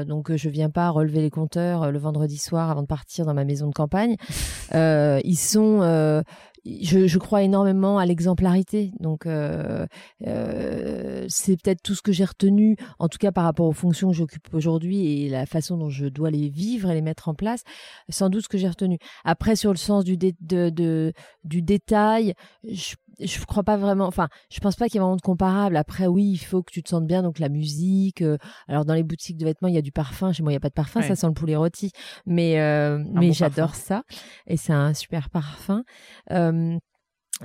donc, 0.06 0.34
je 0.34 0.48
viens 0.48 0.70
pas 0.70 0.90
relever 0.90 1.20
les 1.20 1.30
compteurs 1.30 1.90
le 1.90 1.98
vendredi 1.98 2.38
soir 2.38 2.70
avant 2.70 2.82
de 2.82 2.86
partir 2.86 3.26
dans 3.26 3.34
ma 3.34 3.44
maison 3.44 3.68
de 3.68 3.74
campagne. 3.74 4.16
ils 4.74 5.38
sont 5.38 6.22
je, 6.64 7.18
crois 7.18 7.42
énormément 7.42 7.98
à 7.98 8.06
l'exemplarité. 8.06 8.92
Donc, 9.00 9.26
euh, 9.26 9.86
euh, 10.26 11.24
c'est 11.28 11.60
peut-être 11.60 11.82
tout 11.82 11.94
ce 11.94 12.02
que 12.02 12.12
j'ai 12.12 12.24
retenu, 12.24 12.76
en 12.98 13.08
tout 13.08 13.18
cas 13.18 13.32
par 13.32 13.44
rapport 13.44 13.66
aux 13.66 13.72
fonctions 13.72 14.10
que 14.10 14.16
j'occupe 14.16 14.52
aujourd'hui 14.52 15.24
et 15.24 15.28
la 15.28 15.46
façon 15.46 15.76
dont 15.76 15.90
je 15.90 16.06
dois 16.06 16.30
les 16.30 16.48
vivre 16.48 16.90
et 16.90 16.94
les 16.94 17.02
mettre 17.02 17.28
en 17.28 17.34
place. 17.34 17.62
Sans 18.08 18.28
doute 18.28 18.44
ce 18.44 18.48
que 18.48 18.58
j'ai 18.58 18.68
retenu. 18.68 18.98
Après, 19.24 19.56
sur 19.56 19.70
le 19.70 19.78
sens 19.78 20.04
du, 20.04 20.16
de, 20.16 21.12
du 21.44 21.62
détail, 21.62 22.34
je, 22.64 22.94
je 23.22 23.44
crois 23.44 23.62
pas 23.62 23.76
vraiment. 23.76 24.06
Enfin, 24.06 24.28
je 24.50 24.60
pense 24.60 24.76
pas 24.76 24.86
qu'il 24.86 24.94
y 24.94 24.98
ait 24.98 25.00
vraiment 25.00 25.16
de 25.16 25.20
comparable. 25.20 25.76
Après, 25.76 26.06
oui, 26.06 26.30
il 26.32 26.38
faut 26.38 26.62
que 26.62 26.72
tu 26.72 26.82
te 26.82 26.88
sentes 26.88 27.06
bien. 27.06 27.22
Donc 27.22 27.38
la 27.38 27.48
musique. 27.48 28.22
Euh, 28.22 28.38
alors 28.68 28.84
dans 28.84 28.94
les 28.94 29.02
boutiques 29.02 29.36
de 29.36 29.44
vêtements, 29.44 29.68
il 29.68 29.74
y 29.74 29.78
a 29.78 29.82
du 29.82 29.92
parfum. 29.92 30.32
Chez 30.32 30.42
moi, 30.42 30.52
il 30.52 30.54
y 30.54 30.56
a 30.56 30.60
pas 30.60 30.68
de 30.68 30.74
parfum. 30.74 31.02
Ça 31.02 31.16
sent 31.16 31.26
le 31.26 31.34
poulet 31.34 31.56
rôti. 31.56 31.92
Mais 32.26 32.60
euh, 32.60 33.02
mais 33.12 33.32
j'adore 33.32 33.74
ça. 33.74 34.02
Et 34.46 34.56
c'est 34.56 34.72
un 34.72 34.94
super 34.94 35.30
parfum. 35.30 35.84
Euh, 36.30 36.76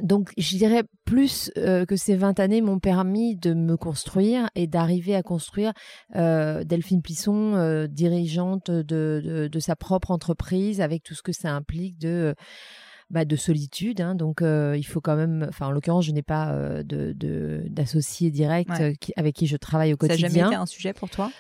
donc, 0.02 0.32
je 0.38 0.58
dirais 0.58 0.84
plus 1.06 1.54
que 1.56 1.96
ces 1.96 2.18
20 2.18 2.42
années 2.42 2.60
m'ont 2.60 2.80
permis 2.80 3.38
de 3.38 3.54
me 3.54 3.78
construire 3.78 4.50
et 4.54 4.68
d'arriver 4.68 5.16
à 5.16 5.24
construire 5.24 5.72
Delphine 6.14 7.02
Plisson, 7.02 7.88
dirigeante 7.90 8.70
de, 8.70 8.82
de, 8.84 9.48
de, 9.50 9.60
sa 9.62 9.78
propre 9.78 10.12
entreprise, 10.12 10.82
avec 10.82 11.02
tout 11.04 11.14
ce 11.14 11.22
que 11.22 11.32
ça 11.32 11.54
implique 11.54 11.98
de 11.98 12.36
bah, 13.10 13.26
de 13.26 13.36
solitude. 13.36 14.02
Hein, 14.02 14.16
donc, 14.16 14.42
euh, 14.42 14.76
il 14.78 14.84
faut 14.84 15.02
quand 15.02 15.16
même. 15.16 15.46
Enfin, 15.50 15.68
en 15.68 15.72
l'occurrence, 15.72 16.06
je 16.06 16.12
n'ai 16.12 16.24
pas 16.24 16.52
euh, 16.54 16.84
de 16.84 17.64
d'associé 17.70 18.32
direct 18.32 18.72
euh, 18.80 18.94
avec 19.16 19.36
qui 19.36 19.48
je 19.48 19.58
travaille 19.58 19.94
au 19.94 19.98
quotidien. 19.98 20.28
Ça 20.28 20.34
n'a 20.34 20.40
jamais 20.40 20.54
été 20.54 20.62
un 20.62 20.66
sujet 20.66 20.94
pour 20.94 21.10
toi? 21.10 21.32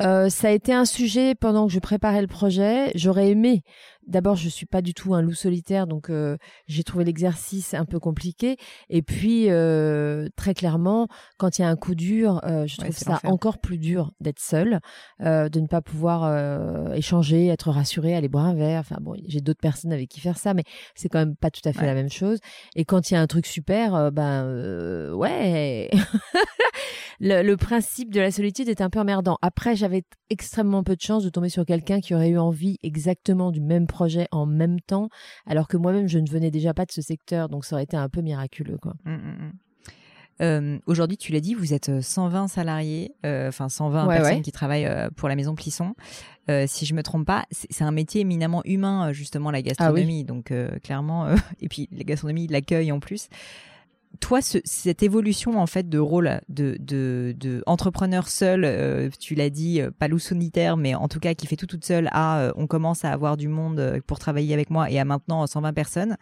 Ça 0.00 0.48
a 0.48 0.50
été 0.50 0.72
un 0.72 0.84
sujet 0.84 1.34
pendant 1.34 1.66
que 1.66 1.72
je 1.72 1.78
préparais 1.78 2.22
le 2.22 2.26
projet. 2.26 2.90
J'aurais 2.94 3.30
aimé 3.30 3.62
d'abord, 4.06 4.36
je 4.36 4.48
suis 4.48 4.66
pas 4.66 4.82
du 4.82 4.94
tout 4.94 5.14
un 5.14 5.22
loup 5.22 5.34
solitaire, 5.34 5.86
donc 5.86 6.10
euh, 6.10 6.36
j'ai 6.66 6.84
trouvé 6.84 7.04
l'exercice 7.04 7.74
un 7.74 7.84
peu 7.84 7.98
compliqué. 7.98 8.56
Et 8.88 9.02
puis, 9.02 9.46
euh, 9.48 10.28
très 10.36 10.54
clairement, 10.54 11.08
quand 11.38 11.58
il 11.58 11.62
y 11.62 11.64
a 11.64 11.68
un 11.68 11.76
coup 11.76 11.94
dur, 11.94 12.40
euh, 12.44 12.66
je 12.66 12.76
trouve 12.76 12.96
ça 12.96 13.20
encore 13.24 13.58
plus 13.58 13.78
dur 13.78 14.12
d'être 14.20 14.40
seul, 14.40 14.80
de 15.20 15.60
ne 15.60 15.66
pas 15.66 15.80
pouvoir 15.80 16.92
échanger, 16.94 17.48
être 17.48 17.70
rassuré, 17.70 18.14
aller 18.14 18.28
boire 18.28 18.46
un 18.46 18.54
verre. 18.54 18.80
Enfin 18.80 18.98
bon, 19.00 19.14
j'ai 19.26 19.40
d'autres 19.40 19.60
personnes 19.60 19.92
avec 19.92 20.08
qui 20.08 20.20
faire 20.20 20.38
ça, 20.38 20.54
mais 20.54 20.64
c'est 20.94 21.08
quand 21.08 21.18
même 21.18 21.36
pas 21.36 21.50
tout 21.50 21.66
à 21.68 21.72
fait 21.72 21.86
la 21.86 21.94
même 21.94 22.10
chose. 22.10 22.38
Et 22.74 22.84
quand 22.84 23.10
il 23.10 23.14
y 23.14 23.16
a 23.16 23.20
un 23.20 23.26
truc 23.26 23.46
super, 23.46 24.10
ben 24.12 25.12
ouais, 25.14 25.90
le, 27.20 27.42
le 27.42 27.56
principe 27.56 28.12
de 28.12 28.20
la 28.20 28.30
solitude 28.30 28.68
est 28.68 28.80
un 28.80 28.90
peu 28.90 29.00
emmerdant. 29.00 29.38
Après, 29.42 29.76
j'avais 29.76 30.02
extrêmement 30.30 30.82
peu 30.82 30.96
de 30.96 31.00
chance 31.00 31.24
de 31.24 31.30
tomber 31.30 31.48
sur 31.48 31.64
quelqu'un 31.64 32.00
qui 32.00 32.14
aurait 32.14 32.30
eu 32.30 32.38
envie 32.38 32.78
exactement 32.82 33.50
du 33.50 33.60
même 33.60 33.86
projet 33.86 34.26
en 34.30 34.46
même 34.46 34.80
temps, 34.80 35.08
alors 35.46 35.68
que 35.68 35.76
moi-même, 35.76 36.08
je 36.08 36.18
ne 36.18 36.28
venais 36.28 36.50
déjà 36.50 36.74
pas 36.74 36.84
de 36.84 36.92
ce 36.92 37.02
secteur, 37.02 37.48
donc 37.48 37.64
ça 37.64 37.76
aurait 37.76 37.84
été 37.84 37.96
un 37.96 38.08
peu 38.08 38.20
miraculeux. 38.20 38.78
Quoi. 38.78 38.94
Mmh, 39.04 39.12
mmh, 39.12 39.16
mmh. 39.16 39.52
Euh, 40.40 40.78
aujourd'hui, 40.86 41.16
tu 41.16 41.32
l'as 41.32 41.40
dit, 41.40 41.54
vous 41.54 41.74
êtes 41.74 42.00
120 42.00 42.44
euh, 42.44 42.48
salariés, 42.48 43.14
euh, 43.24 43.48
enfin 43.48 43.68
120 43.68 44.06
personnes 44.08 44.42
qui 44.42 44.52
travaillent 44.52 44.90
pour 45.16 45.28
la 45.28 45.36
maison 45.36 45.54
Plisson. 45.54 45.94
si 46.66 46.86
je 46.86 46.94
me 46.94 47.02
trompe 47.02 47.26
pas, 47.26 47.44
c'est 47.50 47.84
un 47.84 47.92
métier 47.92 48.22
éminemment 48.22 48.62
humain, 48.64 49.12
justement 49.12 49.50
la 49.50 49.58
ah 49.58 49.62
gastronomie. 49.62 50.24
Donc 50.24 50.52
clairement, 50.82 51.28
et 51.60 51.68
puis 51.68 51.88
la 51.92 52.04
gastronomie, 52.04 52.46
l'accueil 52.48 52.92
en 52.92 53.00
plus 53.00 53.28
toi, 54.22 54.38
cette 54.40 55.02
évolution 55.02 55.60
en 55.60 55.66
fait 55.66 55.88
de 55.88 55.98
rôle 55.98 56.40
de, 56.48 56.76
de, 56.78 57.62
entrepreneur 57.66 58.28
seul, 58.28 58.64
euh, 58.64 59.10
tu 59.18 59.34
l'as 59.34 59.50
dit, 59.50 59.80
euh, 59.80 59.90
pas 59.90 60.06
loup 60.06 60.20
solitaire, 60.20 60.76
mais 60.76 60.94
en 60.94 61.08
tout 61.08 61.18
cas 61.18 61.34
qui 61.34 61.48
fait 61.48 61.56
tout 61.56 61.66
toute 61.66 61.84
seule, 61.84 62.08
à 62.12 62.38
euh, 62.38 62.52
on 62.54 62.68
commence 62.68 63.04
à 63.04 63.10
avoir 63.10 63.36
du 63.36 63.48
monde 63.48 64.00
pour 64.06 64.20
travailler 64.20 64.54
avec 64.54 64.70
moi 64.70 64.88
et 64.90 65.00
à 65.00 65.04
maintenant 65.04 65.44
120 65.44 65.72
personnes. 65.72 66.16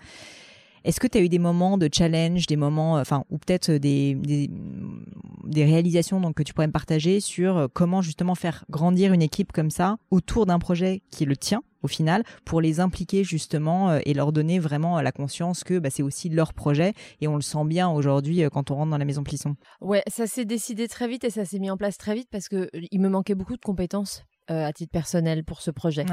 Est-ce 0.83 0.99
que 0.99 1.07
tu 1.07 1.19
as 1.19 1.21
eu 1.21 1.29
des 1.29 1.39
moments 1.39 1.77
de 1.77 1.91
challenge, 1.93 2.47
des 2.47 2.57
moments, 2.57 2.95
enfin, 2.95 3.25
ou 3.29 3.37
peut-être 3.37 3.71
des, 3.71 4.15
des, 4.15 5.65
réalisations 5.65 6.23
donc, 6.23 6.37
que 6.37 6.43
tu 6.43 6.55
pourrais 6.55 6.69
me 6.69 6.73
partager 6.73 7.21
sur 7.21 7.69
comment 7.75 8.01
justement 8.01 8.35
faire 8.35 8.65
grandir 8.71 9.13
une 9.13 9.21
équipe 9.21 9.53
comme 9.53 9.71
ça 9.71 9.99
autour 10.11 10.47
d'un 10.47 10.59
projet 10.59 11.03
qui 11.11 11.27
le 11.27 11.37
tien 11.37 11.63
au 11.83 11.89
final, 11.89 12.23
pour 12.45 12.61
les 12.61 12.81
impliquer 12.81 13.25
justement 13.25 13.91
euh, 13.91 14.01
et 14.05 14.15
leur 14.15 14.33
donner 14.33 14.59
vraiment 14.59 15.01
la 15.01 15.13
conscience 15.13 15.65
que 15.65 15.79
bah, 15.79 15.91
c'est 15.91 16.03
aussi 16.03 16.29
leur 16.29 16.55
projet 16.55 16.95
et 17.21 17.29
on 17.29 17.37
le 17.37 17.43
sent 17.43 17.65
bien 17.65 17.89
aujourd'hui 17.89 18.43
euh, 18.43 18.51
quand 18.51 18.71
on 18.71 18.77
rentre 18.77 18.91
dans 18.91 18.99
la 18.99 19.05
maison 19.05 19.23
Plisson. 19.23 19.57
Ouais, 19.81 20.03
ça 20.09 20.27
s'est 20.27 20.45
décidé 20.45 20.89
très 20.89 21.09
vite 21.09 21.25
et 21.25 21.31
ça 21.31 21.45
s'est 21.45 21.59
mis 21.59 21.71
en 21.71 21.77
place 21.77 21.99
très 21.99 22.15
vite 22.15 22.29
parce 22.31 22.49
que 22.49 22.57
euh, 22.75 22.81
il 22.91 23.01
me 23.01 23.09
manquait 23.09 23.35
beaucoup 23.35 23.57
de 23.57 23.63
compétences 23.63 24.25
euh, 24.51 24.67
à 24.67 24.73
titre 24.73 24.91
personnel 24.91 25.45
pour 25.45 25.61
ce 25.61 25.71
projet. 25.71 26.05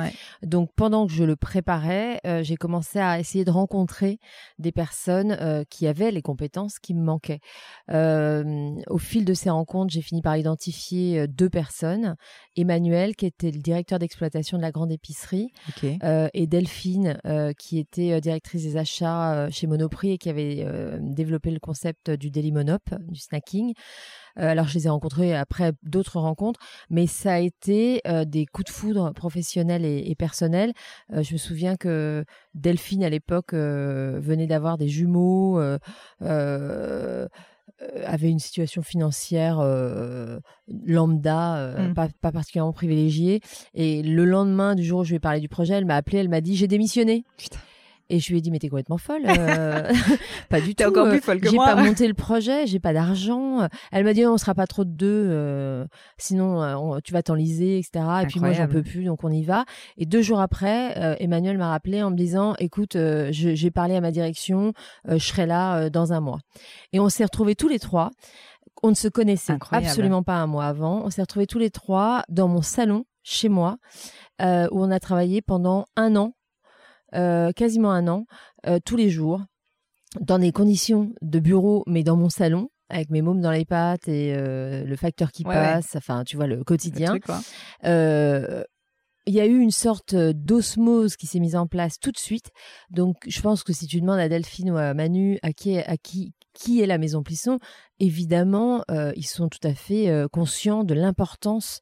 Donc 0.44 0.70
pendant 0.76 1.08
que 1.08 1.14
je 1.14 1.24
le 1.24 1.36
préparais, 1.36 2.20
euh, 2.26 2.44
j'ai 2.44 2.56
commencé 2.56 3.00
à 3.00 3.20
essayer 3.20 3.46
de 3.46 3.52
rencontrer 3.52 4.20
des 4.60 4.72
personnes 4.72 5.36
euh, 5.42 5.64
qui 5.70 5.88
avaient 5.88 6.12
les 6.12 6.22
compétences 6.22 6.78
qui 6.78 6.94
me 6.94 7.02
manquaient. 7.02 7.40
au 7.90 8.98
fil 8.98 9.26
de 9.26 9.34
ces 9.34 9.50
rencontres, 9.50 9.92
j'ai 9.92 10.02
fini 10.02 10.22
par 10.22 10.38
identifier 10.38 11.28
deux 11.28 11.50
personnes. 11.50 12.16
Emmanuel, 12.56 13.16
qui 13.16 13.26
était 13.26 13.52
le 13.52 13.60
directeur 13.60 13.98
d'exploitation 13.98 14.58
de 14.58 14.62
la 14.62 14.72
grande 14.72 14.92
épicerie, 14.92 15.50
et 16.04 16.48
Delphine, 16.48 17.20
qui 17.58 17.80
était 17.80 18.20
directrice 18.22 18.64
des 18.64 18.78
achats 18.78 19.50
chez 19.50 19.68
Monoprix 19.68 20.12
et 20.12 20.18
qui 20.18 20.30
avait 20.30 20.66
développé 21.00 21.52
le 21.52 21.60
concept 21.60 22.12
du 22.12 22.30
Daily 22.30 22.52
Monop, 22.52 22.84
du 23.08 23.20
snacking. 23.20 23.74
Euh, 24.40 24.50
alors, 24.50 24.68
je 24.68 24.76
les 24.76 24.88
ai 24.88 24.90
rencontrés 24.90 25.36
après 25.36 25.74
d'autres 25.84 26.20
rencontres, 26.20 26.60
mais 26.90 27.08
ça 27.08 27.34
a 27.34 27.40
été 27.40 28.02
euh, 28.08 28.26
des 28.26 28.46
coups 28.46 28.66
de 28.66 28.72
foudre 28.72 29.14
professionnels 29.14 29.86
et, 29.86 30.16
personnels. 30.16 30.74
Euh, 31.14 31.24
je 31.24 31.34
me 31.34 31.38
souviens 31.38 31.76
que 31.76 32.26
Delphine, 32.54 33.04
à 33.04 33.10
l'époque, 33.10 33.54
venait 33.54 34.48
d'avoir 34.48 34.78
des 34.78 34.88
jumeaux. 34.88 35.60
avait 38.06 38.30
une 38.32 38.40
situation 38.40 38.82
financière 38.82 39.60
lambda, 40.68 41.76
mmh. 41.78 41.94
pas, 41.94 42.08
pas, 42.22 42.32
particulièrement 42.32 42.74
privilégiée. 42.74 43.42
Et 43.74 44.02
le 44.02 44.26
lendemain 44.26 44.74
du 44.76 44.84
jour 44.84 45.02
où 45.02 45.04
je 45.04 45.10
lui 45.10 45.18
ai 45.18 45.20
parlé 45.20 45.40
du 45.40 45.50
projet, 45.50 45.76
elle 45.76 45.86
m'a 45.86 45.96
appelé, 45.96 46.18
elle 46.18 46.30
m'a 46.30 46.42
dit 46.42 46.56
j'ai 46.56 46.68
démissionné. 46.68 47.24
Putain. 47.38 47.60
Et 48.10 48.20
je 48.20 48.30
lui 48.30 48.38
ai 48.38 48.42
dit, 48.42 48.52
mais 48.52 48.60
t'es 48.60 48.70
complètement 48.70 48.98
folle. 48.98 49.24
Euh, 49.28 49.92
pas 50.50 50.62
du 50.62 50.76
tout. 50.76 50.84
encore 50.86 51.10
plus 51.10 51.20
folle 51.20 51.42
que 51.42 51.54
moi. 51.54 51.66
J'ai 51.68 51.76
pas 51.76 51.84
monté 51.84 52.08
le 52.08 52.14
projet, 52.14 52.66
j'ai 52.66 52.80
pas 52.80 52.94
d'argent. 52.94 53.68
Elle 53.92 54.06
m'a 54.06 54.14
dit, 54.14 54.26
on 54.26 54.38
sera 54.38 54.56
pas 54.56 54.68
trop 54.68 54.86
de 54.86 54.92
deux, 54.92 55.28
euh, 55.30 55.86
sinon 56.18 56.62
euh, 56.62 57.00
tu 57.04 57.12
vas 57.12 57.22
t'enliser, 57.22 57.78
etc. 57.80 58.06
Et 58.24 58.26
puis 58.28 58.40
moi, 58.40 58.54
j'en 58.54 58.68
peux 58.68 58.84
plus, 58.84 59.04
donc 59.04 59.24
on 59.24 59.30
y 59.30 59.44
va. 59.44 59.66
Et 59.98 60.06
deux 60.06 60.22
jours 60.22 60.40
après, 60.40 61.18
Emmanuel 61.20 61.58
m'a 61.58 61.70
rappelé 61.70 62.02
en 62.02 62.12
me 62.12 62.16
disant, 62.16 62.56
écoute, 62.60 62.98
j'ai 63.32 63.72
parlé 63.72 63.96
à 63.96 64.02
ma 64.02 64.12
direction, 64.12 64.74
je 65.08 65.18
serai 65.18 65.46
là 65.46 65.90
dans 65.90 66.14
un 66.14 66.22
mois. 66.22 66.40
Et 66.94 67.00
on 67.00 67.10
s'est 67.10 67.26
retrouvés 67.26 67.56
tous 67.56 67.68
les 67.68 67.80
trois. 67.80 68.12
On 68.84 68.90
ne 68.90 68.96
se 68.96 69.08
connaissait 69.08 69.58
absolument 69.72 70.24
pas 70.24 70.36
un 70.36 70.48
mois 70.48 70.66
avant. 70.66 71.02
On 71.04 71.10
s'est 71.10 71.22
retrouvés 71.22 71.48
tous 71.48 71.60
les 71.60 71.72
trois 71.72 72.24
dans 72.30 72.48
mon 72.48 72.62
salon, 72.62 73.06
chez 73.24 73.50
moi, 73.50 73.78
où 74.40 74.46
on 74.46 74.92
a 74.92 75.00
travaillé 75.00 75.42
pendant 75.42 75.88
un 75.98 76.16
an 76.16 76.37
euh, 77.16 77.52
quasiment 77.52 77.92
un 77.92 78.08
an, 78.08 78.26
euh, 78.66 78.80
tous 78.84 78.96
les 78.96 79.10
jours, 79.10 79.42
dans 80.20 80.40
des 80.40 80.52
conditions 80.52 81.12
de 81.22 81.40
bureau, 81.40 81.84
mais 81.88 82.04
dans 82.04 82.16
mon 82.16 82.30
salon, 82.30 82.70
avec 82.90 83.10
mes 83.10 83.22
mômes 83.22 83.42
dans 83.42 83.52
les 83.52 83.66
pattes 83.66 84.08
et 84.08 84.34
euh, 84.36 84.84
le 84.84 84.96
facteur 84.96 85.32
qui 85.32 85.44
passe, 85.44 85.96
enfin, 85.96 86.24
tu 86.24 86.38
vois, 86.38 86.48
le 86.48 86.64
quotidien. 86.64 87.16
il 89.30 89.34
y 89.34 89.42
a 89.42 89.46
eu 89.46 89.60
une 89.60 89.72
sorte 89.72 90.16
d'osmose 90.16 91.18
qui 91.18 91.28
s'est 91.28 91.40
mise 91.40 91.58
en 91.58 91.68
place 91.68 92.00
tout 92.00 92.12
de 92.12 92.18
suite. 92.18 92.50
Donc, 92.90 93.18
je 93.28 93.42
pense 93.42 93.64
que 93.64 93.74
si 93.74 93.86
tu 93.86 94.00
demandes 94.00 94.20
à 94.20 94.30
Delphine 94.30 94.72
ou 94.72 94.78
à 94.78 94.94
Manu 94.94 95.38
à 95.44 95.52
qui, 95.52 95.78
à 95.78 95.98
qui, 95.98 96.34
qui 96.54 96.82
est 96.82 96.86
la 96.86 96.98
Maison 96.98 97.24
Plisson, 97.24 97.60
évidemment, 98.00 98.86
ils 99.18 99.28
sont 99.28 99.50
tout 99.50 99.66
à 99.68 99.74
fait 99.74 100.10
conscients 100.32 100.86
de 100.86 100.94
l'importance 100.94 101.82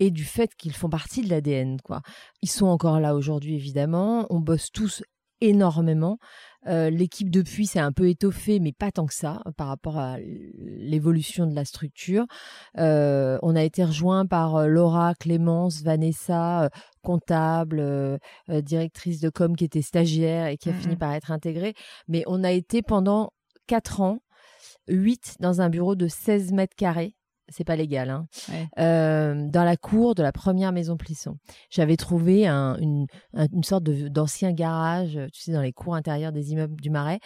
et 0.00 0.10
du 0.10 0.24
fait 0.24 0.54
qu'ils 0.56 0.74
font 0.74 0.88
partie 0.88 1.22
de 1.22 1.28
l'ADN. 1.28 1.80
Quoi. 1.82 2.00
Ils 2.42 2.50
sont 2.50 2.66
encore 2.66 2.98
là 2.98 3.14
aujourd'hui, 3.14 3.54
évidemment. 3.54 4.26
On 4.30 4.40
bosse 4.40 4.72
tous 4.72 5.02
énormément. 5.40 6.18
Euh, 6.66 6.90
l'équipe 6.90 7.30
depuis 7.30 7.66
s'est 7.66 7.80
un 7.80 7.92
peu 7.92 8.08
étoffée, 8.08 8.60
mais 8.60 8.72
pas 8.72 8.90
tant 8.90 9.06
que 9.06 9.14
ça 9.14 9.42
par 9.56 9.68
rapport 9.68 9.96
à 9.98 10.18
l'évolution 10.18 11.46
de 11.46 11.54
la 11.54 11.64
structure. 11.64 12.26
Euh, 12.78 13.38
on 13.42 13.56
a 13.56 13.62
été 13.62 13.84
rejoint 13.84 14.26
par 14.26 14.56
euh, 14.56 14.66
Laura, 14.66 15.14
Clémence, 15.14 15.82
Vanessa, 15.82 16.68
comptable, 17.02 18.18
directrice 18.48 19.20
de 19.20 19.30
com 19.30 19.56
qui 19.56 19.64
était 19.64 19.82
stagiaire 19.82 20.48
et 20.48 20.58
qui 20.58 20.68
a 20.68 20.74
fini 20.74 20.94
mmh 20.94 20.98
par 20.98 21.12
être 21.12 21.30
intégrée. 21.30 21.74
Mais 22.08 22.22
on 22.26 22.44
a 22.44 22.50
été 22.52 22.82
pendant 22.82 23.32
quatre 23.66 24.02
ans, 24.02 24.18
huit 24.88 25.36
dans 25.40 25.62
un 25.62 25.70
bureau 25.70 25.94
de 25.94 26.08
16 26.08 26.52
mètres 26.52 26.76
carrés 26.76 27.14
c'est 27.50 27.64
pas 27.64 27.76
légal, 27.76 28.10
hein. 28.10 28.26
euh, 28.78 29.46
dans 29.48 29.64
la 29.64 29.76
cour 29.76 30.14
de 30.14 30.22
la 30.22 30.32
première 30.32 30.72
maison 30.72 30.96
Plisson. 30.96 31.36
J'avais 31.70 31.96
trouvé 31.96 32.46
une, 32.46 33.06
sorte 33.62 33.84
d'ancien 33.84 34.52
garage, 34.52 35.18
tu 35.32 35.40
sais, 35.40 35.52
dans 35.52 35.60
les 35.60 35.72
cours 35.72 35.94
intérieures 35.94 36.32
des 36.32 36.52
immeubles 36.52 36.80
du 36.80 36.90
Marais, 36.90 37.20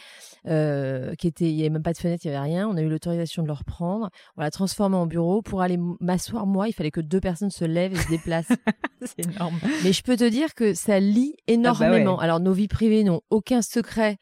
euh, 0.46 1.14
qui 1.14 1.26
était, 1.26 1.50
il 1.50 1.56
n'y 1.56 1.60
avait 1.60 1.70
même 1.70 1.82
pas 1.82 1.92
de 1.92 1.98
fenêtre, 1.98 2.24
il 2.24 2.30
n'y 2.30 2.36
avait 2.36 2.44
rien. 2.44 2.68
On 2.68 2.76
a 2.76 2.82
eu 2.82 2.88
l'autorisation 2.88 3.42
de 3.42 3.48
le 3.48 3.52
reprendre. 3.54 4.10
On 4.36 4.42
l'a 4.42 4.50
transformé 4.50 4.96
en 4.96 5.06
bureau. 5.06 5.42
Pour 5.42 5.62
aller 5.62 5.78
m'asseoir, 6.00 6.46
moi, 6.46 6.68
il 6.68 6.72
fallait 6.72 6.90
que 6.90 7.00
deux 7.00 7.20
personnes 7.20 7.50
se 7.50 7.64
lèvent 7.64 7.92
et 7.92 8.02
se 8.02 8.08
déplacent. 8.08 8.48
c'est 9.02 9.26
énorme. 9.26 9.58
Mais 9.82 9.92
je 9.92 10.02
peux 10.02 10.16
te 10.16 10.28
dire 10.28 10.54
que 10.54 10.74
ça 10.74 11.00
lie 11.00 11.34
ah 11.36 11.42
bah 11.46 11.52
énormément. 11.52 12.18
Alors, 12.18 12.40
nos 12.40 12.52
vies 12.52 12.68
privées 12.68 13.04
n'ont 13.04 13.20
aucun 13.30 13.62
secret. 13.62 14.18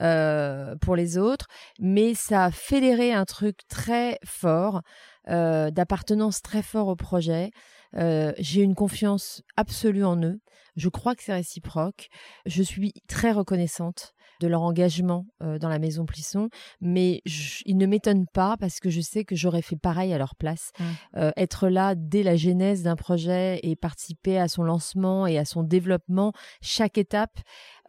Euh, 0.00 0.76
pour 0.80 0.96
les 0.96 1.18
autres, 1.18 1.46
mais 1.78 2.14
ça 2.14 2.44
a 2.44 2.50
fédéré 2.50 3.12
un 3.12 3.26
truc 3.26 3.58
très 3.68 4.18
fort 4.24 4.80
euh, 5.28 5.70
d'appartenance 5.70 6.42
très 6.42 6.62
fort 6.62 6.88
au 6.88 6.96
projet. 6.96 7.50
Euh, 7.96 8.32
j'ai 8.38 8.62
une 8.62 8.74
confiance 8.74 9.42
absolue 9.56 10.04
en 10.04 10.16
eux. 10.22 10.40
Je 10.76 10.88
crois 10.88 11.14
que 11.14 11.22
c'est 11.22 11.34
réciproque. 11.34 12.08
Je 12.46 12.62
suis 12.62 12.94
très 13.08 13.32
reconnaissante 13.32 14.14
de 14.40 14.46
leur 14.46 14.62
engagement 14.62 15.26
euh, 15.42 15.58
dans 15.58 15.68
la 15.68 15.78
maison 15.78 16.06
Plisson, 16.06 16.48
mais 16.80 17.20
ils 17.66 17.76
ne 17.76 17.84
m'étonnent 17.84 18.26
pas 18.32 18.56
parce 18.58 18.80
que 18.80 18.88
je 18.88 19.02
sais 19.02 19.24
que 19.24 19.36
j'aurais 19.36 19.60
fait 19.60 19.76
pareil 19.76 20.14
à 20.14 20.18
leur 20.18 20.34
place. 20.34 20.72
Mmh. 20.78 21.30
être 21.36 21.68
là 21.68 21.94
dès 21.94 22.22
la 22.22 22.36
genèse 22.36 22.82
d'un 22.82 22.96
projet 22.96 23.60
et 23.62 23.76
participer 23.76 24.38
à 24.38 24.48
son 24.48 24.62
lancement 24.62 25.26
et 25.26 25.36
à 25.36 25.44
son 25.44 25.62
développement, 25.62 26.32
chaque 26.62 26.96
étape, 26.96 27.38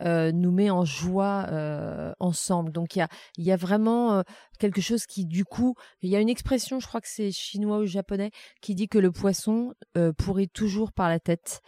euh, 0.02 0.32
nous 0.32 0.52
met 0.52 0.70
en 0.70 0.86
joie 0.86 1.46
euh, 1.52 2.14
ensemble. 2.20 2.72
Donc 2.72 2.96
il 2.96 3.00
y 3.00 3.02
a, 3.02 3.08
y 3.38 3.52
a 3.52 3.56
vraiment 3.56 4.14
euh, 4.14 4.22
quelque 4.60 4.82
chose 4.82 5.06
qui, 5.06 5.26
du 5.26 5.46
coup, 5.46 5.76
il 6.02 6.10
y 6.10 6.16
a 6.16 6.20
une 6.20 6.30
expression, 6.30 6.80
je 6.80 6.88
crois 6.88 7.02
que 7.02 7.08
c'est 7.10 7.32
chinois 7.32 7.80
ou 7.80 7.86
japonais, 7.86 8.32
qui 8.62 8.76
dit 8.76 8.88
que 8.88 9.00
le 9.00 9.12
poisson 9.12 9.74
pourrit 10.18 10.50
toujours 10.50 10.92
par 10.92 11.10
la 11.10 11.20
tête. 11.20 11.62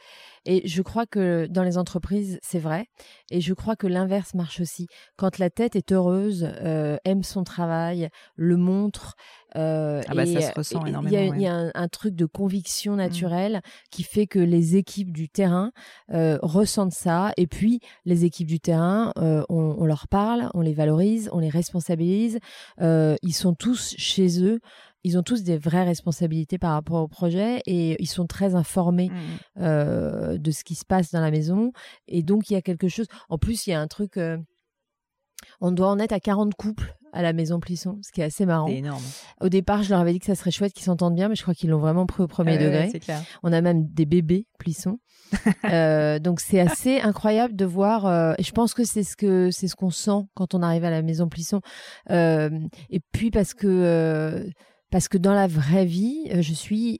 Et 0.46 0.68
je 0.68 0.82
crois 0.82 1.06
que 1.06 1.48
dans 1.48 1.64
les 1.64 1.78
entreprises, 1.78 2.38
c'est 2.44 2.60
vrai. 2.60 2.88
Et 3.32 3.42
je 3.42 3.54
crois 3.54 3.76
que 3.76 3.88
l'inverse 3.88 4.36
marche 4.36 4.60
aussi. 4.60 4.88
Quand 5.16 5.40
la 5.40 5.50
tête 5.50 5.76
est 5.76 5.92
heureuse, 5.92 6.48
aime 7.04 7.24
son 7.24 7.44
travail, 7.44 8.10
le 8.36 8.58
montre, 8.58 9.16
euh, 9.56 10.02
ah 10.08 10.16
bah, 10.16 10.26
ça 10.26 10.42
se 10.42 10.54
ressent 10.54 10.86
énormément. 10.86 11.34
Il 11.36 11.42
y 11.42 11.48
a, 11.48 11.72
un, 11.74 11.88
truc 11.88 12.16
de 12.16 12.26
conviction 12.26 12.94
mmh. 12.94 12.98
naturelle 12.98 13.62
qui 13.92 14.04
fait 14.04 14.28
que 14.28 14.40
les 14.40 14.76
équipes 14.76 15.12
du 15.12 15.30
terrain 15.30 15.72
euh, 16.12 16.40
ressentent 16.42 16.94
ça. 16.94 17.32
Et 17.38 17.48
puis, 17.48 17.80
les 18.06 18.26
équipes 18.26 18.48
du 18.48 18.60
terrain, 18.60 19.14
euh, 19.18 19.44
on, 19.50 19.76
on, 19.78 19.86
leur 19.86 20.08
parle, 20.08 20.50
on 20.54 20.62
les 20.62 20.74
valorise, 20.74 21.30
on 21.34 21.40
les 21.40 21.50
responsabilise. 21.50 22.40
Euh, 22.82 23.16
ils 23.22 23.34
sont 23.34 23.54
tous 23.54 23.96
chez 23.98 24.44
eux 24.44 24.60
ils 25.04 25.18
ont 25.18 25.24
tous 25.24 25.44
des 25.44 25.58
vraies 25.58 25.84
responsabilités 25.84 26.58
par 26.58 26.72
rapport 26.72 27.02
au 27.02 27.08
projet 27.08 27.62
et 27.66 28.02
ils 28.02 28.08
sont 28.08 28.26
très 28.26 28.56
informés 28.56 29.10
mmh. 29.10 29.62
euh, 29.62 30.38
de 30.38 30.52
ce 30.52 30.64
qui 30.64 30.76
se 30.76 30.86
passe 30.86 31.12
dans 31.12 31.22
la 31.22 31.32
maison. 31.32 31.74
Et 32.08 32.24
donc, 32.24 32.50
il 32.50 32.54
y 32.54 32.56
a 32.56 32.62
quelque 32.62 32.88
chose. 32.88 33.08
En 33.30 33.38
plus, 33.38 33.68
il 33.68 33.72
y 33.72 33.74
a 33.74 33.82
un 33.82 33.88
truc. 33.88 34.18
Euh, 34.18 34.38
on 35.60 35.72
doit 35.72 35.90
en 35.90 36.00
être 36.00 36.14
à 36.14 36.22
40 36.22 36.56
couples 36.56 36.96
à 37.14 37.22
la 37.22 37.32
maison 37.32 37.60
Plisson, 37.60 38.00
ce 38.02 38.12
qui 38.12 38.22
est 38.22 38.26
assez 38.26 38.46
marrant. 38.46 38.68
C'est 38.68 38.78
énorme. 38.78 39.04
Au 39.40 39.50
départ, 39.50 39.84
je 39.84 39.90
leur 39.92 40.00
avais 40.00 40.14
dit 40.14 40.20
que 40.20 40.26
ça 40.26 40.36
serait 40.36 40.52
chouette 40.52 40.74
qu'ils 40.74 40.84
s'entendent 40.84 41.16
bien, 41.16 41.30
mais 41.30 41.36
je 41.36 41.44
crois 41.44 41.54
qu'ils 41.54 41.70
l'ont 41.70 41.80
vraiment 41.80 42.06
pris 42.06 42.24
au 42.24 42.28
premier 42.28 42.58
degré. 42.58 42.92
On 43.44 43.54
a 43.54 43.62
même 43.62 43.88
des 43.88 44.06
bébés 44.06 44.48
Plisson. 44.60 45.00
euh, 45.66 46.20
donc 46.20 46.40
c'est 46.40 46.60
assez 46.60 47.00
incroyable 47.00 47.56
de 47.56 47.66
voir. 47.66 48.06
Euh, 48.06 48.34
et 48.38 48.44
je 48.44 48.52
pense 48.52 48.74
que 48.74 48.84
c'est 48.84 49.04
ce 49.04 49.16
que 49.16 49.52
c'est 49.52 49.68
ce 49.68 49.76
qu'on 49.76 49.92
sent 49.92 50.28
quand 50.36 50.54
on 50.54 50.62
arrive 50.62 50.84
à 50.84 50.90
la 50.90 51.02
maison 51.02 51.28
Plisson. 51.30 51.62
Euh, 52.10 52.50
et 52.90 53.00
puis 53.12 53.32
parce 53.32 53.54
que 53.54 54.50
parce 54.92 55.08
que 55.08 55.18
dans 55.18 55.34
la 55.34 55.48
vraie 55.48 55.86
vie, 55.86 56.30
je 56.42 56.54
suis 56.54 57.00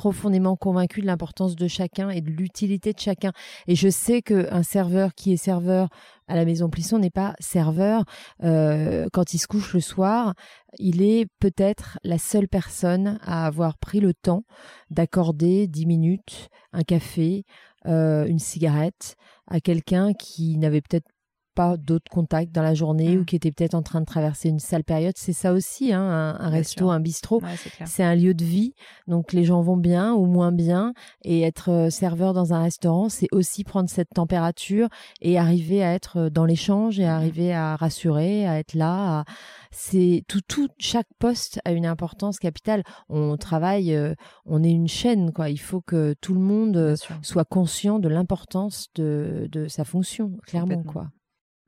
profondément 0.00 0.56
convaincue 0.56 1.02
de 1.02 1.06
l'importance 1.06 1.56
de 1.56 1.68
chacun 1.68 2.08
et 2.08 2.22
de 2.22 2.30
l'utilité 2.30 2.94
de 2.94 2.98
chacun. 2.98 3.32
Et 3.66 3.74
je 3.74 3.90
sais 3.90 4.22
qu'un 4.22 4.62
serveur 4.62 5.14
qui 5.14 5.30
est 5.30 5.36
serveur 5.36 5.90
à 6.26 6.36
la 6.36 6.46
maison 6.46 6.70
Plisson 6.70 6.98
n'est 6.98 7.10
pas 7.10 7.34
serveur. 7.38 8.04
Euh, 8.42 9.08
quand 9.12 9.34
il 9.34 9.38
se 9.38 9.46
couche 9.46 9.74
le 9.74 9.80
soir, 9.80 10.32
il 10.78 11.02
est 11.02 11.26
peut-être 11.38 11.98
la 12.02 12.16
seule 12.16 12.48
personne 12.48 13.18
à 13.20 13.44
avoir 13.44 13.76
pris 13.76 14.00
le 14.00 14.14
temps 14.14 14.44
d'accorder 14.88 15.66
dix 15.66 15.84
minutes, 15.84 16.48
un 16.72 16.82
café, 16.82 17.44
euh, 17.84 18.24
une 18.24 18.38
cigarette 18.38 19.16
à 19.48 19.60
quelqu'un 19.60 20.14
qui 20.14 20.56
n'avait 20.56 20.80
peut-être 20.80 21.09
pas 21.54 21.76
d'autres 21.76 22.10
contacts 22.10 22.52
dans 22.52 22.62
la 22.62 22.74
journée 22.74 23.16
ou 23.16 23.22
mmh. 23.22 23.24
qui 23.24 23.36
était 23.36 23.52
peut-être 23.52 23.74
en 23.74 23.82
train 23.82 24.00
de 24.00 24.06
traverser 24.06 24.48
une 24.48 24.58
sale 24.58 24.84
période. 24.84 25.14
C'est 25.16 25.32
ça 25.32 25.52
aussi, 25.52 25.92
hein, 25.92 26.36
un, 26.38 26.48
resto, 26.48 26.90
un 26.90 27.00
bistrot. 27.00 27.42
c'est 27.84 28.02
un 28.02 28.14
lieu 28.14 28.34
de 28.34 28.44
vie. 28.44 28.74
Donc 29.06 29.32
les 29.32 29.44
gens 29.44 29.62
vont 29.62 29.76
bien 29.76 30.14
ou 30.14 30.26
moins 30.26 30.52
bien. 30.52 30.92
Et 31.24 31.42
être 31.42 31.70
euh, 31.70 31.90
serveur 31.90 32.34
dans 32.34 32.52
un 32.52 32.62
restaurant, 32.62 33.08
c'est 33.08 33.28
aussi 33.32 33.64
prendre 33.64 33.88
cette 33.88 34.10
température 34.10 34.88
et 35.20 35.38
arriver 35.38 35.82
à 35.82 35.94
être 35.94 36.16
euh, 36.18 36.30
dans 36.30 36.44
l'échange 36.44 36.98
et 36.98 37.04
mmh. 37.04 37.08
arriver 37.08 37.52
à 37.52 37.76
rassurer, 37.76 38.46
à 38.46 38.58
être 38.58 38.74
là. 38.74 39.24
C'est 39.70 40.24
tout, 40.28 40.40
tout, 40.40 40.68
chaque 40.78 41.08
poste 41.18 41.60
a 41.64 41.72
une 41.72 41.86
importance 41.86 42.38
capitale. 42.38 42.82
On 43.08 43.36
travaille, 43.36 43.94
euh, 43.94 44.14
on 44.46 44.62
est 44.62 44.70
une 44.70 44.88
chaîne, 44.88 45.32
quoi. 45.32 45.48
Il 45.48 45.60
faut 45.60 45.80
que 45.80 46.14
tout 46.20 46.34
le 46.34 46.40
monde 46.40 46.94
soit 47.22 47.44
conscient 47.44 47.98
de 47.98 48.08
l'importance 48.08 48.88
de, 48.94 49.48
de 49.50 49.68
sa 49.68 49.84
fonction, 49.84 50.32
clairement, 50.46 50.82
quoi 50.82 51.10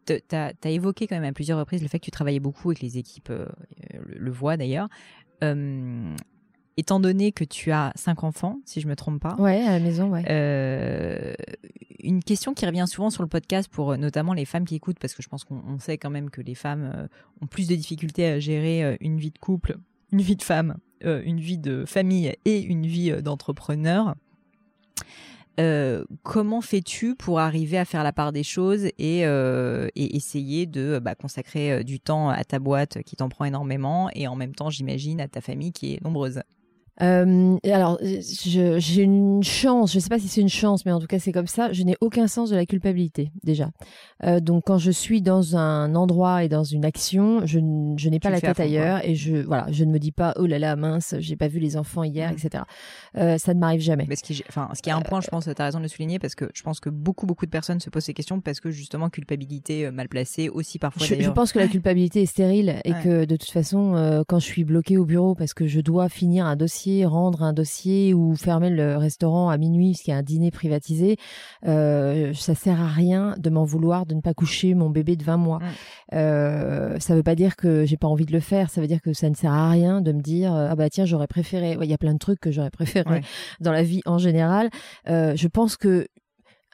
tu 0.07 0.37
as, 0.37 0.53
évoqué 0.65 1.07
quand 1.07 1.17
même 1.17 1.29
à 1.29 1.33
plusieurs 1.33 1.59
reprises 1.59 1.83
le 1.83 1.89
fait 1.89 1.99
que 1.99 2.05
tu 2.05 2.11
travaillais 2.11 2.41
beaucoup 2.41 2.73
et 2.73 2.75
que 2.75 2.83
les 2.83 2.99
équipes 2.99 3.31
euh, 3.31 3.47
le, 4.07 4.31
voient 4.31 4.57
d'ailleurs. 4.57 4.89
Euh, 5.43 6.15
étant 6.77 7.01
donné 7.01 7.33
que 7.33 7.45
tu 7.45 7.71
as 7.73 7.93
cinq 7.97 8.25
enfants, 8.25 8.61
si 8.65 8.81
je 8.81 8.89
me 8.89 8.97
trompe 8.97 9.21
pas. 9.21 9.35
Ouais, 9.39 9.63
à 9.63 9.73
la 9.73 9.81
maison, 9.81 10.11
ouais. 10.11 10.25
Euh, 10.29 11.35
une 12.01 12.23
question 12.23 12.55
qui 12.55 12.67
revient 12.67 12.87
souvent 12.89 13.11
sur 13.11 13.23
le 13.23 13.29
podcast 13.29 13.69
pour 13.71 13.97
notamment 13.97 14.33
les 14.33 14.45
femmes 14.45 14.65
qui 14.65 14.75
écoutent, 14.75 14.99
parce 14.99 15.15
que 15.15 15.23
je 15.23 15.29
pense 15.29 15.45
qu'on 15.45 15.79
sait 15.79 15.99
quand 15.99 16.11
même 16.11 16.31
que 16.31 16.41
les 16.41 16.55
femmes 16.55 17.09
ont 17.41 17.47
plus 17.47 17.69
de 17.69 17.75
difficultés 17.75 18.27
à 18.27 18.41
gérer 18.41 18.97
une 19.01 19.19
vie 19.19 19.31
de 19.31 19.39
couple, 19.39 19.77
une 20.11 20.21
vie 20.21 20.37
de 20.37 20.43
femme, 20.43 20.77
une 21.03 21.39
vie 21.39 21.59
de 21.59 21.85
famille 21.85 22.35
et 22.45 22.61
une 22.61 22.87
vie 22.87 23.13
d'entrepreneur. 23.23 24.15
Euh, 25.61 26.05
comment 26.23 26.63
fais-tu 26.63 27.15
pour 27.15 27.39
arriver 27.39 27.77
à 27.77 27.85
faire 27.85 28.03
la 28.03 28.13
part 28.13 28.33
des 28.33 28.43
choses 28.43 28.87
et, 28.99 29.27
euh, 29.27 29.89
essayer 29.95 30.67
de 30.67 30.99
bah, 30.99 31.15
consacrer 31.15 31.73
euh, 31.73 31.83
du 31.83 32.01
temps 32.01 32.31
à 32.31 32.43
ta 32.43 32.59
boîte 32.59 33.03
qui 33.03 33.17
t'en 33.17 33.29
prend 33.29 33.45
énormément 33.45 34.09
et 34.15 34.27
en 34.27 34.37
même 34.37 34.55
temps, 34.55 34.71
j'imagine, 34.71 35.21
à 35.21 35.29
ta 35.29 35.41
famille 35.41 35.73
qui 35.73 35.95
est 35.95 36.03
nombreuse? 36.03 36.41
Euh, 37.01 37.57
alors, 37.65 37.99
j'ai 38.03 39.03
une 39.03 39.43
chance, 39.43 39.93
je 39.93 39.97
ne 39.97 40.01
sais 40.01 40.11
pas 40.11 40.19
si 40.19 40.29
c'est 40.29 40.43
une 40.43 40.51
chance, 40.51 40.85
mais 40.85 40.93
en 40.93 41.01
tout 41.01 41.07
cas 41.07 41.19
c'est 41.19 41.33
comme 41.33 41.47
ça, 41.47 41.73
je 41.73 41.83
n'ai 41.85 41.97
aucun 42.01 42.27
sens 42.27 42.51
de 42.51 42.57
la 42.57 42.67
culpabilité 42.67 43.33
déjà. 43.43 43.71
Euh, 44.25 44.41
donc 44.41 44.65
quand 44.67 44.79
je 44.79 44.91
suis 44.91 45.23
dans 45.23 45.57
un 45.57 45.95
endroit 45.95 46.45
et 46.45 46.49
dans 46.49 46.65
une 46.65 46.85
action, 46.85 47.41
je, 47.47 47.59
je 47.97 48.09
n'ai 48.11 48.21
pas 48.21 48.29
la 48.29 48.41
tête 48.41 48.61
ailleurs 48.61 49.05
et 49.05 49.15
je 49.15 49.37
voilà, 49.37 49.67
je 49.71 49.85
ne 49.85 49.91
me 49.91 49.99
dis 49.99 50.13
pas 50.13 50.35
oh 50.37 50.47
là 50.47 50.59
là 50.59 50.77
mince, 50.77 51.15
j'ai 51.19 51.37
pas 51.37 51.49
vu 51.49 51.61
les 51.61 51.77
enfants 51.79 52.05
hier, 52.05 52.31
mmh. 52.31 52.35
etc. 52.35 52.65
Euh, 53.17 53.39
ça 53.39 53.55
ne 53.55 53.61
m'arrive 53.61 53.81
jamais. 53.81 54.05
Mais 54.07 54.17
ce 54.17 54.23
qui, 54.23 54.45
enfin, 54.49 54.69
ce 54.75 54.83
qui 54.83 54.91
est 54.91 54.93
un 54.93 55.01
point, 55.01 55.23
je 55.23 55.29
pense, 55.29 55.45
tu 55.45 55.51
as 55.51 55.65
raison 55.65 55.79
de 55.79 55.85
le 55.85 55.89
souligner 55.89 56.19
parce 56.19 56.35
que 56.35 56.51
je 56.53 56.63
pense 56.63 56.79
que 56.79 56.91
beaucoup 56.91 57.27
beaucoup 57.27 57.47
de 57.47 57.51
personnes 57.51 57.81
se 57.81 57.89
posent 57.89 58.05
ces 58.05 58.15
questions 58.15 58.41
parce 58.41 58.61
que 58.61 58.71
justement 58.71 59.09
culpabilité 59.09 59.91
mal 59.91 60.09
placée 60.09 60.51
aussi 60.51 60.79
parfois. 60.79 61.07
Je, 61.07 61.15
je 61.15 61.31
pense 61.31 61.53
que 61.53 61.59
la 61.59 61.69
culpabilité 61.69 62.23
est 62.23 62.27
stérile 62.27 62.81
et 62.85 62.93
que 62.93 63.25
de 63.25 63.37
toute 63.37 63.51
façon, 63.51 64.25
quand 64.29 64.39
je 64.39 64.47
suis 64.47 64.65
bloquée 64.65 64.99
au 64.99 65.07
bureau 65.07 65.35
parce 65.35 65.55
que 65.55 65.67
je 65.67 65.81
dois 65.81 66.11
finir 66.11 66.45
un 66.45 66.57
dossier 66.57 66.82
rendre 67.05 67.43
un 67.43 67.53
dossier 67.53 68.15
ou 68.15 68.35
fermer 68.37 68.71
le 68.71 68.97
restaurant 68.97 69.51
à 69.51 69.59
minuit 69.59 69.93
parce 69.93 70.03
qu'il 70.03 70.13
y 70.13 70.15
a 70.15 70.19
un 70.19 70.23
dîner 70.23 70.51
privatisé, 70.51 71.17
euh, 71.67 72.33
ça 72.35 72.55
sert 72.55 72.81
à 72.81 72.89
rien 72.89 73.35
de 73.39 73.51
m'en 73.51 73.65
vouloir 73.65 74.07
de 74.07 74.15
ne 74.15 74.21
pas 74.21 74.35
coucher 74.35 74.75
mon 74.75 74.91
bébé 74.91 75.17
de 75.17 75.25
20 75.25 75.37
mois. 75.37 75.59
Mm. 75.59 75.63
Euh, 76.15 76.99
ça 76.99 77.15
veut 77.15 77.23
pas 77.23 77.35
dire 77.35 77.57
que 77.57 77.85
j'ai 77.85 77.97
pas 77.97 78.09
envie 78.09 78.27
de 78.27 78.33
le 78.33 78.41
faire, 78.41 78.71
ça 78.71 78.81
veut 78.81 78.87
dire 78.87 79.01
que 79.01 79.13
ça 79.13 79.29
ne 79.31 79.35
sert 79.35 79.53
à 79.53 79.71
rien 79.71 80.01
de 80.01 80.13
me 80.13 80.21
dire 80.21 80.53
ah 80.53 80.75
bah 80.75 80.91
tiens 80.91 81.05
j'aurais 81.05 81.27
préféré. 81.27 81.77
Il 81.81 81.91
y 81.91 81.95
a 81.95 81.99
plein 81.99 82.15
de 82.15 82.19
trucs 82.19 82.41
que 82.41 82.51
j'aurais 82.51 82.71
préféré 82.71 83.23
dans 83.61 83.73
la 83.73 83.83
vie 83.83 84.03
en 84.07 84.19
général. 84.19 84.71
Euh, 85.09 85.35
je 85.37 85.49
pense 85.49 85.77
que 85.77 86.07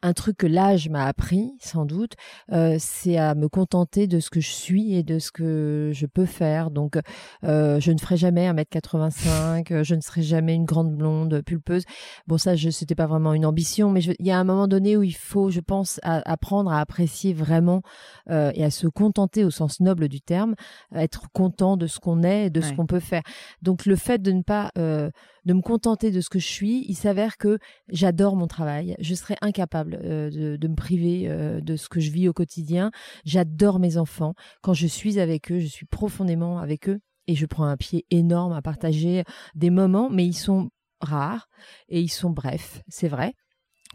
un 0.03 0.13
truc 0.13 0.37
que 0.37 0.47
l'âge 0.47 0.89
m'a 0.89 1.07
appris, 1.07 1.53
sans 1.61 1.85
doute, 1.85 2.15
euh, 2.53 2.77
c'est 2.79 3.17
à 3.17 3.35
me 3.35 3.49
contenter 3.49 4.07
de 4.07 4.21
ce 4.21 4.31
que 4.31 4.41
je 4.41 4.51
suis 4.51 4.95
et 4.95 5.03
de 5.03 5.19
ce 5.19 5.33
que 5.33 5.91
je 5.93 6.07
peux 6.07 6.27
faire. 6.27 6.71
Donc, 6.71 6.99
euh, 7.45 7.81
je 7.81 7.91
ne 7.93 7.99
ferai 7.99 8.17
jamais 8.17 8.49
1m85, 8.49 9.73
euh, 9.73 9.83
je 9.83 9.95
ne 9.95 10.01
serai 10.01 10.23
jamais 10.23 10.55
une 10.55 10.65
grande 10.65 10.95
blonde 10.95 11.43
pulpeuse. 11.43 11.85
Bon, 12.27 12.39
ça, 12.39 12.55
je 12.55 12.71
c'était 12.71 12.95
pas 12.95 13.07
vraiment 13.07 13.33
une 13.35 13.47
ambition, 13.47 13.91
mais 13.91 14.01
il 14.03 14.27
y 14.27 14.31
a 14.31 14.39
un 14.39 14.45
moment 14.45 14.69
donné 14.69 14.97
où 14.97 15.03
il 15.03 15.17
faut, 15.17 15.51
je 15.51 15.61
pense, 15.61 15.99
apprendre 16.03 16.71
à 16.71 16.81
apprécier 16.81 17.33
vraiment 17.33 17.83
et 18.29 18.63
à 18.63 18.71
se 18.71 18.87
contenter 18.87 19.43
au 19.43 19.51
sens 19.51 19.81
noble 19.81 20.09
du 20.09 20.21
terme, 20.21 20.55
être 20.95 21.31
content 21.33 21.77
de 21.77 21.87
ce 21.87 21.99
qu'on 21.99 22.23
est 22.23 22.47
et 22.47 22.51
de 22.51 22.61
ce 22.61 22.73
qu'on 22.73 22.87
peut 22.87 23.01
faire. 23.01 23.23
Donc, 23.63 23.87
le 23.87 23.97
fait 23.97 24.21
de 24.21 24.33
ne 24.33 24.43
pas 24.43 24.71
de 24.77 25.55
me 25.55 25.63
contenter 25.63 26.11
de 26.11 26.21
ce 26.21 26.29
que 26.29 26.39
je 26.39 26.47
suis, 26.47 26.85
il 26.89 26.95
s'avère 26.95 27.39
que 27.39 27.59
j'adore 27.89 28.37
mon 28.37 28.47
travail. 28.47 28.95
Je 29.01 29.15
serais 29.15 29.37
incapable 29.41 29.88
euh, 30.05 30.57
de, 30.57 30.69
me 30.69 30.75
priver 30.75 31.25
euh, 31.29 31.61
de 31.61 31.77
ce 31.77 31.89
que 31.89 32.01
je 32.01 32.11
vis 32.11 32.29
au 32.29 32.33
quotidien. 32.33 32.91
J'adore 33.25 33.79
mes 33.79 33.97
enfants. 33.97 34.35
Quand 34.63 34.75
je 34.75 34.87
suis 34.87 35.19
avec 35.19 35.51
eux, 35.53 35.61
je 35.61 35.67
suis 35.67 35.87
profondément 35.87 36.59
avec 36.59 36.89
eux 36.89 37.01
et 37.27 37.35
je 37.35 37.47
prends 37.47 37.67
un 37.67 37.77
pied 37.77 38.07
énorme 38.11 38.53
à 38.53 38.63
partager 38.63 39.25
des 39.55 39.71
moments, 39.71 40.09
mais 40.11 40.27
ils 40.27 40.35
sont 40.35 40.71
rares 41.01 41.49
et 41.89 42.01
ils 42.01 42.09
sont 42.09 42.31
brefs, 42.31 42.83
c'est 42.89 43.09
vrai 43.09 43.35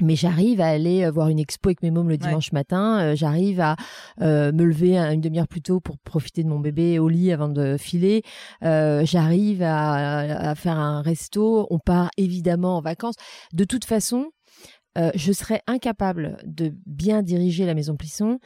mais 0.01 0.15
j'arrive 0.15 0.59
à 0.61 0.67
aller 0.67 1.03
euh, 1.03 1.11
voir 1.11 1.29
une 1.29 1.39
expo 1.39 1.69
avec 1.69 1.83
mes 1.83 1.91
mômes 1.91 2.09
le 2.09 2.17
dimanche 2.17 2.51
matin. 2.51 3.13
J'arrive 3.15 3.59
à 3.59 3.75
euh, 4.21 4.51
me 4.51 4.63
lever 4.63 4.97
une 4.97 5.21
demi-heure 5.21 5.47
plus 5.47 5.61
tôt 5.61 5.79
pour 5.79 5.97
profiter 5.99 6.43
de 6.43 6.49
mon 6.49 6.59
bébé 6.59 6.99
au 6.99 7.09
lit 7.09 7.31
avant 7.31 7.49
de 7.49 7.77
filer. 7.77 8.23
j'arrive 8.61 9.61
à, 9.61 10.55
faire 10.55 10.79
un 10.79 11.01
resto. 11.01 11.67
On 11.69 11.79
part 11.79 12.09
évidemment 12.17 12.77
en 12.77 12.81
vacances. 12.81 13.15
De 13.53 13.63
toute 13.63 13.85
façon, 13.85 14.31
je 14.95 15.31
serais 15.31 15.61
incapable 15.67 16.37
de 16.45 16.73
bien 16.85 17.23
diriger 17.23 17.65
la 17.65 17.73
maison 17.73 17.95
Plisson 17.95 18.39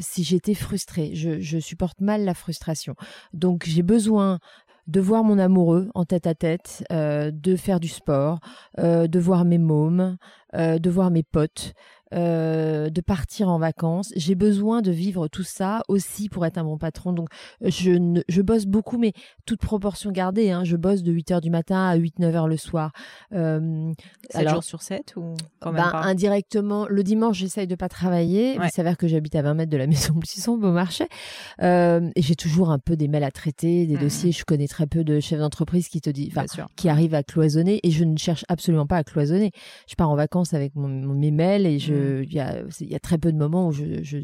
si 0.00 0.24
j'étais 0.24 0.54
frustrée. 0.54 1.14
Je, 1.14 1.40
je, 1.40 1.58
supporte 1.58 2.00
mal 2.00 2.24
la 2.24 2.34
frustration. 2.34 2.94
Donc 3.32 3.64
j'ai 3.66 3.82
besoin 3.82 4.38
de 4.86 5.00
voir 5.00 5.24
mon 5.24 5.38
amoureux 5.38 5.90
en 5.94 6.04
tête 6.04 6.26
à 6.26 6.34
tête, 6.34 6.84
euh, 6.92 7.30
de 7.32 7.56
faire 7.56 7.80
du 7.80 7.88
sport, 7.88 8.40
euh, 8.78 9.06
de 9.06 9.18
voir 9.18 9.44
mes 9.44 9.58
mômes, 9.58 10.16
euh, 10.54 10.78
de 10.78 10.90
voir 10.90 11.10
mes 11.10 11.22
potes, 11.22 11.72
euh, 12.14 12.90
de 12.90 13.00
partir 13.00 13.48
en 13.48 13.58
vacances. 13.58 14.12
J'ai 14.14 14.34
besoin 14.34 14.82
de 14.82 14.90
vivre 14.90 15.26
tout 15.28 15.42
ça 15.42 15.82
aussi 15.88 16.28
pour 16.28 16.46
être 16.46 16.58
un 16.58 16.64
bon 16.64 16.78
patron. 16.78 17.12
Donc, 17.12 17.28
je, 17.60 18.22
je 18.28 18.42
bosse 18.42 18.66
beaucoup, 18.66 18.98
mais 18.98 19.12
toute 19.46 19.60
proportion 19.60 20.12
gardée. 20.12 20.50
Hein. 20.50 20.62
Je 20.64 20.76
bosse 20.76 21.02
de 21.02 21.10
8 21.10 21.30
heures 21.32 21.40
du 21.40 21.50
matin 21.50 21.88
à 21.88 21.96
8-9 21.96 22.34
heures 22.34 22.48
le 22.48 22.56
soir. 22.56 22.92
Euh, 23.32 23.92
7 24.30 24.48
jours 24.48 24.64
sur 24.64 24.82
7 24.82 25.14
ou 25.16 25.34
quand 25.60 25.72
même 25.72 25.82
ben, 25.82 25.98
Indirectement, 25.98 26.86
le 26.88 27.02
dimanche, 27.02 27.38
j'essaye 27.38 27.66
de 27.66 27.74
pas 27.74 27.88
travailler. 27.88 28.58
Il 28.62 28.70
s'avère 28.70 28.96
que 28.96 29.08
j'habite 29.08 29.34
à 29.34 29.42
20 29.42 29.54
mètres 29.54 29.72
de 29.72 29.76
la 29.76 29.86
maison 29.88 30.14
Plisson, 30.14 30.56
Beaumarchais. 30.56 31.08
Euh, 31.62 32.10
et 32.14 32.22
j'ai 32.22 32.36
toujours 32.36 32.70
un 32.70 32.78
peu 32.78 32.96
des 32.96 33.08
mails 33.08 33.24
à 33.24 33.32
traiter, 33.32 33.86
des 33.86 33.96
mmh. 33.96 34.00
dossiers. 34.00 34.32
Je 34.32 34.44
connais 34.44 34.68
très 34.68 34.86
peu 34.86 35.02
de 35.02 35.20
chefs 35.20 35.40
d'entreprise 35.40 35.88
qui 35.88 36.00
te 36.00 36.10
dit, 36.10 36.32
qui 36.76 36.88
arrivent 36.88 37.14
à 37.14 37.22
cloisonner. 37.22 37.80
Et 37.82 37.90
je 37.90 38.04
ne 38.04 38.16
cherche 38.16 38.44
absolument 38.48 38.86
pas 38.86 38.98
à 38.98 39.04
cloisonner. 39.04 39.50
Je 39.88 39.94
pars 39.96 40.10
en 40.10 40.16
vacances 40.16 40.54
avec 40.54 40.76
mon, 40.76 40.88
mes 40.88 41.30
mails 41.30 41.66
et 41.66 41.78
je, 41.78 42.03
Mmh. 42.03 42.03
Il 42.24 42.32
y, 42.32 42.40
a, 42.40 43.00
très 43.00 43.18
peu 43.18 43.32
de 43.32 43.38
moments 43.38 43.68
où 43.68 43.72
je, 43.72 44.18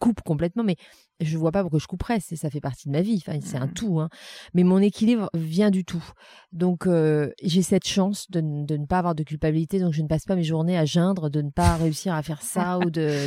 coupe 0.00 0.22
complètement, 0.22 0.64
mais 0.64 0.76
je 1.20 1.38
vois 1.38 1.52
pas 1.52 1.62
pourquoi 1.62 1.78
je 1.78 1.86
couperais. 1.86 2.20
ça 2.20 2.50
fait 2.50 2.60
partie 2.60 2.88
de 2.88 2.92
ma 2.92 3.00
vie. 3.00 3.22
Enfin, 3.26 3.38
c'est 3.40 3.56
un 3.56 3.66
mmh. 3.66 3.74
tout. 3.74 4.00
Hein. 4.00 4.08
Mais 4.52 4.64
mon 4.64 4.78
équilibre 4.78 5.30
vient 5.34 5.70
du 5.70 5.84
tout. 5.84 6.04
Donc, 6.52 6.86
euh, 6.86 7.30
j'ai 7.42 7.62
cette 7.62 7.86
chance 7.86 8.30
de, 8.30 8.40
ne 8.40 8.86
pas 8.86 8.98
avoir 8.98 9.14
de 9.14 9.22
culpabilité. 9.22 9.78
Donc, 9.78 9.92
je 9.92 10.02
ne 10.02 10.08
passe 10.08 10.24
pas 10.24 10.36
mes 10.36 10.42
journées 10.42 10.76
à 10.76 10.84
geindre 10.84 11.30
de 11.30 11.40
ne 11.40 11.50
pas 11.50 11.76
réussir 11.76 12.12
à 12.14 12.22
faire 12.22 12.42
ça 12.42 12.78
ou 12.78 12.90
de, 12.90 13.26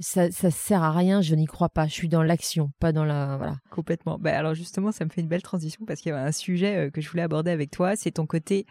ça, 0.00 0.30
ça 0.30 0.50
sert 0.50 0.82
à 0.82 0.92
rien. 0.92 1.22
Je 1.22 1.34
n'y 1.34 1.46
crois 1.46 1.68
pas. 1.68 1.86
Je 1.86 1.92
suis 1.92 2.08
dans 2.08 2.22
l'action, 2.22 2.72
pas 2.80 2.92
dans 2.92 3.04
la 3.04 3.36
voilà. 3.36 3.56
Complètement. 3.70 4.18
Bah, 4.18 4.36
alors 4.36 4.54
justement, 4.54 4.92
ça 4.92 5.04
me 5.04 5.10
fait 5.10 5.20
une 5.20 5.28
belle 5.28 5.42
transition 5.42 5.84
parce 5.86 6.00
qu'il 6.00 6.10
y 6.10 6.14
a 6.14 6.22
un 6.22 6.32
sujet 6.32 6.76
euh, 6.76 6.90
que 6.90 7.00
je 7.00 7.08
voulais 7.08 7.22
aborder 7.22 7.52
avec 7.52 7.70
toi. 7.70 7.96
C'est 7.96 8.12
ton 8.12 8.26
côté 8.26 8.66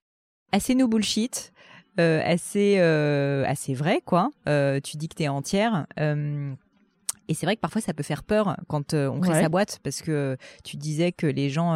assez 0.52 0.76
no 0.76 0.88
bullshit. 0.88 1.54
Euh, 2.00 2.22
assez 2.24 2.76
euh, 2.78 3.44
assez 3.48 3.74
vrai 3.74 4.02
quoi. 4.06 4.30
Euh, 4.48 4.80
tu 4.80 4.98
dis 4.98 5.08
que 5.08 5.16
tu 5.16 5.24
es 5.24 5.28
entière. 5.28 5.88
Et 7.30 7.34
c'est 7.34 7.46
vrai 7.46 7.58
que 7.58 7.62
parfois 7.62 7.82
ça 7.82 7.94
peut 7.94 8.04
faire 8.04 8.24
peur 8.24 8.56
quand 8.70 8.94
on 8.94 9.20
crée 9.20 9.34
sa 9.34 9.50
boîte 9.50 9.80
parce 9.84 10.02
que 10.02 10.38
tu 10.64 10.78
disais 10.78 11.12
que 11.12 11.28
les 11.28 11.50
gens 11.50 11.74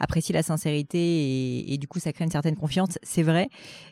apprécient 0.00 0.32
la 0.32 0.42
sincérité 0.42 1.70
et, 1.70 1.76
du 1.76 1.86
coup 1.86 1.98
ça 1.98 2.14
crée 2.14 2.24
une 2.24 2.30
certaine 2.30 2.56
confiance. 2.56 2.98
C'est 3.02 3.22
vrai, 3.22 3.50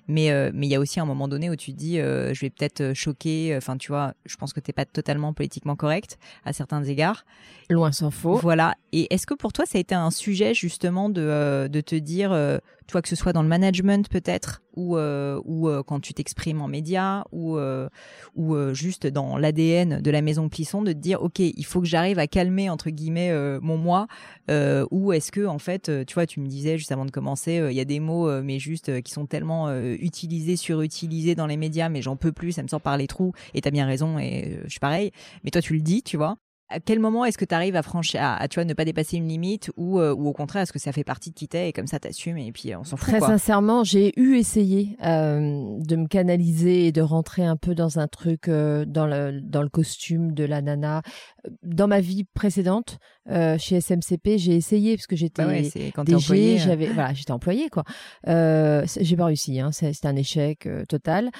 mais 0.09 0.31
mais 0.55 0.67
il 0.67 0.71
y 0.71 0.75
a 0.75 0.81
aussi 0.81 1.01
un 1.01 1.05
moment 1.05 1.29
donné 1.29 1.51
où 1.51 1.57
tu 1.57 1.75
dis 1.75 1.97
je 1.99 2.41
vais 2.41 2.49
peut-être 2.49 2.95
choquer. 2.95 3.55
Enfin 3.55 3.77
tu 3.77 3.89
vois, 3.89 4.15
je 4.25 4.37
pense 4.37 4.55
que 4.55 4.61
t'es 4.61 4.73
pas 4.73 4.87
totalement 4.87 5.35
politiquement 5.35 5.77
correct 5.77 6.19
à 6.47 6.55
certains 6.55 6.83
égards. 6.85 7.27
Loin 7.69 7.93
s'en 7.93 8.11
faut. 8.11 8.37
Voilà. 8.37 8.75
Et 8.93 9.13
est-ce 9.13 9.27
que 9.27 9.35
pour 9.35 9.53
toi 9.53 9.67
ça 9.67 9.77
a 9.77 9.83
été 9.83 9.95
un 9.95 10.11
sujet 10.11 10.55
justement 10.55 11.11
de 11.11 11.69
de 11.71 11.81
te 11.83 11.97
dire 11.97 12.33
tu 12.87 12.93
vois, 12.93 13.03
que 13.03 13.09
ce 13.09 13.17
soit 13.17 13.33
dans 13.33 13.43
le 13.43 13.49
management 13.49 14.09
peut-être, 14.09 14.63
ou, 14.77 14.97
euh, 14.97 15.41
ou 15.45 15.69
euh, 15.69 15.83
quand 15.83 16.01
tu 16.01 16.15
t'exprimes 16.15 16.61
en 16.61 16.69
médias, 16.69 17.25
ou, 17.33 17.57
euh, 17.57 17.89
ou 18.35 18.57
juste 18.73 19.07
dans 19.07 19.37
l'ADN 19.37 20.01
de 20.01 20.11
la 20.11 20.23
maison 20.23 20.49
Plisson, 20.49 20.83
de 20.83 20.93
te 20.93 20.99
dire, 20.99 21.23
OK, 21.23 21.39
il 21.39 21.65
faut 21.65 21.81
que 21.81 21.87
j'arrive 21.87 22.19
à 22.19 22.27
calmer, 22.27 22.69
entre 22.71 22.91
guillemets, 22.91 23.33
mon 23.61 23.77
moi, 23.77 24.07
ou 24.91 25.13
est-ce 25.13 25.33
que, 25.33 25.47
en 25.47 25.59
fait, 25.59 25.91
tu 26.07 26.15
vois, 26.15 26.27
tu 26.27 26.41
me 26.41 26.47
disais 26.47 26.79
juste 26.79 26.93
avant 26.93 27.05
de 27.05 27.11
commencer, 27.11 27.63
il 27.71 27.77
y 27.77 27.81
a 27.81 27.85
des 27.85 28.01
mots, 28.01 28.43
mais 28.43 28.59
juste, 28.59 29.03
qui 29.03 29.13
sont 29.13 29.27
tellement 29.27 29.75
utilisés, 29.83 30.57
surutilisés 30.57 31.35
dans 31.35 31.47
les 31.47 31.57
médias, 31.57 31.89
mais 31.89 32.03
j'en 32.03 32.17
peux 32.17 32.33
plus, 32.33 32.53
ça 32.53 32.63
me 32.63 32.69
sort 32.69 32.81
par 32.81 32.97
les 32.97 33.07
trous, 33.07 33.33
et 33.55 33.61
t'as 33.61 33.71
bien 33.71 33.87
raison, 33.87 34.19
et 34.19 34.61
je 34.65 34.71
suis 34.71 34.81
pareil. 34.81 35.11
Mais 35.45 35.51
toi, 35.51 35.63
tu 35.63 35.75
le 35.75 35.81
dis, 35.81 36.03
tu 36.03 36.17
vois 36.17 36.37
à 36.71 36.81
quel 36.81 36.99
moment 36.99 37.25
est-ce 37.25 37.37
que 37.37 37.45
tu 37.45 37.55
arrives 37.55 37.77
à 37.77 37.83
franchir, 37.83 38.21
à, 38.23 38.49
tu 38.49 38.55
vois, 38.57 38.65
ne 38.65 38.73
pas 38.73 38.85
dépasser 38.85 39.19
une 39.19 39.29
limite 39.29 39.71
ou, 39.77 40.01
euh, 40.01 40.15
ou 40.15 40.29
au 40.29 40.33
contraire, 40.33 40.63
est-ce 40.63 40.73
que 40.73 40.79
ça 40.79 40.93
fait 40.93 41.05
partie 41.05 41.31
de 41.31 41.35
qui 41.35 41.47
t'es 41.47 41.69
et 41.69 41.73
comme 41.73 41.87
ça 41.87 41.99
t'assumes 41.99 42.39
et 42.39 42.53
puis 42.53 42.73
euh, 42.73 42.79
on 42.79 42.85
s'en 42.85 42.97
fout 42.97 43.09
Très 43.09 43.21
sincèrement, 43.21 43.85
j'ai 43.85 44.19
eu 44.19 44.37
essayé 44.37 44.97
euh, 45.05 45.79
de 45.79 45.97
me 45.97 46.07
canaliser 46.07 46.87
et 46.87 46.93
de 46.93 47.03
rentrer 47.03 47.45
un 47.45 47.57
peu 47.57 47.75
dans 47.75 47.99
un 47.99 48.09
truc 48.09 48.49
dans 48.49 49.07
le 49.07 49.41
dans 49.43 49.63
le 49.63 49.69
costume 49.69 50.33
de 50.33 50.45
la 50.45 50.63
nana. 50.63 51.03
Dans 51.63 51.87
ma 51.87 52.01
vie 52.01 52.25
précédente, 52.25 52.99
chez 53.59 53.81
SMCP, 53.81 54.37
j'ai 54.37 54.55
essayé 54.55 54.97
parce 54.97 55.07
que 55.07 55.17
j'étais 55.17 55.45
bah 55.45 56.05
DG, 56.05 56.59
j'avais 56.59 56.87
voilà, 56.87 57.13
j'étais 57.13 57.33
employée 57.33 57.69
quoi. 57.69 57.85
j'ai 58.27 59.17
pas 59.17 59.27
réussi, 59.27 59.61
hein, 59.61 59.71
c'est 59.73 60.07
un 60.07 60.17
échec 60.17 60.69
total 60.89 61.31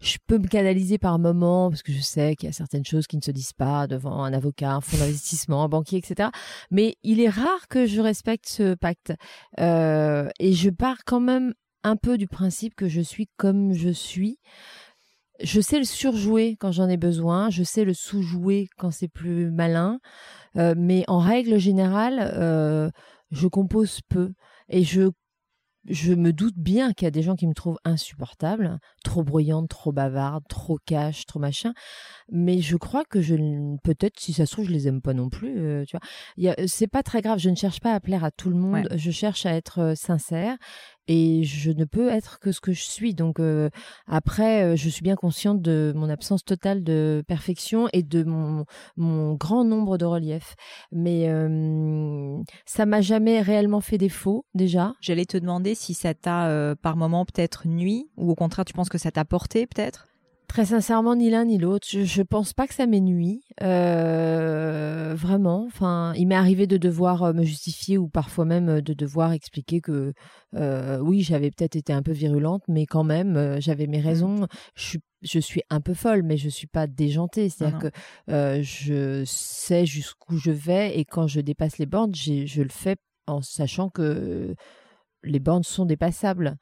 je 0.00 0.16
peux 0.26 0.38
me 0.38 0.46
canaliser 0.46 0.98
par 0.98 1.18
moment 1.18 1.70
parce 1.70 1.82
que 1.82 1.92
je 1.92 2.00
sais 2.00 2.34
qu'il 2.34 2.48
y 2.48 2.50
a 2.50 2.52
certaines 2.52 2.84
choses 2.84 3.06
qui 3.06 3.16
ne 3.16 3.22
se 3.22 3.30
disent 3.30 3.52
pas 3.52 3.86
devant 3.86 4.24
un 4.24 4.32
avocat, 4.32 4.72
un 4.72 4.80
fonds 4.80 4.96
d'investissement, 4.96 5.62
un 5.62 5.68
banquier, 5.68 5.98
etc. 5.98 6.30
Mais 6.70 6.96
il 7.02 7.20
est 7.20 7.28
rare 7.28 7.68
que 7.68 7.86
je 7.86 8.00
respecte 8.00 8.48
ce 8.48 8.74
pacte. 8.74 9.12
Euh, 9.60 10.28
et 10.38 10.52
je 10.52 10.70
pars 10.70 11.04
quand 11.04 11.20
même 11.20 11.52
un 11.82 11.96
peu 11.96 12.18
du 12.18 12.26
principe 12.26 12.74
que 12.74 12.88
je 12.88 13.00
suis 13.00 13.28
comme 13.36 13.74
je 13.74 13.90
suis. 13.90 14.38
Je 15.42 15.60
sais 15.60 15.78
le 15.78 15.84
surjouer 15.84 16.56
quand 16.58 16.72
j'en 16.72 16.88
ai 16.88 16.98
besoin, 16.98 17.48
je 17.48 17.62
sais 17.62 17.84
le 17.84 17.94
sous-jouer 17.94 18.68
quand 18.76 18.90
c'est 18.90 19.08
plus 19.08 19.50
malin, 19.50 19.98
euh, 20.56 20.74
mais 20.76 21.04
en 21.08 21.18
règle 21.18 21.58
générale, 21.58 22.32
euh, 22.34 22.90
je 23.30 23.46
compose 23.46 24.00
peu 24.08 24.32
et 24.68 24.84
je 24.84 25.10
je 25.88 26.12
me 26.12 26.32
doute 26.32 26.56
bien 26.56 26.92
qu'il 26.92 27.06
y 27.06 27.08
a 27.08 27.10
des 27.10 27.22
gens 27.22 27.36
qui 27.36 27.46
me 27.46 27.54
trouvent 27.54 27.78
insupportable, 27.84 28.78
trop 29.02 29.22
bruyante, 29.22 29.68
trop 29.68 29.92
bavarde, 29.92 30.44
trop 30.48 30.78
cash, 30.84 31.24
trop 31.26 31.40
machin. 31.40 31.72
Mais 32.30 32.60
je 32.60 32.76
crois 32.76 33.04
que 33.04 33.22
je, 33.22 33.34
peut-être, 33.82 34.20
si 34.20 34.32
ça 34.32 34.46
se 34.46 34.52
trouve, 34.52 34.66
je 34.66 34.72
les 34.72 34.88
aime 34.88 35.00
pas 35.00 35.14
non 35.14 35.30
plus. 35.30 35.58
Euh, 35.58 35.84
tu 35.86 35.96
vois, 35.96 36.54
c'est 36.66 36.86
pas 36.86 37.02
très 37.02 37.22
grave. 37.22 37.38
Je 37.38 37.50
ne 37.50 37.56
cherche 37.56 37.80
pas 37.80 37.94
à 37.94 38.00
plaire 38.00 38.24
à 38.24 38.30
tout 38.30 38.50
le 38.50 38.56
monde. 38.56 38.88
Je 38.94 39.10
cherche 39.10 39.46
à 39.46 39.54
être 39.54 39.80
euh, 39.80 39.94
sincère 39.94 40.56
et 41.08 41.44
je 41.44 41.70
ne 41.70 41.84
peux 41.84 42.08
être 42.08 42.38
que 42.38 42.52
ce 42.52 42.60
que 42.60 42.72
je 42.72 42.82
suis. 42.82 43.14
Donc 43.14 43.40
euh, 43.40 43.70
après, 44.06 44.64
euh, 44.64 44.76
je 44.76 44.88
suis 44.88 45.02
bien 45.02 45.16
consciente 45.16 45.60
de 45.60 45.92
mon 45.96 46.08
absence 46.08 46.44
totale 46.44 46.82
de 46.84 47.22
perfection 47.26 47.88
et 47.92 48.02
de 48.02 48.24
mon, 48.24 48.64
mon 48.96 49.34
grand 49.34 49.64
nombre 49.64 49.98
de 49.98 50.04
reliefs. 50.04 50.54
Mais 50.92 51.28
euh, 51.28 52.38
ça 52.64 52.86
m'a 52.86 53.00
jamais 53.00 53.40
réellement 53.40 53.80
fait 53.80 53.98
défaut 53.98 54.44
déjà. 54.54 54.94
J'allais 55.00 55.26
te 55.26 55.36
demander 55.36 55.74
si 55.74 55.94
ça 55.94 56.14
t'a 56.14 56.74
par 56.82 56.96
moment 56.96 57.24
peut-être 57.24 57.66
nuit 57.66 58.10
ou 58.16 58.30
au 58.30 58.34
contraire 58.34 58.64
tu 58.64 58.72
penses 58.72 58.88
que 58.88 58.98
ça 58.98 59.10
t'a 59.10 59.24
porté 59.24 59.66
peut-être? 59.66 60.09
Très 60.50 60.64
sincèrement, 60.64 61.14
ni 61.14 61.30
l'un 61.30 61.44
ni 61.44 61.58
l'autre. 61.58 61.86
Je, 61.88 62.02
je 62.02 62.22
pense 62.22 62.54
pas 62.54 62.66
que 62.66 62.74
ça 62.74 62.84
m'ait 62.84 63.00
nuit. 63.00 63.44
Euh, 63.62 65.14
vraiment. 65.16 65.64
Enfin, 65.66 66.12
il 66.16 66.26
m'est 66.26 66.34
arrivé 66.34 66.66
de 66.66 66.76
devoir 66.76 67.22
euh, 67.22 67.32
me 67.32 67.44
justifier 67.44 67.98
ou 67.98 68.08
parfois 68.08 68.44
même 68.44 68.68
euh, 68.68 68.80
de 68.80 68.92
devoir 68.92 69.30
expliquer 69.30 69.80
que 69.80 70.12
euh, 70.56 70.98
oui, 70.98 71.22
j'avais 71.22 71.52
peut-être 71.52 71.76
été 71.76 71.92
un 71.92 72.02
peu 72.02 72.10
virulente, 72.10 72.64
mais 72.66 72.84
quand 72.84 73.04
même, 73.04 73.60
j'avais 73.60 73.86
mes 73.86 74.00
mmh. 74.00 74.04
raisons. 74.04 74.46
Je 74.74 74.82
suis 74.82 75.00
je 75.22 75.38
suis 75.38 75.62
un 75.70 75.80
peu 75.80 75.94
folle, 75.94 76.24
mais 76.24 76.36
je 76.36 76.48
suis 76.48 76.66
pas 76.66 76.88
déjantée. 76.88 77.48
C'est-à-dire 77.48 77.78
que 77.78 77.90
euh, 78.32 78.60
je 78.60 79.22
sais 79.24 79.86
jusqu'où 79.86 80.36
je 80.36 80.50
vais 80.50 80.98
et 80.98 81.04
quand 81.04 81.28
je 81.28 81.40
dépasse 81.40 81.78
les 81.78 81.86
bornes, 81.86 82.12
je 82.16 82.60
le 82.60 82.70
fais 82.70 82.96
en 83.28 83.40
sachant 83.40 83.88
que 83.88 84.56
les 85.22 85.40
bornes 85.40 85.62
sont 85.62 85.86
dépassables. 85.86 86.56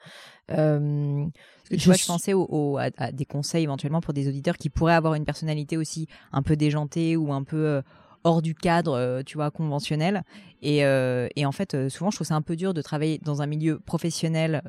Euh, 0.51 1.27
je, 1.71 1.85
vois, 1.85 1.95
je 1.95 2.07
pensais 2.07 2.33
au, 2.35 2.79
à, 2.79 3.13
des 3.13 3.25
conseils 3.25 3.65
éventuellement 3.65 4.01
pour 4.01 4.15
des 4.15 4.29
auditeurs 4.29 4.57
qui 4.57 4.71
pourraient 4.71 4.95
avoir 4.95 5.15
une 5.15 5.25
personnalité 5.25 5.77
aussi 5.77 6.07
un 6.33 6.43
peu 6.43 6.57
déjantée 6.57 7.17
ou 7.17 7.33
un 7.33 7.45
peu 7.45 7.67
euh, 7.67 7.83
hors 8.25 8.43
du 8.43 8.55
cadre, 8.55 8.93
euh, 8.93 9.23
tu 9.25 9.37
vois, 9.37 9.51
conventionnel. 9.51 10.23
Et, 10.61 10.85
euh, 10.85 11.29
et 11.37 11.47
en 11.47 11.53
fait, 11.53 11.75
euh, 11.75 11.89
souvent, 11.89 12.11
je 12.11 12.16
trouve 12.16 12.27
ça 12.27 12.35
un 12.35 12.43
peu 12.43 12.57
dur 12.57 12.75
de 12.75 12.83
travailler 12.83 13.19
dans 13.23 13.43
un 13.43 13.47
milieu 13.47 13.79
professionnel 13.79 14.62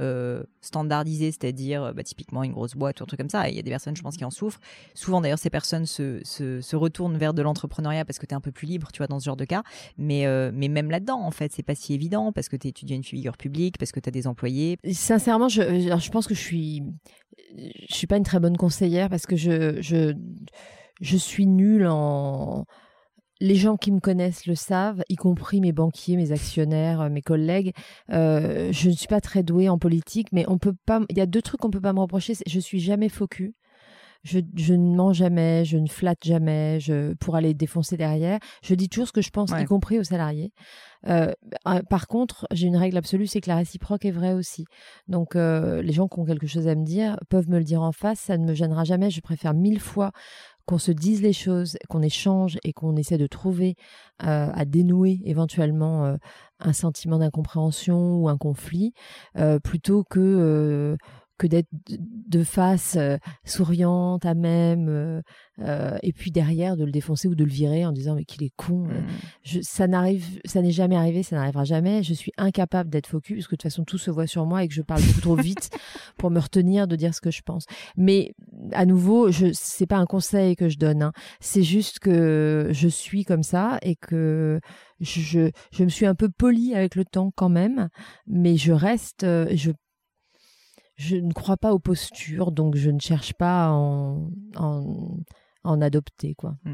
standardisé, 0.61 1.31
c'est-à-dire 1.31 1.93
bah, 1.95 2.03
typiquement 2.03 2.43
une 2.43 2.53
grosse 2.53 2.75
boîte 2.75 2.99
ou 2.99 3.03
un 3.03 3.07
truc 3.07 3.19
comme 3.19 3.29
ça. 3.29 3.49
Il 3.49 3.55
y 3.55 3.59
a 3.59 3.61
des 3.61 3.71
personnes, 3.71 3.95
je 3.95 4.01
pense, 4.01 4.17
qui 4.17 4.25
en 4.25 4.29
souffrent. 4.29 4.59
Souvent, 4.93 5.21
d'ailleurs, 5.21 5.39
ces 5.39 5.49
personnes 5.49 5.85
se, 5.85 6.19
se, 6.23 6.61
se 6.61 6.75
retournent 6.75 7.17
vers 7.17 7.33
de 7.33 7.41
l'entrepreneuriat 7.41 8.05
parce 8.05 8.19
que 8.19 8.25
tu 8.25 8.33
es 8.33 8.35
un 8.35 8.41
peu 8.41 8.51
plus 8.51 8.67
libre, 8.67 8.89
tu 8.91 8.99
vois, 8.99 9.07
dans 9.07 9.19
ce 9.19 9.25
genre 9.25 9.37
de 9.37 9.45
cas. 9.45 9.63
Mais, 9.97 10.25
mais 10.53 10.67
même 10.67 10.91
là-dedans, 10.91 11.19
en 11.19 11.31
fait, 11.31 11.51
c'est 11.53 11.63
pas 11.63 11.75
si 11.75 11.93
évident 11.93 12.31
parce 12.31 12.49
que 12.49 12.55
tu 12.55 12.67
étudies 12.67 12.95
une 12.95 13.03
figure 13.03 13.37
publique, 13.37 13.77
parce 13.77 13.91
que 13.91 13.99
tu 13.99 14.09
as 14.09 14.11
des 14.11 14.27
employés. 14.27 14.77
Sincèrement, 14.91 15.49
je, 15.49 15.61
je 15.61 16.11
pense 16.11 16.27
que 16.27 16.35
je 16.35 16.41
suis, 16.41 16.83
je 17.55 17.95
suis 17.95 18.07
pas 18.07 18.17
une 18.17 18.23
très 18.23 18.39
bonne 18.39 18.57
conseillère 18.57 19.09
parce 19.09 19.25
que 19.25 19.35
je, 19.35 19.81
je, 19.81 20.13
je 21.01 21.17
suis 21.17 21.47
nulle 21.47 21.87
en 21.87 22.65
les 23.41 23.55
gens 23.55 23.77
qui 23.77 23.91
me 23.91 23.99
connaissent 23.99 24.45
le 24.45 24.55
savent, 24.55 25.03
y 25.09 25.15
compris 25.15 25.61
mes 25.61 25.71
banquiers, 25.71 26.17
mes 26.17 26.31
actionnaires, 26.31 27.01
euh, 27.01 27.09
mes 27.09 27.21
collègues. 27.21 27.73
Euh, 28.11 28.69
je 28.71 28.89
ne 28.89 28.95
suis 28.95 29.07
pas 29.07 29.21
très 29.21 29.43
douée 29.43 29.69
en 29.69 29.77
politique, 29.77 30.27
mais 30.31 30.45
on 30.47 30.57
peut 30.57 30.75
pas. 30.85 31.01
Il 31.09 31.17
y 31.17 31.21
a 31.21 31.25
deux 31.25 31.41
trucs 31.41 31.61
qu'on 31.61 31.71
peut 31.71 31.81
pas 31.81 31.93
me 31.93 31.99
reprocher. 31.99 32.33
Je 32.45 32.59
suis 32.59 32.79
jamais 32.79 33.09
faux 33.09 33.27
Je, 34.23 34.39
je, 34.55 34.73
ne 34.73 34.95
mens 34.95 35.13
jamais, 35.13 35.63
je 35.63 35.77
ne 35.77 35.87
flatte 35.87 36.23
jamais, 36.23 36.79
je, 36.81 37.13
pour 37.13 37.35
aller 37.35 37.53
défoncer 37.53 37.95
derrière. 37.95 38.39
Je 38.61 38.75
dis 38.75 38.89
toujours 38.89 39.07
ce 39.07 39.13
que 39.13 39.21
je 39.21 39.29
pense, 39.29 39.51
y 39.51 39.65
compris 39.65 39.99
aux 39.99 40.03
salariés. 40.03 40.51
Euh, 41.07 41.31
par 41.89 42.07
contre, 42.07 42.45
j'ai 42.51 42.67
une 42.67 42.75
règle 42.75 42.97
absolue, 42.97 43.27
c'est 43.27 43.39
que 43.39 43.49
la 43.49 43.55
réciproque 43.55 44.03
est 44.05 44.11
vraie 44.11 44.33
aussi. 44.33 44.65
Donc, 45.07 45.35
euh, 45.35 45.81
les 45.81 45.93
gens 45.93 46.07
qui 46.07 46.19
ont 46.19 46.25
quelque 46.25 46.47
chose 46.47 46.67
à 46.67 46.75
me 46.75 46.83
dire 46.83 47.17
peuvent 47.29 47.49
me 47.49 47.57
le 47.57 47.63
dire 47.63 47.81
en 47.81 47.93
face, 47.93 48.19
ça 48.19 48.37
ne 48.37 48.45
me 48.45 48.53
gênera 48.53 48.83
jamais. 48.83 49.09
Je 49.09 49.21
préfère 49.21 49.53
mille 49.53 49.79
fois 49.79 50.11
qu'on 50.69 50.77
se 50.77 50.91
dise 50.91 51.23
les 51.23 51.33
choses, 51.33 51.79
qu'on 51.89 52.03
échange 52.03 52.59
et 52.63 52.73
qu'on 52.73 52.95
essaie 52.95 53.17
de 53.17 53.25
trouver 53.25 53.75
euh, 54.21 54.51
à 54.53 54.65
dénouer 54.65 55.19
éventuellement 55.25 56.05
euh, 56.05 56.17
un 56.59 56.73
sentiment 56.73 57.17
d'incompréhension 57.17 58.17
ou 58.17 58.29
un 58.29 58.37
conflit, 58.37 58.93
euh, 59.35 59.57
plutôt 59.57 60.03
que 60.03 60.95
que 61.39 61.47
d'être 61.47 61.69
de 61.89 62.43
face 62.43 62.95
euh, 62.99 63.17
souriante 63.45 64.25
à 64.25 64.35
même 64.35 64.87
euh, 64.89 65.21
euh, 65.59 65.97
et 66.03 66.13
puis 66.13 66.31
derrière 66.31 66.77
de 66.77 66.83
le 66.83 66.91
défoncer 66.91 67.27
ou 67.27 67.33
de 67.33 67.43
le 67.43 67.49
virer 67.49 67.85
en 67.85 67.91
disant 67.91 68.13
mais 68.13 68.25
qu'il 68.25 68.43
est 68.43 68.51
con 68.55 68.83
mmh. 68.83 69.07
je, 69.43 69.59
ça 69.63 69.87
n'arrive 69.87 70.39
ça 70.45 70.61
n'est 70.61 70.71
jamais 70.71 70.97
arrivé 70.97 71.23
ça 71.23 71.37
n'arrivera 71.37 71.63
jamais 71.63 72.03
je 72.03 72.13
suis 72.13 72.33
incapable 72.37 72.89
d'être 72.89 73.07
focus 73.07 73.37
parce 73.37 73.47
que 73.47 73.55
de 73.55 73.57
toute 73.57 73.63
façon 73.63 73.85
tout 73.85 73.97
se 73.97 74.11
voit 74.11 74.27
sur 74.27 74.45
moi 74.45 74.63
et 74.63 74.67
que 74.67 74.73
je 74.73 74.81
parle 74.81 75.01
beaucoup 75.01 75.21
trop 75.21 75.35
vite 75.35 75.69
pour 76.17 76.29
me 76.29 76.39
retenir 76.39 76.87
de 76.87 76.95
dire 76.95 77.15
ce 77.15 77.21
que 77.21 77.31
je 77.31 77.41
pense 77.41 77.65
mais 77.95 78.33
à 78.73 78.85
nouveau 78.85 79.31
je 79.31 79.47
c'est 79.53 79.87
pas 79.87 79.97
un 79.97 80.05
conseil 80.05 80.55
que 80.57 80.67
je 80.67 80.77
donne 80.77 81.01
hein. 81.01 81.13
c'est 81.39 81.63
juste 81.63 81.99
que 81.99 82.69
je 82.71 82.87
suis 82.89 83.23
comme 83.23 83.43
ça 83.43 83.79
et 83.81 83.95
que 83.95 84.59
je, 84.99 85.49
je 85.71 85.83
me 85.85 85.89
suis 85.89 86.05
un 86.05 86.15
peu 86.15 86.27
poli 86.29 86.75
avec 86.75 86.95
le 86.95 87.05
temps 87.05 87.31
quand 87.33 87.49
même 87.49 87.87
mais 88.27 88.57
je 88.57 88.73
reste 88.73 89.21
je 89.21 89.71
je 90.99 91.15
ne 91.15 91.31
crois 91.31 91.55
pas 91.55 91.71
aux 91.71 91.79
postures, 91.79 92.51
donc 92.51 92.75
je 92.75 92.89
ne 92.89 92.99
cherche 92.99 93.33
pas 93.33 93.67
à 93.67 93.69
en, 93.71 94.29
en, 95.63 95.81
adopter. 95.81 96.35
Quoi. 96.35 96.57
Mm. 96.65 96.73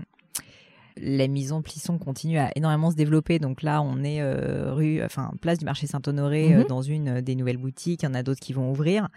La 0.97 1.27
maison 1.27 1.61
Plisson 1.61 1.99
continue 1.99 2.39
à 2.39 2.49
énormément 2.55 2.89
se 2.89 2.95
développer. 2.95 3.37
Donc 3.37 3.61
là, 3.61 3.83
on 3.83 4.03
est 4.03 4.21
euh, 4.21 4.73
rue, 4.73 5.03
enfin 5.03 5.31
place 5.41 5.59
du 5.59 5.65
marché 5.65 5.85
Saint-Honoré 5.85 6.55
euh, 6.55 6.59
mhm. 6.59 6.65
dans 6.65 6.81
une 6.81 7.21
des 7.21 7.35
nouvelles 7.35 7.57
boutiques. 7.57 8.01
Il 8.01 8.05
y 8.05 8.09
en 8.09 8.15
a 8.15 8.23
d'autres 8.23 8.39
qui 8.39 8.53
vont 8.53 8.71
ouvrir. 8.71 9.09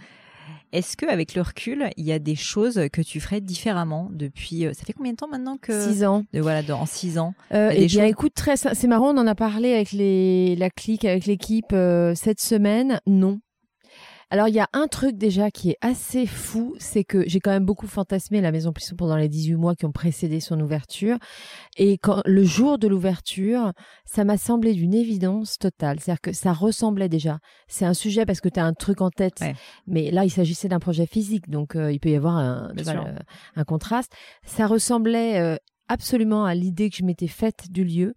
Est-ce 0.72 0.94
que 0.94 1.06
avec 1.06 1.34
le 1.34 1.40
recul, 1.40 1.88
il 1.96 2.04
y 2.04 2.12
a 2.12 2.18
des 2.18 2.34
choses 2.34 2.78
que 2.92 3.00
tu 3.00 3.18
ferais 3.20 3.40
différemment 3.40 4.10
depuis 4.12 4.66
euh, 4.66 4.74
Ça 4.74 4.84
fait 4.84 4.92
combien 4.92 5.12
de 5.12 5.16
temps 5.16 5.28
maintenant 5.28 5.56
que 5.56 5.88
Six 5.88 6.04
ans. 6.04 6.24
De, 6.34 6.40
voilà, 6.40 6.62
dans 6.62 6.84
six 6.84 7.18
ans. 7.18 7.32
Euh, 7.54 7.70
eh 7.74 7.86
bien, 7.86 8.04
écoute, 8.04 8.34
très, 8.34 8.58
c'est 8.58 8.88
marrant. 8.88 9.14
On 9.14 9.18
en 9.18 9.26
a 9.26 9.34
parlé 9.34 9.72
avec 9.72 9.92
les 9.92 10.54
la 10.56 10.68
clique, 10.68 11.06
avec 11.06 11.24
l'équipe 11.24 11.74
cette 12.14 12.42
semaine. 12.42 13.00
Non, 13.06 13.40
alors, 14.30 14.48
il 14.48 14.54
y 14.54 14.60
a 14.60 14.68
un 14.74 14.88
truc 14.88 15.16
déjà 15.16 15.50
qui 15.50 15.70
est 15.70 15.78
assez 15.80 16.26
fou, 16.26 16.74
c'est 16.78 17.02
que 17.02 17.26
j'ai 17.26 17.40
quand 17.40 17.50
même 17.50 17.64
beaucoup 17.64 17.86
fantasmé 17.86 18.42
la 18.42 18.52
Maison 18.52 18.72
Plisson 18.72 18.94
pendant 18.94 19.16
les 19.16 19.28
18 19.28 19.54
mois 19.54 19.74
qui 19.74 19.86
ont 19.86 19.92
précédé 19.92 20.40
son 20.40 20.60
ouverture. 20.60 21.16
Et 21.78 21.96
quand 21.96 22.20
le 22.26 22.44
jour 22.44 22.78
de 22.78 22.88
l'ouverture, 22.88 23.72
ça 24.04 24.24
m'a 24.24 24.36
semblé 24.36 24.74
d'une 24.74 24.92
évidence 24.92 25.56
totale. 25.56 25.98
C'est-à-dire 26.00 26.20
que 26.20 26.32
ça 26.32 26.52
ressemblait 26.52 27.08
déjà. 27.08 27.38
C'est 27.68 27.86
un 27.86 27.94
sujet 27.94 28.26
parce 28.26 28.42
que 28.42 28.50
tu 28.50 28.60
as 28.60 28.64
un 28.66 28.74
truc 28.74 29.00
en 29.00 29.10
tête. 29.10 29.42
Mais 29.86 30.10
là, 30.10 30.26
il 30.26 30.30
s'agissait 30.30 30.68
d'un 30.68 30.80
projet 30.80 31.06
physique, 31.06 31.48
donc 31.48 31.74
euh, 31.74 31.90
il 31.90 31.98
peut 31.98 32.10
y 32.10 32.16
avoir 32.16 32.36
un, 32.36 32.70
un 33.56 33.64
contraste. 33.64 34.12
Ça 34.44 34.66
ressemblait... 34.66 35.40
Euh, 35.40 35.56
absolument 35.88 36.44
à 36.44 36.54
l'idée 36.54 36.90
que 36.90 36.96
je 36.96 37.04
m'étais 37.04 37.26
faite 37.28 37.70
du 37.70 37.84
lieu. 37.84 38.14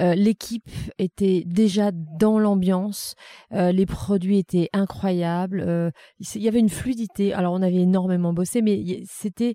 Euh, 0.00 0.14
l'équipe 0.14 0.70
était 0.98 1.42
déjà 1.46 1.90
dans 1.92 2.38
l'ambiance, 2.38 3.14
euh, 3.52 3.72
les 3.72 3.86
produits 3.86 4.38
étaient 4.38 4.70
incroyables, 4.72 5.60
euh, 5.60 5.90
il 6.20 6.42
y 6.42 6.48
avait 6.48 6.60
une 6.60 6.68
fluidité. 6.68 7.34
Alors 7.34 7.52
on 7.52 7.62
avait 7.62 7.82
énormément 7.82 8.32
bossé, 8.32 8.62
mais 8.62 9.02
c'était 9.06 9.54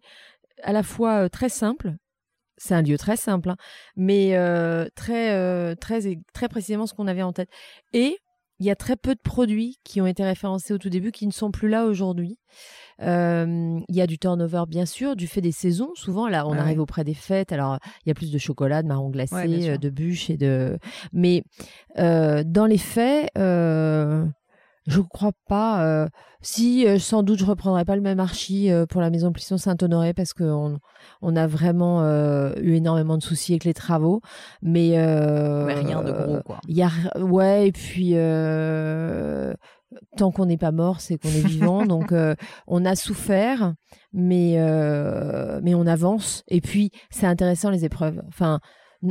à 0.61 0.73
la 0.73 0.83
fois 0.83 1.29
très 1.29 1.49
simple. 1.49 1.93
C'est 2.57 2.75
un 2.75 2.83
lieu 2.83 2.97
très 2.97 3.17
simple, 3.17 3.49
hein, 3.49 3.55
mais 3.95 4.37
très, 4.95 5.75
très, 5.77 6.17
très 6.33 6.47
précisément 6.47 6.85
ce 6.85 6.93
qu'on 6.93 7.07
avait 7.07 7.23
en 7.23 7.33
tête. 7.33 7.49
Et 7.93 8.17
il 8.59 8.65
y 8.65 8.69
a 8.69 8.75
très 8.75 8.95
peu 8.95 9.15
de 9.15 9.19
produits 9.19 9.77
qui 9.83 9.99
ont 9.99 10.07
été 10.07 10.23
référencés 10.23 10.73
au 10.73 10.77
tout 10.77 10.89
début 10.89 11.11
qui 11.11 11.27
ne 11.27 11.31
sont 11.31 11.51
plus 11.51 11.67
là 11.67 11.85
aujourd'hui. 11.85 12.37
Euh, 13.01 13.79
il 13.87 13.95
y 13.95 14.01
a 14.01 14.07
du 14.07 14.17
turnover, 14.19 14.63
bien 14.67 14.85
sûr, 14.85 15.15
du 15.15 15.27
fait 15.27 15.41
des 15.41 15.51
saisons. 15.51 15.91
Souvent, 15.95 16.27
là, 16.27 16.47
on 16.47 16.53
arrive 16.53 16.79
auprès 16.79 17.03
des 17.03 17.13
fêtes. 17.13 17.51
Alors, 17.51 17.79
il 18.05 18.09
y 18.09 18.11
a 18.11 18.15
plus 18.15 18.31
de 18.31 18.37
chocolat, 18.37 18.83
de 18.83 18.87
marron 18.87 19.09
glacé, 19.09 19.69
euh, 19.69 19.77
de 19.77 19.89
bûches 19.89 20.29
et 20.29 20.37
de. 20.37 20.77
Mais 21.11 21.43
euh, 21.97 22.43
dans 22.45 22.65
les 22.65 22.77
faits, 22.77 23.29
je 24.85 24.99
crois 24.99 25.31
pas. 25.47 25.83
Euh, 25.85 26.07
si, 26.41 26.85
euh, 26.85 26.99
sans 26.99 27.23
doute, 27.23 27.39
je 27.39 27.45
reprendrai 27.45 27.85
pas 27.85 27.95
le 27.95 28.01
même 28.01 28.19
archi 28.19 28.69
euh, 28.69 28.85
pour 28.85 28.99
la 28.99 29.09
maison 29.09 29.31
Plisson 29.31 29.57
Saint-Honoré 29.57 30.13
parce 30.13 30.33
qu'on 30.33 30.77
on 31.21 31.35
a 31.37 31.47
vraiment 31.47 32.03
eu 32.03 32.75
énormément 32.75 33.17
de 33.17 33.23
soucis 33.23 33.53
avec 33.53 33.63
les 33.63 33.73
travaux. 33.73 34.21
Mais, 34.61 34.91
mais 34.91 35.73
rien 35.73 36.03
de 36.03 36.11
gros, 36.11 36.41
quoi. 36.43 36.59
Y 36.67 36.83
a, 36.83 36.89
ouais, 37.19 37.69
et 37.69 37.71
puis 37.71 38.15
tant 40.17 40.31
qu'on 40.31 40.45
n'est 40.45 40.57
pas 40.57 40.71
mort, 40.71 41.01
c'est 41.01 41.17
qu'on 41.17 41.29
est 41.29 41.47
vivant. 41.47 41.85
donc, 41.85 42.13
on 42.67 42.85
a 42.85 42.95
souffert, 42.95 43.73
mais 44.13 44.57
mais 45.61 45.75
on 45.75 45.87
avance. 45.87 46.43
Et 46.47 46.61
puis, 46.61 46.91
c'est 47.09 47.27
intéressant 47.27 47.69
les 47.69 47.85
épreuves. 47.85 48.21
Enfin, 48.27 48.59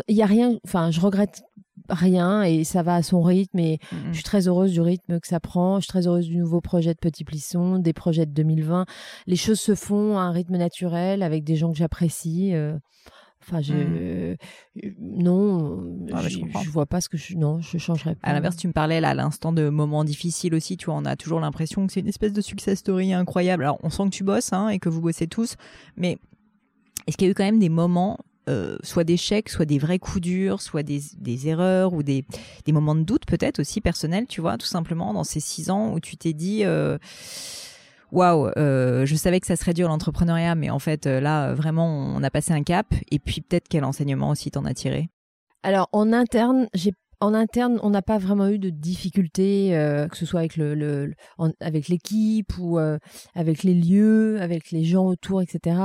il 0.08 0.16
y 0.16 0.22
a 0.22 0.26
rien. 0.26 0.58
Enfin, 0.64 0.90
je 0.90 1.00
regrette 1.00 1.42
rien 1.88 2.42
et 2.42 2.64
ça 2.64 2.82
va 2.82 2.96
à 2.96 3.02
son 3.02 3.22
rythme 3.22 3.58
et 3.58 3.78
je 4.08 4.14
suis 4.14 4.22
très 4.22 4.48
heureuse 4.48 4.72
du 4.72 4.80
rythme 4.80 5.20
que 5.20 5.26
ça 5.26 5.40
prend. 5.40 5.76
Je 5.76 5.82
suis 5.82 5.88
très 5.88 6.06
heureuse 6.06 6.26
du 6.26 6.36
nouveau 6.36 6.60
projet 6.60 6.94
de 6.94 6.98
Petit 6.98 7.24
Plisson, 7.24 7.78
des 7.78 7.92
projets 7.92 8.26
de 8.26 8.32
2020. 8.32 8.86
Les 9.26 9.36
choses 9.36 9.60
se 9.60 9.74
font 9.74 10.18
à 10.18 10.22
un 10.22 10.30
rythme 10.30 10.56
naturel 10.56 11.22
avec 11.22 11.44
des 11.44 11.56
gens 11.56 11.72
que 11.72 11.78
j'apprécie. 11.78 12.54
Euh. 12.54 12.76
Enfin, 13.44 13.60
je, 13.60 13.74
mmh. 13.74 14.36
non, 15.00 15.84
ah, 16.12 16.28
je, 16.28 16.70
vois 16.70 16.86
pas 16.86 17.00
ce 17.00 17.08
que 17.08 17.16
je, 17.16 17.36
non, 17.36 17.60
je 17.60 17.76
changerais 17.78 18.14
pas. 18.14 18.28
À 18.28 18.32
l'inverse, 18.32 18.56
tu 18.56 18.68
me 18.68 18.72
parlais 18.72 19.00
là 19.00 19.10
à 19.10 19.14
l'instant 19.14 19.52
de 19.52 19.68
moments 19.68 20.04
difficiles 20.04 20.54
aussi. 20.54 20.76
Tu 20.76 20.86
vois, 20.86 20.94
on 20.94 21.04
a 21.04 21.16
toujours 21.16 21.40
l'impression 21.40 21.86
que 21.86 21.92
c'est 21.92 22.00
une 22.00 22.08
espèce 22.08 22.32
de 22.32 22.40
success 22.40 22.78
story 22.78 23.12
incroyable. 23.12 23.64
Alors, 23.64 23.78
on 23.82 23.90
sent 23.90 24.04
que 24.04 24.10
tu 24.10 24.24
bosses 24.24 24.52
hein, 24.52 24.68
et 24.68 24.78
que 24.78 24.88
vous 24.88 25.00
bossez 25.00 25.26
tous, 25.26 25.56
mais 25.96 26.18
est-ce 27.06 27.16
qu'il 27.16 27.26
y 27.26 27.28
a 27.28 27.32
eu 27.32 27.34
quand 27.34 27.44
même 27.44 27.58
des 27.58 27.68
moments 27.68 28.18
euh, 28.48 28.76
soit 28.82 29.04
d'échecs, 29.04 29.48
soit 29.48 29.66
des 29.66 29.78
vrais 29.78 30.00
coups 30.00 30.20
durs, 30.20 30.60
soit 30.60 30.82
des, 30.82 31.00
des 31.16 31.48
erreurs 31.48 31.92
ou 31.92 32.02
des, 32.02 32.24
des 32.64 32.72
moments 32.72 32.96
de 32.96 33.02
doute 33.02 33.24
peut-être 33.24 33.60
aussi 33.60 33.80
personnels, 33.80 34.26
tu 34.26 34.40
vois, 34.40 34.58
tout 34.58 34.66
simplement 34.66 35.14
dans 35.14 35.22
ces 35.22 35.38
six 35.38 35.70
ans 35.70 35.92
où 35.92 36.00
tu 36.00 36.16
t'es 36.16 36.32
dit 36.32 36.64
euh, 36.64 36.98
waouh, 38.12 38.50
euh, 38.56 39.04
je 39.06 39.14
savais 39.16 39.40
que 39.40 39.46
ça 39.46 39.56
serait 39.56 39.74
dur 39.74 39.88
l'entrepreneuriat, 39.88 40.54
mais 40.54 40.70
en 40.70 40.78
fait 40.78 41.06
là 41.06 41.52
vraiment 41.54 41.86
on 41.86 42.22
a 42.22 42.30
passé 42.30 42.52
un 42.52 42.62
cap. 42.62 42.86
Et 43.10 43.18
puis 43.18 43.40
peut-être 43.40 43.68
quel 43.68 43.84
enseignement 43.84 44.30
aussi 44.30 44.50
t'en 44.50 44.64
as 44.64 44.74
tiré? 44.74 45.08
Alors 45.64 45.88
en 45.92 46.12
interne, 46.12 46.68
j'ai 46.74 46.92
en 47.22 47.34
interne, 47.34 47.78
on 47.84 47.90
n'a 47.90 48.02
pas 48.02 48.18
vraiment 48.18 48.48
eu 48.48 48.58
de 48.58 48.68
difficultés, 48.68 49.76
euh, 49.76 50.08
que 50.08 50.16
ce 50.16 50.26
soit 50.26 50.40
avec 50.40 50.56
le, 50.56 51.14
avec 51.60 51.86
l'équipe 51.86 52.52
ou 52.58 52.80
euh, 52.80 52.98
avec 53.36 53.62
les 53.62 53.74
lieux, 53.74 54.40
avec 54.40 54.72
les 54.72 54.82
gens 54.82 55.06
autour, 55.06 55.40
etc. 55.40 55.76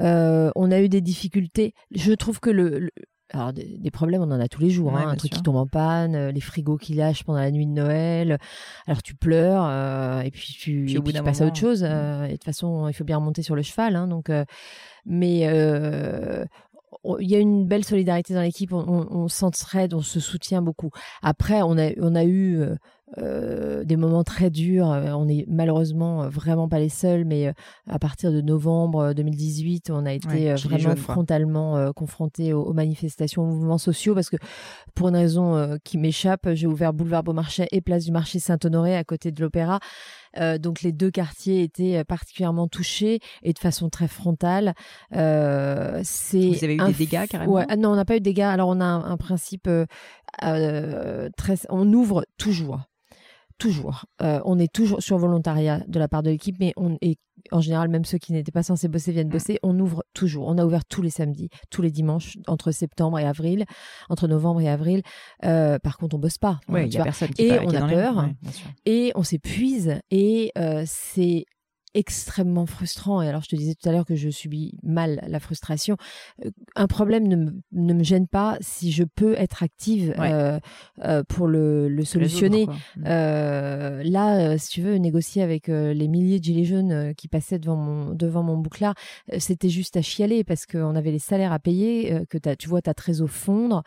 Euh, 0.00 0.50
on 0.56 0.72
a 0.72 0.80
eu 0.80 0.88
des 0.88 1.00
difficultés. 1.00 1.72
Je 1.92 2.12
trouve 2.12 2.40
que 2.40 2.50
le, 2.50 2.90
alors 3.32 3.52
des, 3.52 3.90
problèmes, 3.90 4.22
on 4.22 4.30
en 4.30 4.40
a 4.40 4.48
tous 4.48 4.60
les 4.60 4.70
jours. 4.70 4.96
hein, 4.96 5.08
un 5.08 5.16
truc 5.16 5.32
qui 5.32 5.42
tombe 5.42 5.56
en 5.56 5.66
panne, 5.66 6.28
les 6.28 6.40
frigos 6.40 6.76
qui 6.76 6.94
lâchent 6.94 7.24
pendant 7.24 7.40
la 7.40 7.50
nuit 7.50 7.66
de 7.66 7.72
Noël. 7.72 8.38
Alors 8.86 9.02
tu 9.02 9.14
pleures 9.14 10.22
et 10.22 10.30
puis 10.30 10.54
tu, 10.58 10.84
puis, 10.86 11.12
tu 11.12 11.22
passes 11.22 11.40
à 11.40 11.46
autre 11.46 11.56
chose. 11.56 11.82
et 11.82 11.86
de 11.86 12.32
toute 12.32 12.44
façon, 12.44 12.88
il 12.88 12.94
faut 12.94 13.04
bien 13.04 13.16
remonter 13.16 13.42
sur 13.42 13.56
le 13.56 13.62
cheval. 13.62 13.96
Hein, 13.96 14.06
donc, 14.06 14.30
mais 15.06 15.40
il 17.18 17.28
y 17.28 17.34
a 17.34 17.38
une 17.38 17.66
belle 17.66 17.84
solidarité 17.84 18.34
dans 18.34 18.42
l'équipe, 18.42 18.72
on, 18.72 19.08
on, 19.10 19.28
s'entraide, 19.28 19.94
on 19.94 20.02
se 20.02 20.20
soutient 20.20 20.62
beaucoup. 20.62 20.90
Après, 21.22 21.62
on 21.62 21.78
a, 21.78 21.90
on 22.00 22.14
a 22.14 22.24
eu 22.24 22.64
euh, 23.18 23.52
euh, 23.52 23.84
des 23.84 23.96
moments 23.96 24.24
très 24.24 24.50
durs. 24.50 24.86
On 24.86 25.28
est 25.28 25.44
malheureusement 25.48 26.28
vraiment 26.28 26.68
pas 26.68 26.78
les 26.78 26.88
seuls, 26.88 27.24
mais 27.24 27.52
à 27.88 27.98
partir 27.98 28.32
de 28.32 28.40
novembre 28.40 29.12
2018, 29.14 29.90
on 29.90 30.06
a 30.06 30.12
été 30.12 30.54
vraiment 30.54 30.96
frontalement 30.96 31.92
confrontés 31.92 32.52
aux, 32.52 32.72
manifestations, 32.72 33.42
aux 33.42 33.46
mouvements 33.46 33.78
sociaux, 33.78 34.14
parce 34.14 34.30
que 34.30 34.36
pour 34.94 35.08
une 35.08 35.16
raison 35.16 35.78
qui 35.84 35.98
m'échappe, 35.98 36.48
j'ai 36.54 36.66
ouvert 36.66 36.92
boulevard 36.92 37.22
Beaumarchais 37.22 37.68
et 37.72 37.80
place 37.80 38.04
du 38.04 38.12
marché 38.12 38.38
Saint-Honoré 38.38 38.96
à 38.96 39.04
côté 39.04 39.32
de 39.32 39.40
l'Opéra. 39.40 39.80
Euh, 40.38 40.58
donc 40.58 40.82
les 40.82 40.92
deux 40.92 41.10
quartiers 41.10 41.62
étaient 41.62 41.98
euh, 41.98 42.04
particulièrement 42.04 42.68
touchés 42.68 43.20
et 43.42 43.52
de 43.52 43.58
façon 43.58 43.88
très 43.88 44.08
frontale. 44.08 44.74
Euh, 45.14 46.00
c'est 46.04 46.38
Vous 46.38 46.64
avez 46.64 46.74
eu 46.74 46.78
des 46.78 46.92
dégâts 46.92 47.26
carrément 47.28 47.52
ouais, 47.52 47.66
ah 47.68 47.76
Non, 47.76 47.90
on 47.90 47.96
n'a 47.96 48.04
pas 48.04 48.16
eu 48.16 48.20
de 48.20 48.24
dégâts. 48.24 48.40
Alors 48.40 48.68
on 48.68 48.80
a 48.80 48.84
un, 48.84 49.16
principe 49.16 49.68
très, 50.40 51.54
on 51.68 51.92
ouvre 51.92 52.24
toujours 52.38 52.80
toujours. 53.62 54.04
on 54.20 54.58
est 54.58 54.72
toujours 54.72 55.02
sur 55.02 55.18
volontariat 55.18 55.82
de 55.86 55.98
la 55.98 56.08
part 56.08 56.22
de 56.22 56.30
l'équipe, 56.30 56.56
mais 56.58 56.72
on 56.76 56.96
est 57.00 57.18
en 57.50 57.60
général, 57.60 57.88
même 57.88 58.04
ceux 58.04 58.18
qui 58.18 58.32
n'étaient 58.32 58.52
pas 58.52 58.62
censés 58.62 58.88
bosser 58.88 59.12
viennent 59.12 59.28
mm. 59.28 59.32
bosser. 59.32 59.58
On 59.62 59.78
ouvre 59.78 60.04
toujours. 60.14 60.46
On 60.46 60.58
a 60.58 60.64
ouvert 60.64 60.84
tous 60.84 61.02
les 61.02 61.10
samedis, 61.10 61.48
tous 61.70 61.82
les 61.82 61.90
dimanches, 61.90 62.36
entre 62.46 62.70
septembre 62.70 63.18
et 63.18 63.26
avril, 63.26 63.64
entre 64.08 64.28
novembre 64.28 64.60
et 64.60 64.68
avril. 64.68 65.02
Euh, 65.44 65.78
par 65.78 65.98
contre, 65.98 66.16
on 66.16 66.18
bosse 66.18 66.38
pas. 66.38 66.60
il 66.68 66.92
y 66.92 66.98
a 66.98 67.04
personne 67.04 67.30
qui 67.30 67.42
et 67.42 67.58
on 67.60 67.74
a 67.74 67.88
peur. 67.88 68.28
et 68.86 69.12
on 69.14 69.22
s'épuise. 69.22 70.00
Et 70.10 70.52
euh, 70.58 70.84
c'est 70.86 71.46
extrêmement 71.94 72.66
frustrant. 72.66 73.22
Et 73.22 73.28
alors, 73.28 73.42
je 73.42 73.48
te 73.48 73.56
disais 73.56 73.74
tout 73.74 73.88
à 73.88 73.92
l'heure 73.92 74.04
que 74.04 74.14
je 74.14 74.30
subis 74.30 74.74
mal 74.82 75.22
la 75.26 75.40
frustration. 75.40 75.96
Euh, 76.44 76.50
un 76.76 76.86
problème 76.86 77.28
ne, 77.28 77.36
me, 77.36 77.52
ne 77.72 77.94
me 77.94 78.02
gêne 78.02 78.26
pas 78.26 78.56
si 78.60 78.92
je 78.92 79.04
peux 79.04 79.34
être 79.34 79.62
active 79.62 80.14
euh, 80.18 80.58
euh, 81.04 81.22
pour 81.28 81.46
le, 81.46 81.88
le 81.88 82.04
solutionner. 82.04 82.66
Mm. 82.66 83.04
euh, 83.06 84.02
là, 84.04 84.58
si 84.58 84.70
tu 84.70 84.82
veux 84.82 84.96
négocier 84.96 85.42
avec 85.42 85.68
les 85.68 86.08
milliers 86.08 86.38
de 86.38 86.44
gilets 86.44 86.64
jaunes 86.64 87.14
qui 87.14 87.28
passaient 87.28 87.58
devant 87.58 87.76
mon, 87.76 88.14
devant 88.14 88.42
mon 88.42 88.56
bouclard, 88.56 88.94
c'était 89.38 89.68
juste 89.68 89.96
à 89.96 90.02
chialer 90.02 90.44
parce 90.44 90.66
qu'on 90.66 90.94
avait 90.96 91.12
les 91.12 91.18
salaires 91.18 91.52
à 91.52 91.58
payer, 91.58 92.24
que 92.28 92.38
tu 92.54 92.68
vois 92.68 92.82
ta 92.82 92.94
trésor 92.94 93.28
fondre. 93.28 93.82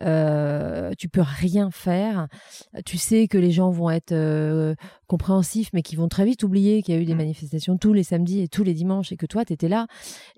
Euh, 0.00 0.92
tu 0.98 1.08
peux 1.08 1.22
rien 1.22 1.70
faire. 1.70 2.28
Tu 2.84 2.98
sais 2.98 3.28
que 3.28 3.38
les 3.38 3.50
gens 3.50 3.70
vont 3.70 3.90
être 3.90 4.12
euh, 4.12 4.74
compréhensifs, 5.12 5.68
mais 5.74 5.82
qui 5.82 5.94
vont 5.94 6.08
très 6.08 6.24
vite 6.24 6.42
oublier 6.42 6.82
qu'il 6.82 6.94
y 6.94 6.96
a 6.96 7.00
eu 7.00 7.04
des 7.04 7.14
mmh. 7.14 7.18
manifestations 7.18 7.76
tous 7.76 7.92
les 7.92 8.02
samedis 8.02 8.40
et 8.40 8.48
tous 8.48 8.64
les 8.64 8.72
dimanches 8.72 9.12
et 9.12 9.18
que 9.18 9.26
toi, 9.26 9.44
tu 9.44 9.52
étais 9.52 9.68
là. 9.68 9.86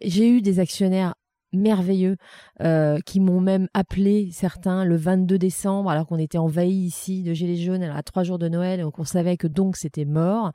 J'ai 0.03 0.29
eu 0.29 0.43
des 0.43 0.59
actionnaires 0.59 1.15
merveilleux 1.53 2.17
euh, 2.63 2.99
qui 3.07 3.21
m'ont 3.21 3.41
même 3.41 3.69
appelé 3.73 4.31
certains 4.33 4.85
le 4.85 4.97
22 4.97 5.39
décembre 5.39 5.89
alors 5.91 6.05
qu'on 6.09 6.19
était 6.19 6.39
envahi 6.39 6.73
ici 6.73 7.23
de 7.23 7.33
gilets 7.33 7.55
jaunes 7.55 7.85
à 7.85 8.03
trois 8.03 8.25
jours 8.25 8.41
de 8.41 8.49
Noël 8.49 8.81
donc 8.81 8.99
on 8.99 9.05
savait 9.05 9.37
que 9.37 9.47
donc 9.47 9.77
c'était 9.77 10.05
mort 10.05 10.51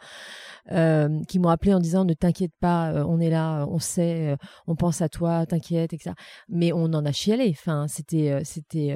euh, 0.74 1.08
qui 1.30 1.40
m'ont 1.40 1.48
appelé 1.48 1.74
en 1.74 1.80
disant 1.80 2.04
ne 2.04 2.14
t'inquiète 2.14 2.52
pas 2.60 2.92
euh, 2.92 3.06
on 3.08 3.22
est 3.22 3.30
là 3.30 3.66
on 3.70 3.80
sait 3.80 4.36
on 4.68 4.76
pense 4.76 5.02
à 5.02 5.08
toi 5.08 5.46
t'inquiète 5.46 5.94
etc 5.94 6.12
mais 6.50 6.74
on 6.74 6.94
en 6.94 7.06
a 7.06 7.14
chialé 7.14 7.56
enfin 7.58 7.88
c'était 7.88 8.42
c'était 8.44 8.94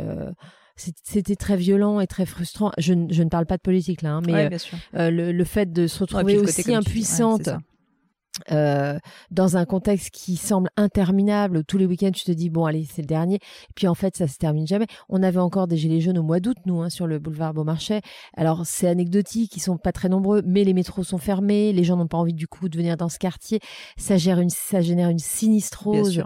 c'était 0.76 1.36
très 1.36 1.56
violent 1.56 2.00
et 2.00 2.08
très 2.08 2.26
frustrant. 2.26 2.72
Je, 2.78 2.94
je, 3.10 3.24
ne 3.24 3.30
parle 3.30 3.46
pas 3.46 3.58
de 3.58 3.62
politique 3.62 4.02
là, 4.02 4.14
hein, 4.14 4.22
mais 4.26 4.50
le, 4.94 5.32
le, 5.32 5.44
fait 5.44 5.72
de 5.72 5.88
se 5.88 6.00
retrouver 6.00 6.38
aussi 6.38 6.74
impuissante 6.74 7.50
euh, 8.52 8.98
dans 9.30 9.58
un 9.58 9.66
contexte 9.66 10.10
qui 10.10 10.38
semble 10.38 10.70
interminable, 10.76 11.64
tous 11.64 11.78
les 11.78 11.86
week-ends 11.86 12.10
tu 12.12 12.24
te 12.24 12.32
dis 12.32 12.50
bon 12.50 12.66
allez 12.66 12.88
c'est 12.92 13.04
le 13.04 13.08
dernier, 13.08 13.36
et 13.36 13.74
puis 13.76 13.88
en 13.88 13.94
fait 13.94 14.18
ça 14.18 14.28
se 14.28 14.38
termine 14.38 14.66
jamais. 14.66 14.88
On 15.08 15.22
avait 15.22 15.40
encore 15.40 15.68
des 15.68 15.78
gilets 15.78 16.02
jaunes 16.02 16.18
au 16.18 16.24
mois 16.24 16.40
d'août 16.40 16.58
nous 16.66 16.82
hein, 16.82 16.90
sur 16.90 17.06
le 17.06 17.20
boulevard 17.20 17.54
Beaumarchais. 17.54 18.02
Alors 18.36 18.66
c'est 18.66 18.88
anecdotique, 18.88 19.56
ils 19.56 19.60
sont 19.60 19.78
pas 19.78 19.92
très 19.92 20.10
nombreux, 20.10 20.42
mais 20.48 20.64
les 20.64 20.74
métros 20.74 21.04
sont 21.04 21.20
fermés, 21.20 21.74
les 21.74 21.84
gens 21.84 21.96
n'ont 21.96 22.08
pas 22.08 22.18
envie 22.18 22.34
du 22.34 22.48
coup 22.48 22.70
de 22.70 22.78
venir 22.78 22.98
dans 22.98 23.10
ce 23.10 23.20
quartier. 23.20 23.60
Ça 23.98 24.18
gère 24.18 24.40
une, 24.40 24.50
ça 24.50 24.82
génère 24.82 25.10
une 25.10 25.20
sinistrose 25.20 26.24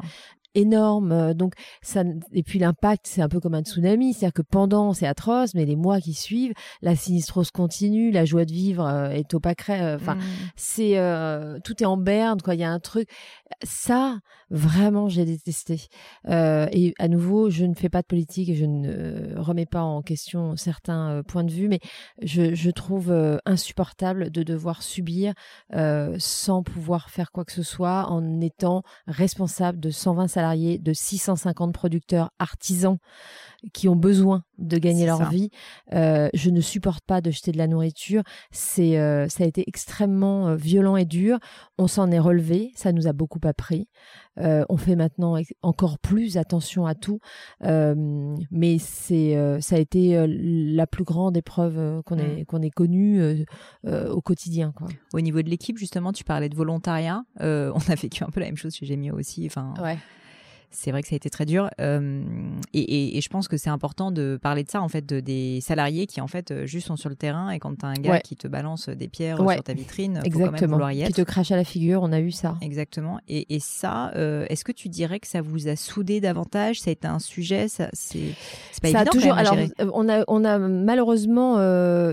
énorme. 0.57 1.11
Euh, 1.11 1.33
donc 1.33 1.53
ça 1.81 2.03
et 2.33 2.43
puis 2.43 2.59
l'impact, 2.59 3.05
c'est 3.07 3.21
un 3.21 3.29
peu 3.29 3.39
comme 3.39 3.53
un 3.53 3.61
tsunami, 3.61 4.13
c'est-à-dire 4.13 4.33
que 4.33 4.41
pendant 4.41 4.93
c'est 4.93 5.07
atroce, 5.07 5.53
mais 5.53 5.65
les 5.65 5.75
mois 5.75 6.01
qui 6.01 6.13
suivent, 6.13 6.53
la 6.81 6.95
sinistrose 6.95 7.51
continue, 7.51 8.11
la 8.11 8.25
joie 8.25 8.45
de 8.45 8.51
vivre 8.51 8.85
euh, 8.85 9.09
est 9.09 9.33
au. 9.33 9.37
Euh, 9.69 9.95
enfin, 9.95 10.15
mmh. 10.15 10.21
c'est 10.55 10.97
tout 11.63 11.81
est 11.81 11.85
en 11.85 11.97
berne 11.97 12.41
quoi. 12.41 12.55
Il 12.55 12.61
y 12.61 12.63
a 12.63 12.71
un 12.71 12.79
truc. 12.79 13.07
Ça, 13.63 14.19
vraiment, 14.49 15.07
j'ai 15.09 15.25
détesté. 15.25 15.87
et 16.27 16.93
à 16.99 17.07
nouveau, 17.07 17.49
je 17.49 17.65
ne 17.65 17.75
fais 17.75 17.87
pas 17.87 18.01
de 18.01 18.07
politique 18.07 18.49
et 18.49 18.55
je 18.55 18.65
ne 18.65 19.37
remets 19.37 19.65
pas 19.65 19.83
en 19.83 20.01
question 20.01 20.55
certains 20.55 21.21
points 21.27 21.43
de 21.43 21.51
vue, 21.51 21.67
mais 21.67 21.79
je, 22.21 22.55
je 22.55 22.71
trouve 22.71 23.13
insupportable 23.45 24.31
de 24.31 24.43
devoir 24.43 24.81
subir 24.81 25.33
sans 26.17 26.63
pouvoir 26.63 27.09
faire 27.09 27.31
quoi 27.31 27.45
que 27.45 27.53
ce 27.53 27.63
soit 27.63 28.09
en 28.09 28.41
étant 28.41 28.83
responsable 29.07 29.79
de 29.79 29.91
120 29.91 30.27
salariés 30.27 30.46
salariés, 30.47 30.77
de 30.77 30.93
650 30.93 31.73
producteurs 31.73 32.31
artisans 32.39 32.97
qui 33.73 33.87
ont 33.89 33.95
besoin 33.95 34.43
de 34.57 34.77
gagner 34.77 35.05
leur 35.05 35.29
vie. 35.29 35.49
Euh, 35.93 36.29
je 36.33 36.49
ne 36.49 36.61
supporte 36.61 37.03
pas 37.05 37.21
de 37.21 37.31
jeter 37.31 37.51
de 37.51 37.57
la 37.57 37.67
nourriture. 37.67 38.23
C'est, 38.51 38.99
euh, 38.99 39.27
ça 39.29 39.43
a 39.43 39.47
été 39.47 39.63
extrêmement 39.67 40.49
euh, 40.49 40.55
violent 40.55 40.95
et 40.95 41.05
dur. 41.05 41.39
On 41.77 41.87
s'en 41.87 42.11
est 42.11 42.19
relevé. 42.19 42.71
Ça 42.75 42.91
nous 42.91 43.07
a 43.07 43.13
beaucoup 43.13 43.39
appris. 43.43 43.87
on 44.37 44.77
fait 44.77 44.95
maintenant 44.95 45.35
encore 45.61 45.97
plus 45.97 46.37
attention 46.37 46.85
à 46.85 46.95
tout. 46.95 47.19
mais 47.61 48.77
c'est, 48.79 49.59
ça 49.61 49.75
a 49.75 49.79
été 49.79 50.25
la 50.27 50.87
plus 50.87 51.03
grande 51.03 51.37
épreuve 51.37 52.03
qu'on 52.03 52.17
ait, 52.17 52.41
mmh. 52.41 52.45
qu'on 52.45 52.61
ait 52.61 52.69
connue 52.69 53.45
au 53.85 54.21
quotidien. 54.21 54.71
Quoi. 54.75 54.87
Au 55.13 55.21
niveau 55.21 55.41
de 55.41 55.49
l'équipe, 55.49 55.77
justement, 55.77 56.13
tu 56.13 56.23
parlais 56.23 56.49
de 56.49 56.55
volontariat. 56.55 57.23
on 57.39 57.79
a 57.87 57.95
vécu 57.95 58.23
un 58.23 58.29
peu 58.29 58.39
la 58.39 58.47
même 58.47 58.57
chose 58.57 58.75
chez 58.75 58.85
Gemio 58.85 59.17
aussi. 59.17 59.45
Enfin, 59.47 59.73
ouais 59.81 59.97
c'est 60.69 60.91
vrai 60.91 61.01
que 61.01 61.07
ça 61.07 61.15
a 61.15 61.17
été 61.17 61.29
très 61.29 61.45
dur. 61.45 61.69
Euh, 61.79 62.21
et, 62.73 63.19
je 63.21 63.29
pense 63.29 63.47
que 63.47 63.57
c'est 63.57 63.69
important 63.69 64.11
de 64.11 64.37
parler 64.41 64.63
de 64.63 64.69
ça, 64.69 64.81
en 64.81 64.89
fait, 64.89 65.05
de, 65.05 65.19
des 65.19 65.59
salariés 65.61 66.07
qui, 66.07 66.21
en 66.21 66.27
fait, 66.27 66.51
euh, 66.51 66.65
juste 66.65 66.87
sont 66.87 66.97
sur 66.97 67.09
le 67.09 67.15
terrain 67.15 67.49
et 67.49 67.59
quand 67.59 67.75
tu 67.75 67.85
as 67.85 67.89
un 67.89 67.93
gars 67.93 68.19
qui 68.19 68.35
te 68.35 68.47
balance 68.47 68.89
des 68.89 69.07
pierres 69.07 69.37
sur 69.37 69.63
ta 69.63 69.73
vitrine, 69.73 70.21
Exactement. 70.23 70.57
Faut 70.57 70.83
quand 70.83 70.87
même 70.87 70.97
y 70.97 71.01
être. 71.01 71.07
Qui 71.07 71.13
te 71.13 71.21
crache 71.21 71.51
à 71.51 71.55
la 71.55 71.63
figure, 71.63 72.01
on 72.03 72.11
a 72.11 72.19
eu 72.19 72.31
ça. 72.31 72.55
Exactement. 72.61 73.19
Et, 73.27 73.55
et 73.55 73.59
ça, 73.59 74.11
euh, 74.15 74.45
est-ce 74.49 74.63
que 74.63 74.71
tu 74.71 74.89
dirais 74.89 75.19
que 75.19 75.27
ça 75.27 75.41
vous 75.41 75.67
a 75.67 75.75
soudé 75.75 76.19
davantage? 76.19 76.81
Ça 76.81 76.89
a 76.89 76.93
été 76.93 77.07
un 77.07 77.19
sujet? 77.19 77.67
Ça, 77.67 77.89
c'est 77.93 78.33
pas 78.81 78.89
ça 78.89 79.01
évident. 79.01 79.01
A 79.01 79.05
toujours, 79.05 79.33
alors, 79.33 79.55
on 79.93 80.09
a, 80.09 80.23
on 80.27 80.43
a 80.43 80.59
malheureusement 80.59 81.59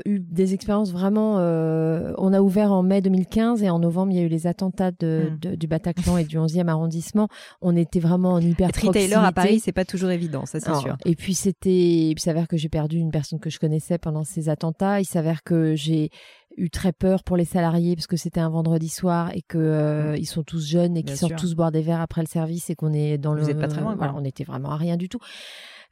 eu 0.04 0.20
des 0.20 0.54
expériences 0.54 0.92
vraiment. 0.92 1.36
on 1.36 2.32
a 2.32 2.40
ouvert 2.40 2.72
en 2.72 2.82
mai 2.82 3.00
2015 3.00 3.62
et 3.62 3.70
en 3.70 3.78
novembre, 3.78 4.12
il 4.12 4.18
y 4.18 4.20
a 4.20 4.24
eu 4.24 4.28
les 4.28 4.46
attentats 4.46 4.92
de, 4.92 5.32
mmh. 5.44 5.56
du 5.56 5.66
Bataclan 5.66 6.18
et 6.18 6.24
du 6.24 6.38
11e 6.38 6.68
arrondissement. 6.68 7.28
On 7.60 7.76
était 7.76 8.00
vraiment 8.00 8.38
hyper 8.48 8.68
Être 8.68 9.18
à 9.18 9.32
Paris, 9.32 9.60
c'est 9.60 9.72
pas 9.72 9.84
toujours 9.84 10.10
évident, 10.10 10.46
ça 10.46 10.60
c'est 10.60 10.74
sûr. 10.74 10.96
Et 11.04 11.14
puis 11.14 11.34
c'était, 11.34 12.10
il 12.10 12.18
s'avère 12.18 12.48
que 12.48 12.56
j'ai 12.56 12.68
perdu 12.68 12.98
une 12.98 13.10
personne 13.10 13.40
que 13.40 13.50
je 13.50 13.58
connaissais 13.58 13.98
pendant 13.98 14.24
ces 14.24 14.48
attentats. 14.48 15.00
Il 15.00 15.04
s'avère 15.06 15.42
que 15.42 15.74
j'ai 15.74 16.10
eu 16.56 16.70
très 16.70 16.92
peur 16.92 17.24
pour 17.24 17.36
les 17.36 17.44
salariés 17.44 17.96
parce 17.96 18.06
que 18.06 18.16
c'était 18.16 18.40
un 18.40 18.50
vendredi 18.50 18.88
soir 18.88 19.30
et 19.34 19.42
que 19.42 19.58
euh, 19.58 20.12
mmh. 20.12 20.16
ils 20.16 20.26
sont 20.26 20.42
tous 20.42 20.66
jeunes 20.66 20.96
et 20.96 21.02
qu'ils 21.02 21.16
sortent 21.16 21.36
tous 21.36 21.54
boire 21.54 21.72
des 21.72 21.82
verres 21.82 22.00
après 22.00 22.20
le 22.20 22.26
service 22.26 22.70
et 22.70 22.74
qu'on 22.74 22.92
est 22.92 23.18
dans 23.18 23.34
Vous 23.34 23.46
le. 23.46 23.58
pas 23.58 23.68
très 23.68 23.80
loin. 23.80 23.94
Voilà, 23.96 24.14
on 24.16 24.24
était 24.24 24.44
vraiment 24.44 24.70
à 24.70 24.76
rien 24.76 24.96
du 24.96 25.08
tout. 25.08 25.18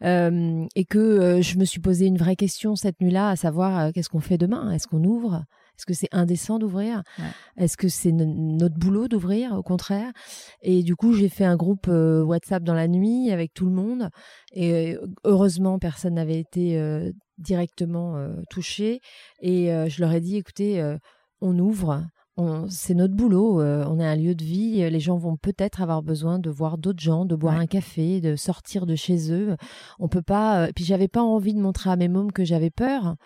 Euh, 0.04 0.64
et 0.74 0.84
que 0.84 0.98
euh, 0.98 1.42
je 1.42 1.58
me 1.58 1.64
suis 1.64 1.80
posé 1.80 2.06
une 2.06 2.18
vraie 2.18 2.36
question 2.36 2.74
cette 2.74 3.00
nuit-là, 3.00 3.28
à 3.28 3.36
savoir 3.36 3.92
qu'est-ce 3.92 4.08
qu'on 4.08 4.20
fait 4.20 4.38
demain? 4.38 4.70
Est-ce 4.72 4.86
qu'on 4.86 5.04
ouvre? 5.04 5.44
Est-ce 5.76 5.86
que 5.86 5.94
c'est 5.94 6.08
indécent 6.12 6.58
d'ouvrir? 6.58 7.02
Est-ce 7.56 7.76
que 7.76 7.88
c'est 7.88 8.12
notre 8.12 8.76
boulot 8.76 9.08
d'ouvrir 9.08 9.52
Au 9.52 9.62
contraire? 9.62 10.12
Et 10.60 10.82
du 10.82 10.94
coup, 10.96 11.12
j'ai 11.12 11.28
fait 11.28 11.44
un 11.44 11.56
groupe 11.56 11.88
euh, 11.88 12.22
WhatsApp 12.22 12.62
dans 12.62 12.74
la 12.74 12.88
nuit 12.88 13.30
avec 13.30 13.52
tout 13.54 13.66
le 13.66 13.72
monde. 13.72 14.10
Et 14.52 14.96
heureusement, 15.24 15.78
personne 15.78 16.14
n'avait 16.14 16.38
été 16.38 16.78
euh, 16.78 17.10
directement 17.38 18.28
touché. 18.50 19.00
Et 19.40 19.66
je 19.88 20.00
leur 20.00 20.12
ai 20.12 20.20
dit, 20.20 20.36
écoutez, 20.36 20.96
on 21.40 21.58
ouvre 21.58 22.06
c'est 22.68 22.94
notre 22.94 23.14
boulot, 23.14 23.60
euh, 23.60 23.84
on 23.88 24.00
est 24.00 24.06
un 24.06 24.16
lieu 24.16 24.34
de 24.34 24.42
vie, 24.42 24.88
les 24.90 25.00
gens 25.00 25.18
vont 25.18 25.36
peut-être 25.36 25.82
avoir 25.82 26.02
besoin 26.02 26.38
de 26.38 26.48
voir 26.48 26.78
d'autres 26.78 27.00
gens, 27.00 27.26
de 27.26 27.36
boire 27.36 27.56
un 27.56 27.66
café, 27.66 28.22
de 28.22 28.36
sortir 28.36 28.86
de 28.86 28.94
chez 28.94 29.30
eux. 29.30 29.56
On 29.98 30.08
peut 30.08 30.22
pas. 30.22 30.62
Euh, 30.64 30.72
puis 30.74 30.84
j'avais 30.84 31.08
pas 31.08 31.22
envie 31.22 31.52
de 31.52 31.60
montrer 31.60 31.90
à 31.90 31.96
mes 31.96 32.08
mômes 32.08 32.32
que 32.32 32.44
j'avais 32.44 32.70
peur, 32.70 33.16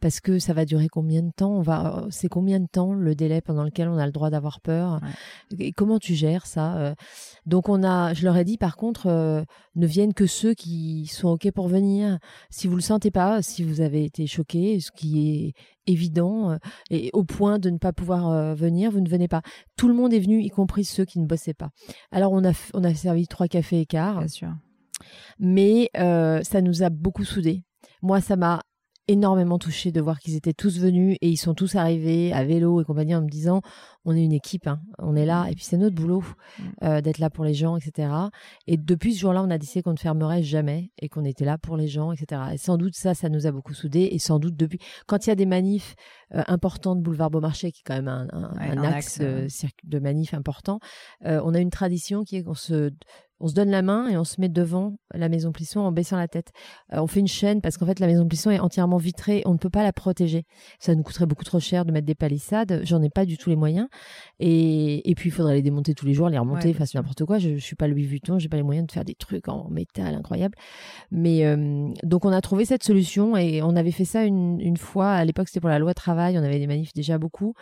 parce 0.00 0.20
que 0.20 0.38
ça 0.38 0.54
va 0.54 0.64
durer 0.64 0.88
combien 0.88 1.22
de 1.22 1.30
temps 1.30 1.52
On 1.52 1.60
va, 1.60 2.06
c'est 2.10 2.28
combien 2.28 2.58
de 2.58 2.66
temps 2.66 2.94
le 2.94 3.14
délai 3.14 3.42
pendant 3.42 3.64
lequel 3.64 3.88
on 3.88 3.98
a 3.98 4.06
le 4.06 4.12
droit 4.12 4.30
d'avoir 4.30 4.60
peur? 4.62 5.00
Et 5.58 5.72
comment 5.72 5.98
tu 5.98 6.14
gères 6.14 6.46
ça 6.46 6.76
euh? 6.78 6.94
Donc 7.44 7.68
on 7.68 7.82
a, 7.84 8.14
je 8.14 8.24
leur 8.24 8.36
ai 8.38 8.44
dit 8.44 8.56
par 8.56 8.76
contre, 8.76 9.44
ne 9.74 9.86
viennent 9.86 10.14
que 10.14 10.26
ceux 10.26 10.54
qui 10.54 11.06
sont 11.06 11.28
ok 11.28 11.50
pour 11.52 11.68
venir. 11.68 12.18
Si 12.48 12.66
vous 12.66 12.76
le 12.76 12.82
sentez 12.82 13.10
pas, 13.10 13.42
si 13.42 13.62
vous 13.62 13.82
avez 13.82 14.04
été 14.04 14.26
choqué, 14.26 14.80
ce 14.80 14.90
qui 14.90 15.28
est 15.28 15.52
évident 15.86 16.50
euh, 16.50 16.56
et 16.90 17.10
au 17.12 17.24
point 17.24 17.58
de 17.58 17.70
ne 17.70 17.78
pas 17.78 17.92
pouvoir 17.92 18.30
euh, 18.30 18.54
venir, 18.54 18.90
vous 18.90 19.00
ne 19.00 19.08
venez 19.08 19.28
pas. 19.28 19.42
Tout 19.76 19.88
le 19.88 19.94
monde 19.94 20.12
est 20.12 20.20
venu, 20.20 20.42
y 20.42 20.48
compris 20.48 20.84
ceux 20.84 21.04
qui 21.04 21.20
ne 21.20 21.26
bossaient 21.26 21.54
pas. 21.54 21.70
Alors 22.10 22.32
on 22.32 22.44
a 22.44 22.52
on 22.74 22.84
a 22.84 22.94
servi 22.94 23.26
trois 23.26 23.48
cafés 23.48 23.80
écart. 23.80 24.18
Bien 24.18 24.28
sûr. 24.28 24.54
Mais 25.38 25.90
euh, 25.96 26.42
ça 26.42 26.60
nous 26.60 26.82
a 26.82 26.90
beaucoup 26.90 27.24
soudés. 27.24 27.62
Moi, 28.02 28.20
ça 28.20 28.36
m'a 28.36 28.60
énormément 29.08 29.58
touché 29.58 29.92
de 29.92 30.00
voir 30.00 30.18
qu'ils 30.18 30.34
étaient 30.34 30.54
tous 30.54 30.78
venus 30.78 31.18
et 31.20 31.28
ils 31.28 31.36
sont 31.36 31.54
tous 31.54 31.74
arrivés 31.74 32.32
à 32.32 32.44
vélo 32.44 32.80
et 32.80 32.84
compagnie 32.84 33.14
en 33.14 33.22
me 33.22 33.28
disant 33.28 33.60
on 34.06 34.14
est 34.14 34.22
une 34.22 34.32
équipe, 34.32 34.66
hein, 34.66 34.80
on 34.98 35.14
est 35.16 35.26
là 35.26 35.46
et 35.50 35.54
puis 35.54 35.64
c'est 35.64 35.76
notre 35.76 35.94
boulot 35.94 36.22
mm. 36.22 36.62
euh, 36.82 37.00
d'être 37.00 37.18
là 37.18 37.30
pour 37.30 37.44
les 37.44 37.54
gens, 37.54 37.76
etc. 37.76 38.12
Et 38.66 38.76
depuis 38.76 39.14
ce 39.14 39.20
jour-là, 39.20 39.42
on 39.42 39.50
a 39.50 39.58
décidé 39.58 39.82
qu'on 39.82 39.92
ne 39.92 39.98
fermerait 39.98 40.42
jamais 40.42 40.90
et 40.98 41.08
qu'on 41.08 41.24
était 41.24 41.44
là 41.44 41.58
pour 41.58 41.76
les 41.76 41.88
gens, 41.88 42.12
etc. 42.12 42.42
Et 42.52 42.58
sans 42.58 42.76
doute 42.76 42.94
ça, 42.94 43.14
ça 43.14 43.28
nous 43.28 43.46
a 43.46 43.52
beaucoup 43.52 43.74
soudés 43.74 44.08
et 44.10 44.18
sans 44.18 44.38
doute 44.38 44.56
depuis 44.56 44.78
quand 45.06 45.26
il 45.26 45.30
y 45.30 45.32
a 45.32 45.36
des 45.36 45.46
manifs 45.46 45.96
euh, 46.34 46.42
importants 46.46 46.96
de 46.96 47.02
boulevard 47.02 47.30
Beaumarchais 47.30 47.72
qui 47.72 47.80
est 47.80 47.84
quand 47.86 47.94
même 47.94 48.08
un, 48.08 48.82
axe, 48.82 49.18
euh, 49.20 49.48
de 49.84 49.98
manif 49.98 50.34
important, 50.34 50.80
on 51.22 51.54
a 51.54 51.58
une 51.58 51.70
tradition 51.70 52.24
qui 52.24 52.36
est 52.36 52.42
qu'on 52.42 52.54
se 52.54 52.90
on 53.40 53.48
se 53.48 53.54
donne 53.54 53.70
la 53.70 53.82
main 53.82 54.08
et 54.08 54.16
on 54.16 54.24
se 54.24 54.40
met 54.40 54.48
devant 54.48 54.96
la 55.12 55.28
maison 55.28 55.52
Plisson 55.52 55.80
en 55.80 55.92
baissant 55.92 56.16
la 56.16 56.28
tête. 56.28 56.52
Euh, 56.92 56.98
on 57.00 57.06
fait 57.06 57.20
une 57.20 57.28
chaîne 57.28 57.60
parce 57.60 57.76
qu'en 57.76 57.86
fait 57.86 58.00
la 58.00 58.06
maison 58.06 58.26
Plisson 58.26 58.50
est 58.50 58.60
entièrement 58.60 58.96
vitrée, 58.96 59.42
on 59.44 59.52
ne 59.52 59.58
peut 59.58 59.70
pas 59.70 59.82
la 59.82 59.92
protéger. 59.92 60.44
Ça 60.78 60.94
nous 60.94 61.02
coûterait 61.02 61.26
beaucoup 61.26 61.44
trop 61.44 61.60
cher 61.60 61.84
de 61.84 61.92
mettre 61.92 62.06
des 62.06 62.14
palissades, 62.14 62.80
j'en 62.84 63.02
ai 63.02 63.10
pas 63.10 63.24
du 63.24 63.36
tout 63.36 63.50
les 63.50 63.56
moyens. 63.56 63.88
Et, 64.38 65.08
et 65.10 65.14
puis 65.14 65.28
il 65.28 65.32
faudrait 65.32 65.54
les 65.54 65.62
démonter 65.62 65.94
tous 65.94 66.06
les 66.06 66.14
jours, 66.14 66.28
les 66.28 66.38
remonter, 66.38 66.74
c'est 66.78 66.94
n'importe 66.94 67.24
quoi. 67.24 67.38
Je, 67.38 67.56
je 67.56 67.64
suis 67.64 67.76
pas 67.76 67.88
Louis 67.88 68.06
Vuitton, 68.06 68.38
j'ai 68.38 68.48
pas 68.48 68.56
les 68.56 68.62
moyens 68.62 68.86
de 68.86 68.92
faire 68.92 69.04
des 69.04 69.14
trucs 69.14 69.48
en 69.48 69.68
métal 69.68 70.14
incroyables. 70.14 70.56
Mais 71.10 71.44
euh, 71.44 71.88
donc 72.02 72.24
on 72.24 72.32
a 72.32 72.40
trouvé 72.40 72.64
cette 72.64 72.84
solution 72.84 73.36
et 73.36 73.62
on 73.62 73.76
avait 73.76 73.90
fait 73.90 74.04
ça 74.04 74.24
une, 74.24 74.60
une 74.60 74.76
fois. 74.76 75.10
À 75.10 75.24
l'époque 75.24 75.48
c'était 75.48 75.60
pour 75.60 75.70
la 75.70 75.78
loi 75.78 75.94
travail, 75.94 76.38
on 76.38 76.42
avait 76.42 76.58
des 76.58 76.66
manifs 76.66 76.92
déjà 76.94 77.18
beaucoup. 77.18 77.54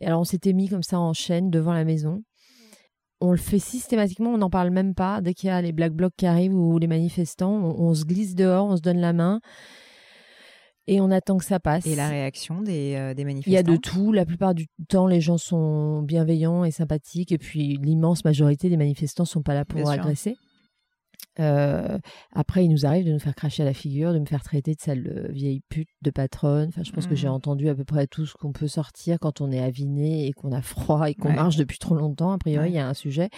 Et 0.00 0.06
alors 0.06 0.20
on 0.20 0.24
s'était 0.24 0.52
mis 0.52 0.68
comme 0.68 0.82
ça 0.82 0.98
en 0.98 1.12
chaîne 1.12 1.50
devant 1.50 1.72
la 1.72 1.84
maison 1.84 2.22
on 3.22 3.30
le 3.30 3.38
fait 3.38 3.58
systématiquement, 3.58 4.30
on 4.30 4.38
n'en 4.38 4.50
parle 4.50 4.70
même 4.70 4.94
pas. 4.94 5.20
Dès 5.20 5.32
qu'il 5.32 5.46
y 5.46 5.50
a 5.50 5.62
les 5.62 5.72
black 5.72 5.92
blocs 5.92 6.12
qui 6.16 6.26
arrivent 6.26 6.54
ou 6.54 6.78
les 6.78 6.88
manifestants, 6.88 7.52
on, 7.52 7.94
se 7.94 8.04
glisse 8.04 8.34
dehors, 8.34 8.66
on 8.66 8.76
se 8.76 8.82
donne 8.82 8.98
la 8.98 9.12
main 9.12 9.40
et 10.88 11.00
on 11.00 11.10
attend 11.12 11.38
que 11.38 11.44
ça 11.44 11.60
passe. 11.60 11.86
Et 11.86 11.94
la 11.94 12.08
réaction 12.08 12.60
des, 12.60 12.94
euh, 12.96 13.14
manifestants 13.14 13.50
Il 13.50 13.54
y 13.54 13.56
a 13.56 13.62
de 13.62 13.76
tout. 13.76 14.12
La 14.12 14.26
plupart 14.26 14.54
du 14.54 14.66
temps, 14.88 15.06
les 15.06 15.20
gens 15.20 15.38
sont 15.38 16.02
bienveillants 16.02 16.64
et 16.64 16.72
sympathiques. 16.72 17.30
Et 17.30 17.38
puis, 17.38 17.78
l'immense 17.80 18.24
majorité 18.24 18.68
des 18.68 18.76
manifestants 18.76 19.24
sont 19.24 19.42
pas 19.42 19.54
là 19.54 19.64
pour 19.64 19.88
agresser. 19.88 20.36
Euh, 21.40 21.98
après, 22.32 22.64
il 22.64 22.68
nous 22.68 22.84
arrive 22.84 23.06
de 23.06 23.12
nous 23.12 23.18
faire 23.18 23.34
cracher 23.34 23.62
à 23.62 23.66
la 23.66 23.72
figure, 23.72 24.12
de 24.12 24.18
me 24.18 24.26
faire 24.26 24.42
traiter 24.42 24.74
de 24.74 24.80
sale 24.80 25.28
vieille 25.30 25.62
pute, 25.68 25.88
de 26.02 26.10
patronne. 26.10 26.68
Enfin, 26.68 26.82
je 26.84 26.92
pense 26.92 27.06
que 27.06 27.14
j'ai 27.14 27.28
mmh. 27.28 27.32
entendu 27.32 27.68
à 27.68 27.74
peu 27.74 27.84
près 27.84 28.06
tout 28.06 28.26
ce 28.26 28.34
qu'on 28.34 28.52
peut 28.52 28.68
sortir 28.68 29.18
quand 29.18 29.40
on 29.40 29.50
est 29.50 29.60
aviné 29.60 30.26
et 30.26 30.32
qu'on 30.32 30.52
a 30.52 30.62
froid 30.62 31.08
et 31.08 31.14
qu'on 31.14 31.32
marche 31.32 31.56
depuis 31.56 31.78
trop 31.78 31.94
longtemps. 31.94 32.32
A 32.32 32.38
priori, 32.38 32.70
il 32.70 32.74
y 32.74 32.78
a 32.78 32.88
un 32.88 32.94
sujet. 32.94 33.30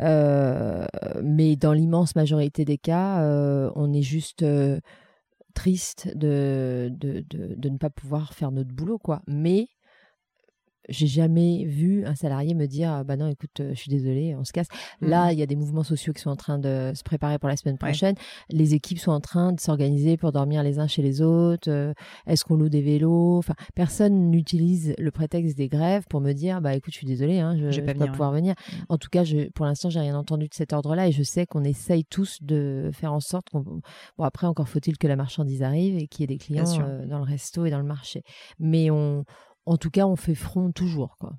Euh, 0.00 0.86
mais 1.22 1.56
dans 1.56 1.72
l'immense 1.72 2.16
majorité 2.16 2.64
des 2.64 2.78
cas, 2.78 3.22
euh, 3.22 3.70
on 3.76 3.92
est 3.92 4.02
juste 4.02 4.44
triste 5.54 6.16
de 6.16 6.90
de, 6.92 7.24
de, 7.28 7.54
de, 7.54 7.68
ne 7.68 7.76
pas 7.76 7.90
pouvoir 7.90 8.34
faire 8.34 8.50
notre 8.50 8.72
boulot, 8.72 8.98
quoi. 8.98 9.22
Mais 9.26 9.68
j'ai 10.88 11.06
jamais 11.06 11.64
vu 11.64 12.04
un 12.04 12.14
salarié 12.14 12.54
me 12.54 12.66
dire 12.66 13.04
bah 13.04 13.16
non 13.16 13.28
écoute 13.28 13.60
euh, 13.60 13.70
je 13.74 13.80
suis 13.80 13.90
désolé 13.90 14.34
on 14.36 14.44
se 14.44 14.52
casse. 14.52 14.68
Là 15.00 15.28
mmh. 15.28 15.32
il 15.32 15.38
y 15.38 15.42
a 15.42 15.46
des 15.46 15.56
mouvements 15.56 15.82
sociaux 15.82 16.12
qui 16.12 16.22
sont 16.22 16.30
en 16.30 16.36
train 16.36 16.58
de 16.58 16.92
se 16.94 17.02
préparer 17.02 17.38
pour 17.38 17.48
la 17.48 17.56
semaine 17.56 17.78
prochaine. 17.78 18.14
Les 18.50 18.74
équipes 18.74 18.98
sont 18.98 19.12
en 19.12 19.20
train 19.20 19.52
de 19.52 19.60
s'organiser 19.60 20.16
pour 20.16 20.32
dormir 20.32 20.62
les 20.62 20.78
uns 20.78 20.86
chez 20.86 21.02
les 21.02 21.22
autres 21.22 21.70
euh, 21.70 21.92
est-ce 22.26 22.44
qu'on 22.44 22.56
loue 22.56 22.68
des 22.68 22.82
vélos? 22.82 23.38
Enfin 23.38 23.54
personne 23.74 24.30
n'utilise 24.30 24.94
le 24.98 25.10
prétexte 25.10 25.56
des 25.56 25.68
grèves 25.68 26.04
pour 26.08 26.20
me 26.20 26.32
dire 26.32 26.60
bah 26.60 26.74
écoute 26.74 26.92
je 26.92 26.98
suis 26.98 27.06
désolé 27.06 27.40
hein, 27.40 27.56
je, 27.56 27.80
vais 27.80 27.94
pas, 27.94 28.06
pouvoir 28.06 28.32
venir. 28.32 28.54
Mmh. 28.54 28.76
en 28.88 28.98
tout 28.98 29.08
cas 29.10 29.24
je, 29.24 29.50
pour 29.50 29.66
l'instant 29.66 29.90
j'ai 29.90 30.00
rien 30.00 30.16
entendu 30.16 30.48
de 30.48 30.54
cet 30.54 30.72
ordre 30.72 30.94
là 30.94 31.08
et 31.08 31.12
je 31.12 31.22
sais 31.22 31.46
qu'on 31.46 31.64
essaye 31.64 32.04
tous 32.04 32.38
de 32.42 32.90
faire 32.92 33.12
en 33.12 33.20
sorte 33.20 33.50
qu'on 33.50 33.60
bon 33.60 34.24
après 34.24 34.46
encore 34.46 34.68
faut-il 34.68 34.98
que 34.98 35.06
la 35.06 35.16
marchandise 35.16 35.62
arrive 35.62 35.96
et 35.96 36.06
qu'il 36.06 36.22
y 36.22 36.24
ait 36.24 36.26
des 36.26 36.38
clients 36.38 36.64
euh, 36.80 37.06
dans 37.06 37.18
le 37.18 37.24
resto 37.24 37.64
et 37.64 37.70
dans 37.70 37.78
le 37.78 37.84
marché. 37.84 38.22
Mais 38.58 38.90
on 38.90 39.24
en 39.66 39.76
tout 39.76 39.90
cas, 39.90 40.06
on 40.06 40.16
fait 40.16 40.34
front 40.34 40.72
toujours. 40.72 41.16
Quoi. 41.18 41.32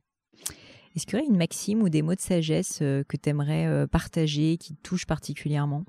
Est-ce 0.96 1.06
qu'il 1.06 1.18
y 1.18 1.22
aurait 1.22 1.30
une 1.30 1.38
maxime 1.38 1.82
ou 1.82 1.90
des 1.90 2.02
mots 2.02 2.16
de 2.16 2.20
sagesse 2.20 2.80
euh, 2.82 3.04
que 3.08 3.16
tu 3.16 3.30
aimerais 3.30 3.66
euh, 3.66 3.88
partager, 3.88 4.58
qui 4.58 4.76
te 4.76 4.82
touchent 4.82 5.06
particulièrement? 5.06 5.86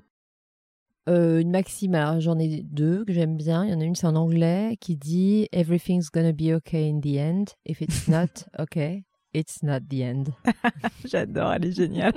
Euh, 1.09 1.39
une 1.39 1.51
maxime, 1.51 1.95
alors 1.95 2.21
j'en 2.21 2.39
ai 2.39 2.61
deux 2.63 3.03
que 3.03 3.11
j'aime 3.11 3.35
bien. 3.35 3.65
Il 3.65 3.71
y 3.71 3.73
en 3.73 3.81
a 3.81 3.83
une, 3.83 3.95
c'est 3.95 4.07
en 4.07 4.15
anglais, 4.15 4.77
qui 4.79 4.95
dit 4.95 5.49
Everything's 5.51 6.09
gonna 6.09 6.31
be 6.31 6.53
okay 6.53 6.89
in 6.89 7.01
the 7.01 7.17
end. 7.17 7.45
If 7.65 7.81
it's 7.81 8.07
not 8.07 8.45
okay, 8.57 9.03
it's 9.33 9.61
not 9.61 9.81
the 9.89 10.01
end. 10.01 10.23
J'adore, 11.05 11.51
elle 11.51 11.65
est 11.65 11.73
géniale. 11.73 12.13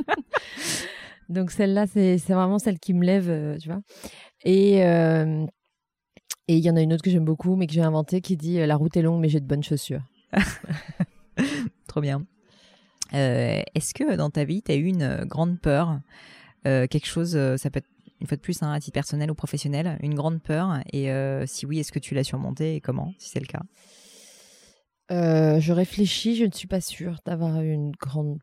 Donc 1.29 1.51
celle-là, 1.51 1.89
c'est 1.89 2.19
vraiment 2.29 2.61
celle 2.61 2.79
qui 2.79 2.95
me 2.95 3.05
lève, 3.05 3.59
tu 3.59 3.69
vois. 3.69 3.81
Et 4.45 4.81
et 6.49 6.57
il 6.57 6.65
y 6.65 6.71
en 6.71 6.77
a 6.77 6.81
une 6.81 6.93
autre 6.93 7.03
que 7.03 7.11
j'aime 7.11 7.25
beaucoup, 7.25 7.57
mais 7.57 7.67
que 7.67 7.73
j'ai 7.73 7.83
inventée, 7.83 8.21
qui 8.21 8.37
dit 8.37 8.65
La 8.65 8.77
route 8.77 8.97
est 8.97 9.03
longue, 9.03 9.21
mais 9.21 9.29
j'ai 9.29 9.41
de 9.41 9.47
bonnes 9.47 9.65
chaussures. 9.65 10.03
Trop 11.89 12.01
bien. 12.01 12.25
Euh, 13.15 13.63
est-ce 13.75 13.95
que 13.95 14.17
dans 14.17 14.31
ta 14.31 14.45
vie, 14.45 14.63
tu 14.63 14.73
as 14.73 14.77
eu 14.77 14.87
une 14.87 15.25
grande 15.25 15.61
peur 15.61 16.01
quelque 16.65 17.07
chose, 17.07 17.39
ça 17.59 17.71
peut 17.71 17.79
être 17.79 17.87
une 18.21 18.27
fois 18.27 18.37
de 18.37 18.43
plus, 18.43 18.61
hein, 18.61 18.73
à 18.73 18.81
titre 18.81 18.95
personnel 18.95 19.31
ou 19.31 19.35
professionnel, 19.35 19.99
une 20.03 20.15
grande 20.15 20.43
peur? 20.43 20.81
Et 20.93 21.09
si 21.47 21.65
oui, 21.65 21.79
est-ce 21.79 21.93
que 21.93 22.01
tu 22.01 22.15
l'as 22.15 22.25
surmontée 22.25 22.75
et 22.75 22.81
comment, 22.81 23.15
si 23.19 23.29
c'est 23.31 23.39
le 23.39 23.47
cas? 23.47 23.63
Je 25.11 25.73
réfléchis, 25.73 26.35
je 26.35 26.45
ne 26.45 26.51
suis 26.51 26.67
pas 26.67 26.81
sûre 26.81 27.21
d'avoir 27.25 27.61
une 27.61 27.93
grande 27.93 28.39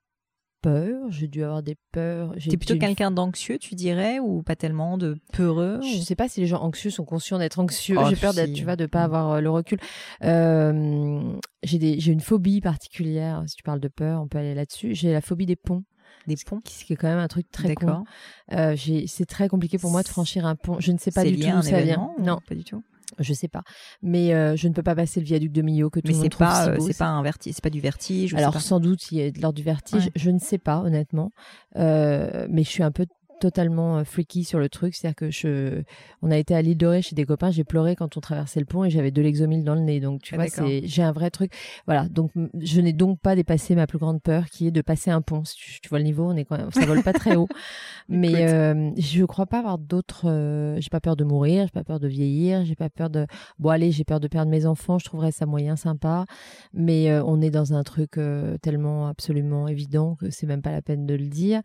peur, 0.64 1.12
j'ai 1.12 1.28
dû 1.28 1.44
avoir 1.44 1.62
des 1.62 1.76
peurs. 1.92 2.34
T'es 2.36 2.58
plutôt 2.58 2.78
quelqu'un 2.78 3.12
d'anxieux, 3.12 3.60
tu 3.60 3.76
dirais, 3.76 4.20
ou 4.20 4.42
pas 4.42 4.56
tellement 4.56 4.98
de 4.98 5.18
peureux 5.34 5.80
Je 5.82 6.00
sais 6.00 6.16
pas 6.16 6.30
si 6.30 6.40
les 6.40 6.48
gens 6.48 6.62
anxieux 6.62 6.90
sont 6.90 7.04
conscients 7.04 7.38
d'être 7.38 7.60
anxieux. 7.60 7.98
Oh, 8.00 8.06
j'ai 8.10 8.16
peur 8.16 8.34
d'être, 8.34 8.54
tu 8.54 8.64
vois, 8.64 8.78
de 8.78 8.86
pas 8.86 9.02
mm. 9.02 9.06
avoir 9.06 9.32
euh, 9.32 9.42
le 9.42 9.50
recul. 9.50 9.78
Euh, 10.24 11.38
j'ai 11.64 12.00
j'ai 12.00 12.12
une 12.12 12.22
phobie 12.22 12.62
particulière. 12.62 13.44
Si 13.46 13.56
tu 13.56 13.64
parles 13.64 13.82
de 13.82 13.90
peur, 13.90 14.22
on 14.22 14.28
peut 14.28 14.38
aller 14.38 14.56
là-dessus. 14.56 14.96
J'ai 14.96 15.12
la 15.12 15.22
phobie 15.22 15.46
des 15.46 15.58
ponts. 15.58 15.84
Des 16.28 16.36
ponts? 16.46 16.62
Ce 16.66 16.86
qui 16.86 16.94
est 16.94 16.96
quand 16.96 17.10
même 17.10 17.20
un 17.20 17.28
truc 17.28 17.52
très 17.52 17.76
con. 17.76 18.06
Euh, 18.54 18.76
c'est 19.08 19.26
très 19.26 19.50
compliqué 19.50 19.78
pour 19.78 19.92
moi 19.92 20.02
de 20.02 20.08
franchir 20.08 20.46
un 20.46 20.56
pont. 20.56 20.80
Je 20.80 20.94
ne 20.94 20.98
sais 20.98 21.12
pas 21.12 21.26
du 21.26 21.38
tout 21.38 21.48
où 21.48 21.62
ça 21.62 21.82
vient. 21.82 22.12
Non, 22.20 22.40
pas 22.48 22.56
du 22.56 22.64
tout? 22.64 22.82
Je 23.20 23.34
sais 23.34 23.48
pas, 23.48 23.64
mais 24.02 24.34
euh, 24.34 24.56
je 24.56 24.68
ne 24.68 24.74
peux 24.74 24.84
pas 24.84 24.96
passer 24.96 25.20
le 25.20 25.26
viaduc 25.26 25.52
de 25.52 25.62
Millau 25.62 25.90
que 25.90 26.00
tout 26.00 26.12
le 26.12 26.18
monde 26.18 26.30
trouve 26.30 26.48
pas, 26.48 26.64
si 26.64 26.70
euh, 26.70 26.78
C'est 26.80 26.98
pas 26.98 27.08
un 27.08 27.22
vertige, 27.24 27.54
c'est 27.54 27.64
pas 27.64 27.70
du 27.70 27.82
vertige. 27.82 28.34
Alors 28.34 28.60
sans 28.60 28.80
doute 28.80 29.12
il 29.12 29.18
y 29.18 29.22
a 29.22 29.32
de 29.32 29.42
l'ordre 29.42 29.58
du 29.58 29.64
vertige. 29.64 30.10
Je 30.16 30.30
ne 30.30 30.40
sais 30.40 30.58
pas 30.58 30.80
honnêtement, 30.80 31.32
euh, 31.78 32.48
mais 32.50 32.64
je 32.64 32.70
suis 32.70 32.84
un 32.84 32.92
peu 32.92 33.06
totalement 33.40 34.04
freaky 34.04 34.44
sur 34.44 34.60
le 34.60 34.70
truc. 34.70 34.96
C'est-à-dire 34.96 35.16
que 35.16 35.32
je, 35.32 35.82
on 36.22 36.32
a 36.32 36.38
été 36.38 36.56
à 36.56 36.62
l'île 36.62 36.78
de 36.78 37.02
chez 37.02 37.16
des 37.16 37.26
copains, 37.26 37.52
j'ai 37.52 37.64
pleuré 37.64 37.96
quand 37.96 38.18
on 38.18 38.20
traversait 38.20 38.60
le 38.60 38.66
pont 38.66 38.84
et 38.84 38.90
j'avais 38.90 39.12
de 39.12 39.22
l'exomile 39.22 39.64
dans 39.64 39.76
le 39.76 39.82
nez. 39.82 40.00
Donc, 40.00 40.22
tu 40.22 40.36
ah, 40.36 40.38
vois, 40.38 40.48
c'est, 40.48 40.82
j'ai 40.86 41.04
un 41.04 41.12
vrai 41.12 41.30
truc. 41.30 41.52
Voilà. 41.86 42.08
Donc, 42.10 42.32
je 42.60 42.82
n'ai 42.82 42.94
donc 42.94 43.20
pas 43.20 43.36
dépassé 43.36 43.76
ma 43.76 43.88
plus 43.88 43.98
grande 43.98 44.22
peur 44.22 44.46
qui 44.46 44.68
est 44.68 44.72
de 44.72 44.82
passer 44.82 45.12
un 45.12 45.22
pont. 45.22 45.44
tu, 45.56 45.90
vois 45.90 46.00
le 46.00 46.06
niveau, 46.06 46.24
on 46.26 46.36
est 46.36 46.46
quand 46.46 46.58
même, 46.58 46.72
ça 46.72 46.86
vole 46.86 47.04
pas 47.04 47.14
très 47.14 47.36
haut. 47.36 47.48
Mais, 48.10 48.48
euh, 48.48 48.92
je 48.98 49.24
crois 49.26 49.46
pas 49.46 49.60
avoir 49.60 49.78
d'autres, 49.78 50.30
euh, 50.30 50.80
j'ai 50.80 50.90
pas 50.90 51.00
peur 51.00 51.16
de 51.16 51.24
mourir, 51.24 51.66
j'ai 51.66 51.72
pas 51.72 51.84
peur 51.84 52.00
de 52.00 52.08
vieillir, 52.08 52.66
j'ai 52.66 52.76
pas 52.76 52.90
peur 52.90 53.10
de, 53.10 53.26
bon, 53.60 53.70
allez, 53.70 53.92
j'ai 53.92 54.04
peur 54.04 54.20
de 54.20 54.28
perdre 54.28 54.52
mes 54.52 54.66
enfants, 54.66 55.00
je 55.00 55.06
trouverais 55.06 55.32
ça 55.32 55.46
moyen 55.46 55.76
sympa. 55.76 56.26
Mais 56.74 57.10
euh, 57.10 57.24
on 57.26 57.42
est 57.42 57.50
dans 57.52 57.74
un 57.74 57.84
truc 57.84 58.20
tellement 58.62 59.08
absolument 59.08 59.68
évident 59.68 60.16
que 60.16 60.30
c'est 60.30 60.48
même 60.48 60.62
pas 60.62 60.72
la 60.72 60.82
peine 60.82 61.06
de 61.06 61.16
le 61.16 61.28
dire. 61.28 61.62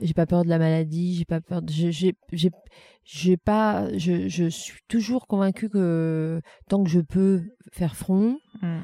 J'ai 0.00 0.14
pas 0.14 0.26
peur 0.26 0.44
de 0.44 0.48
la 0.48 0.58
maladie, 0.58 1.11
j'ai 1.14 1.24
pas 1.24 1.40
peur. 1.40 1.62
J'ai, 3.04 3.36
pas. 3.36 3.88
Je, 3.96 4.28
je 4.28 4.48
suis 4.48 4.80
toujours 4.88 5.26
convaincue 5.26 5.68
que 5.68 6.40
tant 6.68 6.82
que 6.84 6.90
je 6.90 7.00
peux 7.00 7.42
faire 7.72 7.96
front, 7.96 8.38
mmh. 8.60 8.78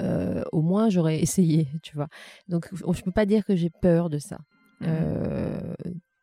euh, 0.00 0.42
au 0.52 0.62
moins 0.62 0.88
j'aurais 0.90 1.20
essayé, 1.20 1.68
tu 1.82 1.96
vois. 1.96 2.08
Donc 2.48 2.68
je 2.72 3.02
peux 3.02 3.12
pas 3.12 3.26
dire 3.26 3.44
que 3.44 3.56
j'ai 3.56 3.70
peur 3.70 4.10
de 4.10 4.18
ça. 4.18 4.38
Mmh. 4.80 4.86
Euh, 4.88 5.74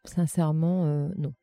sincèrement, 0.06 0.86
euh, 0.86 1.10
non. 1.18 1.34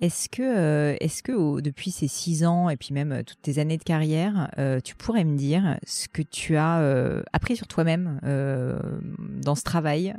Est-ce 0.00 0.30
que, 0.30 0.42
euh, 0.42 0.96
est-ce 1.00 1.22
que 1.22 1.60
depuis 1.60 1.90
ces 1.90 2.08
six 2.08 2.46
ans 2.46 2.70
et 2.70 2.78
puis 2.78 2.94
même 2.94 3.12
euh, 3.12 3.22
toutes 3.22 3.42
tes 3.42 3.58
années 3.58 3.76
de 3.76 3.82
carrière, 3.82 4.50
euh, 4.58 4.80
tu 4.80 4.94
pourrais 4.94 5.24
me 5.24 5.36
dire 5.36 5.78
ce 5.86 6.08
que 6.08 6.22
tu 6.22 6.56
as 6.56 7.22
appris 7.32 7.56
sur 7.56 7.66
toi-même 7.66 8.18
dans 8.22 9.54
ce 9.54 9.62
travail 9.62 10.14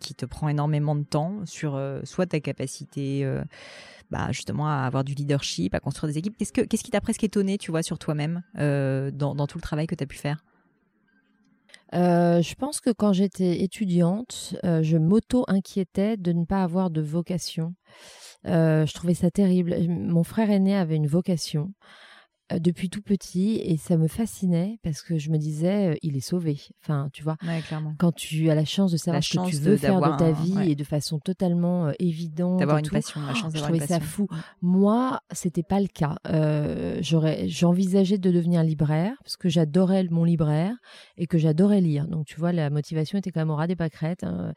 qui 0.00 0.14
te 0.14 0.26
prend 0.26 0.48
énormément 0.48 0.96
de 0.96 1.04
temps 1.04 1.40
sur 1.44 1.80
soit 2.04 2.26
ta 2.26 2.40
capacité 2.40 3.26
bah, 4.10 4.28
justement 4.32 4.68
à 4.68 4.84
avoir 4.86 5.04
du 5.04 5.14
leadership, 5.14 5.74
à 5.74 5.80
construire 5.80 6.12
des 6.12 6.18
équipes? 6.18 6.36
Qu'est-ce, 6.36 6.52
que, 6.52 6.62
qu'est-ce 6.62 6.82
qui 6.82 6.90
t'a 6.90 7.00
presque 7.00 7.24
étonné, 7.24 7.58
tu 7.58 7.70
vois, 7.70 7.82
sur 7.82 7.98
toi-même 7.98 8.42
dans, 8.54 9.46
tout 9.46 9.58
le 9.58 9.62
travail 9.62 9.86
que 9.86 9.94
tu 9.94 10.04
as 10.04 10.06
pu 10.06 10.16
faire? 10.16 10.42
Je 11.92 12.54
pense 12.54 12.80
que 12.80 12.90
quand 12.90 13.12
j'étais 13.12 13.62
étudiante, 13.62 14.56
je 14.62 14.96
m'auto-inquiétais 14.96 16.16
de 16.16 16.32
ne 16.32 16.44
pas 16.44 16.62
avoir 16.62 16.90
de 16.90 17.00
vocation. 17.00 17.74
Euh, 18.46 18.86
je 18.86 18.94
trouvais 18.94 19.14
ça 19.14 19.30
terrible. 19.30 19.76
Mon 19.88 20.24
frère 20.24 20.50
aîné 20.50 20.76
avait 20.76 20.96
une 20.96 21.06
vocation 21.06 21.72
euh, 21.80 22.07
depuis 22.56 22.90
tout 22.90 23.02
petit 23.02 23.60
et 23.62 23.76
ça 23.76 23.96
me 23.96 24.08
fascinait 24.08 24.78
parce 24.82 25.02
que 25.02 25.18
je 25.18 25.30
me 25.30 25.38
disais 25.38 25.88
euh, 25.88 25.96
il 26.02 26.16
est 26.16 26.20
sauvé. 26.20 26.60
Enfin 26.82 27.08
tu 27.12 27.22
vois 27.22 27.36
quand 27.98 28.12
tu 28.12 28.50
as 28.50 28.54
la 28.54 28.64
chance 28.64 28.92
de 28.92 28.96
savoir 28.96 29.22
ce 29.22 29.38
que 29.38 29.50
tu 29.50 29.56
veux 29.56 29.76
faire 29.76 30.00
de 30.00 30.16
ta 30.16 30.32
vie 30.32 30.70
et 30.70 30.74
de 30.74 30.84
façon 30.84 31.18
totalement 31.18 31.92
évidente 31.98 32.58
d'avoir 32.58 32.78
une 32.78 32.88
passion 32.88 33.20
la 33.26 33.34
chance 33.34 33.52
je 33.54 33.62
trouvais 33.62 33.86
ça 33.86 34.00
fou. 34.00 34.26
Moi 34.62 35.20
c'était 35.32 35.62
pas 35.62 35.80
le 35.80 35.88
cas. 35.88 36.16
J'aurais 37.00 37.48
j'envisageais 37.48 38.18
de 38.18 38.30
devenir 38.30 38.62
libraire 38.62 39.14
parce 39.22 39.36
que 39.36 39.48
j'adorais 39.48 40.04
mon 40.10 40.24
libraire 40.24 40.74
et 41.16 41.26
que 41.26 41.38
j'adorais 41.38 41.80
lire. 41.80 42.06
Donc 42.06 42.26
tu 42.26 42.38
vois 42.38 42.52
la 42.52 42.70
motivation 42.70 43.18
était 43.18 43.30
quand 43.30 43.40
même 43.40 43.50
au 43.50 43.56
ras 43.56 43.66
des 43.66 43.76
pâquerettes 43.76 44.24
hein. 44.24 44.52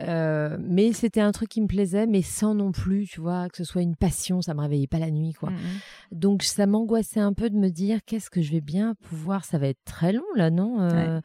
Euh, 0.00 0.56
mais 0.60 0.92
c'était 0.92 1.20
un 1.20 1.32
truc 1.32 1.48
qui 1.48 1.60
me 1.60 1.66
plaisait, 1.66 2.06
mais 2.06 2.22
sans 2.22 2.54
non 2.54 2.72
plus, 2.72 3.06
tu 3.06 3.20
vois, 3.20 3.48
que 3.48 3.56
ce 3.56 3.64
soit 3.64 3.82
une 3.82 3.96
passion, 3.96 4.42
ça 4.42 4.54
me 4.54 4.60
réveillait 4.60 4.86
pas 4.86 4.98
la 4.98 5.10
nuit, 5.10 5.32
quoi. 5.32 5.50
Mmh, 5.50 5.54
mmh. 5.54 6.18
Donc 6.18 6.42
ça 6.42 6.66
m'angoissait 6.66 7.20
un 7.20 7.32
peu 7.32 7.50
de 7.50 7.56
me 7.56 7.68
dire 7.68 8.00
qu'est-ce 8.06 8.30
que 8.30 8.40
je 8.40 8.52
vais 8.52 8.60
bien 8.60 8.94
pouvoir, 8.94 9.44
ça 9.44 9.58
va 9.58 9.68
être 9.68 9.82
très 9.84 10.12
long 10.12 10.24
là, 10.36 10.50
non 10.50 10.80
euh, 10.80 11.20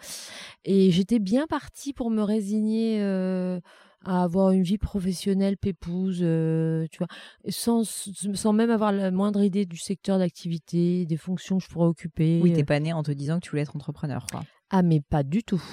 Et 0.66 0.92
j'étais 0.92 1.20
bien 1.20 1.46
partie 1.48 1.94
pour 1.94 2.10
me 2.10 2.22
résigner. 2.22 3.02
Euh, 3.02 3.60
à 4.06 4.24
avoir 4.24 4.52
une 4.52 4.64
vie 4.64 4.78
professionnelle 4.78 5.56
pépouse, 5.56 6.18
tu 6.18 6.98
vois, 6.98 7.08
sans, 7.48 7.86
sans 7.86 8.52
même 8.52 8.70
avoir 8.70 8.92
la 8.92 9.12
moindre 9.12 9.42
idée 9.42 9.66
du 9.66 9.78
secteur 9.78 10.20
d'activité, 10.20 11.06
des 11.06 11.16
fonctions 11.16 11.58
que 11.58 11.64
je 11.64 11.70
pourrais 11.70 11.88
occuper. 11.88 12.42
Oui, 12.44 12.52
t'es 12.52 12.66
pas 12.66 12.82
né 12.82 12.92
en 12.92 13.02
te 13.02 13.12
disant 13.12 13.36
que 13.36 13.46
tu 13.46 13.52
voulais 13.52 13.62
être 13.62 13.78
entrepreneur, 13.78 14.26
quoi. 14.30 14.44
Ah, 14.76 14.82
mais 14.82 15.02
pas 15.02 15.22
du 15.22 15.44
tout. 15.44 15.64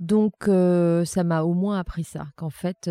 Donc, 0.00 0.34
ça 0.44 1.24
m'a 1.24 1.42
au 1.42 1.54
moins 1.54 1.78
appris 1.78 2.04
ça, 2.04 2.26
qu'en 2.36 2.50
fait, 2.50 2.90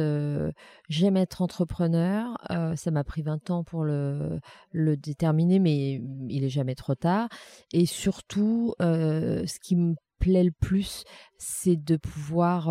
j'aime 0.89 1.17
être 1.17 1.41
entrepreneur. 1.41 2.37
Ça 2.75 2.91
m'a 2.91 3.03
pris 3.03 3.21
20 3.21 3.49
ans 3.49 3.63
pour 3.63 3.83
le, 3.83 4.39
le 4.71 4.97
déterminer, 4.97 5.59
mais 5.59 6.01
il 6.29 6.43
est 6.43 6.49
jamais 6.49 6.75
trop 6.75 6.95
tard. 6.95 7.27
Et 7.73 7.85
surtout, 7.85 8.73
ce 8.79 9.59
qui 9.59 9.75
me 9.75 9.95
plaît 10.19 10.43
le 10.43 10.51
plus, 10.51 11.03
c'est 11.37 11.75
de 11.75 11.97
pouvoir 11.97 12.69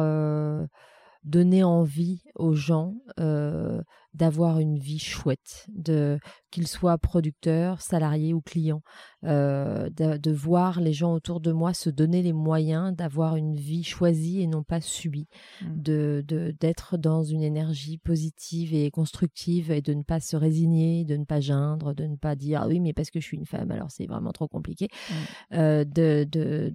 donner 1.25 1.62
envie 1.62 2.23
aux 2.35 2.55
gens 2.55 2.95
euh, 3.18 3.83
d'avoir 4.14 4.59
une 4.59 4.79
vie 4.79 4.99
chouette, 4.99 5.66
de 5.68 6.18
qu'ils 6.51 6.66
soient 6.66 6.99
producteurs, 6.99 7.81
salariés 7.81 8.35
ou 8.35 8.41
clients, 8.41 8.83
euh, 9.25 9.89
de, 9.91 10.33
voir 10.33 10.81
les 10.81 10.93
gens 10.93 11.12
autour 11.12 11.41
de 11.41 11.53
moi 11.53 11.75
se 11.75 11.91
donner 11.91 12.23
les 12.23 12.33
moyens 12.33 12.95
d'avoir 12.97 13.37
une 13.37 13.55
vie 13.55 13.85
choisie 13.85 14.41
et 14.41 14.47
non 14.47 14.64
pas 14.64 14.81
subie, 14.81 15.29
mmh. 15.62 15.66
de 15.77 16.55
d'être 16.59 16.97
dans 16.97 17.23
une 17.23 17.43
énergie 17.43 17.99
positive 17.99 18.75
et 18.75 18.91
constructive 18.91 19.71
et 19.71 19.83
de 19.83 19.95
ne 19.95 20.03
pas 20.03 20.21
se 20.21 20.37
résigner, 20.37 21.05
de 21.05 21.16
ne 21.16 21.25
pas 21.25 21.41
geindre, 21.41 21.95
de 21.95 22.05
ne 22.05 22.16
pas 22.16 22.35
dire 22.35 22.62
ah 22.62 22.66
oui 22.66 22.81
mais 22.81 22.93
parce 22.93 23.11
que 23.11 23.21
je 23.21 23.27
suis 23.27 23.37
une 23.37 23.47
femme 23.47 23.71
alors 23.71 23.91
c'est 23.91 24.07
vraiment 24.07 24.33
trop 24.33 24.49
compliqué, 24.49 24.89
mmh. 24.89 25.14
euh, 25.55 25.85
de, 25.85 26.27
de 26.29 26.75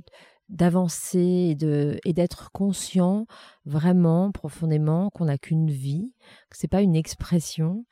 d'avancer 0.49 1.19
et 1.49 1.55
de 1.55 1.99
et 2.05 2.13
d'être 2.13 2.51
conscient 2.51 3.25
vraiment 3.65 4.31
profondément 4.31 5.09
qu'on 5.09 5.25
n'a 5.25 5.37
qu'une 5.37 5.71
vie, 5.71 6.13
que 6.49 6.57
c'est 6.57 6.67
pas 6.67 6.81
une 6.81 6.95
expression 6.95 7.85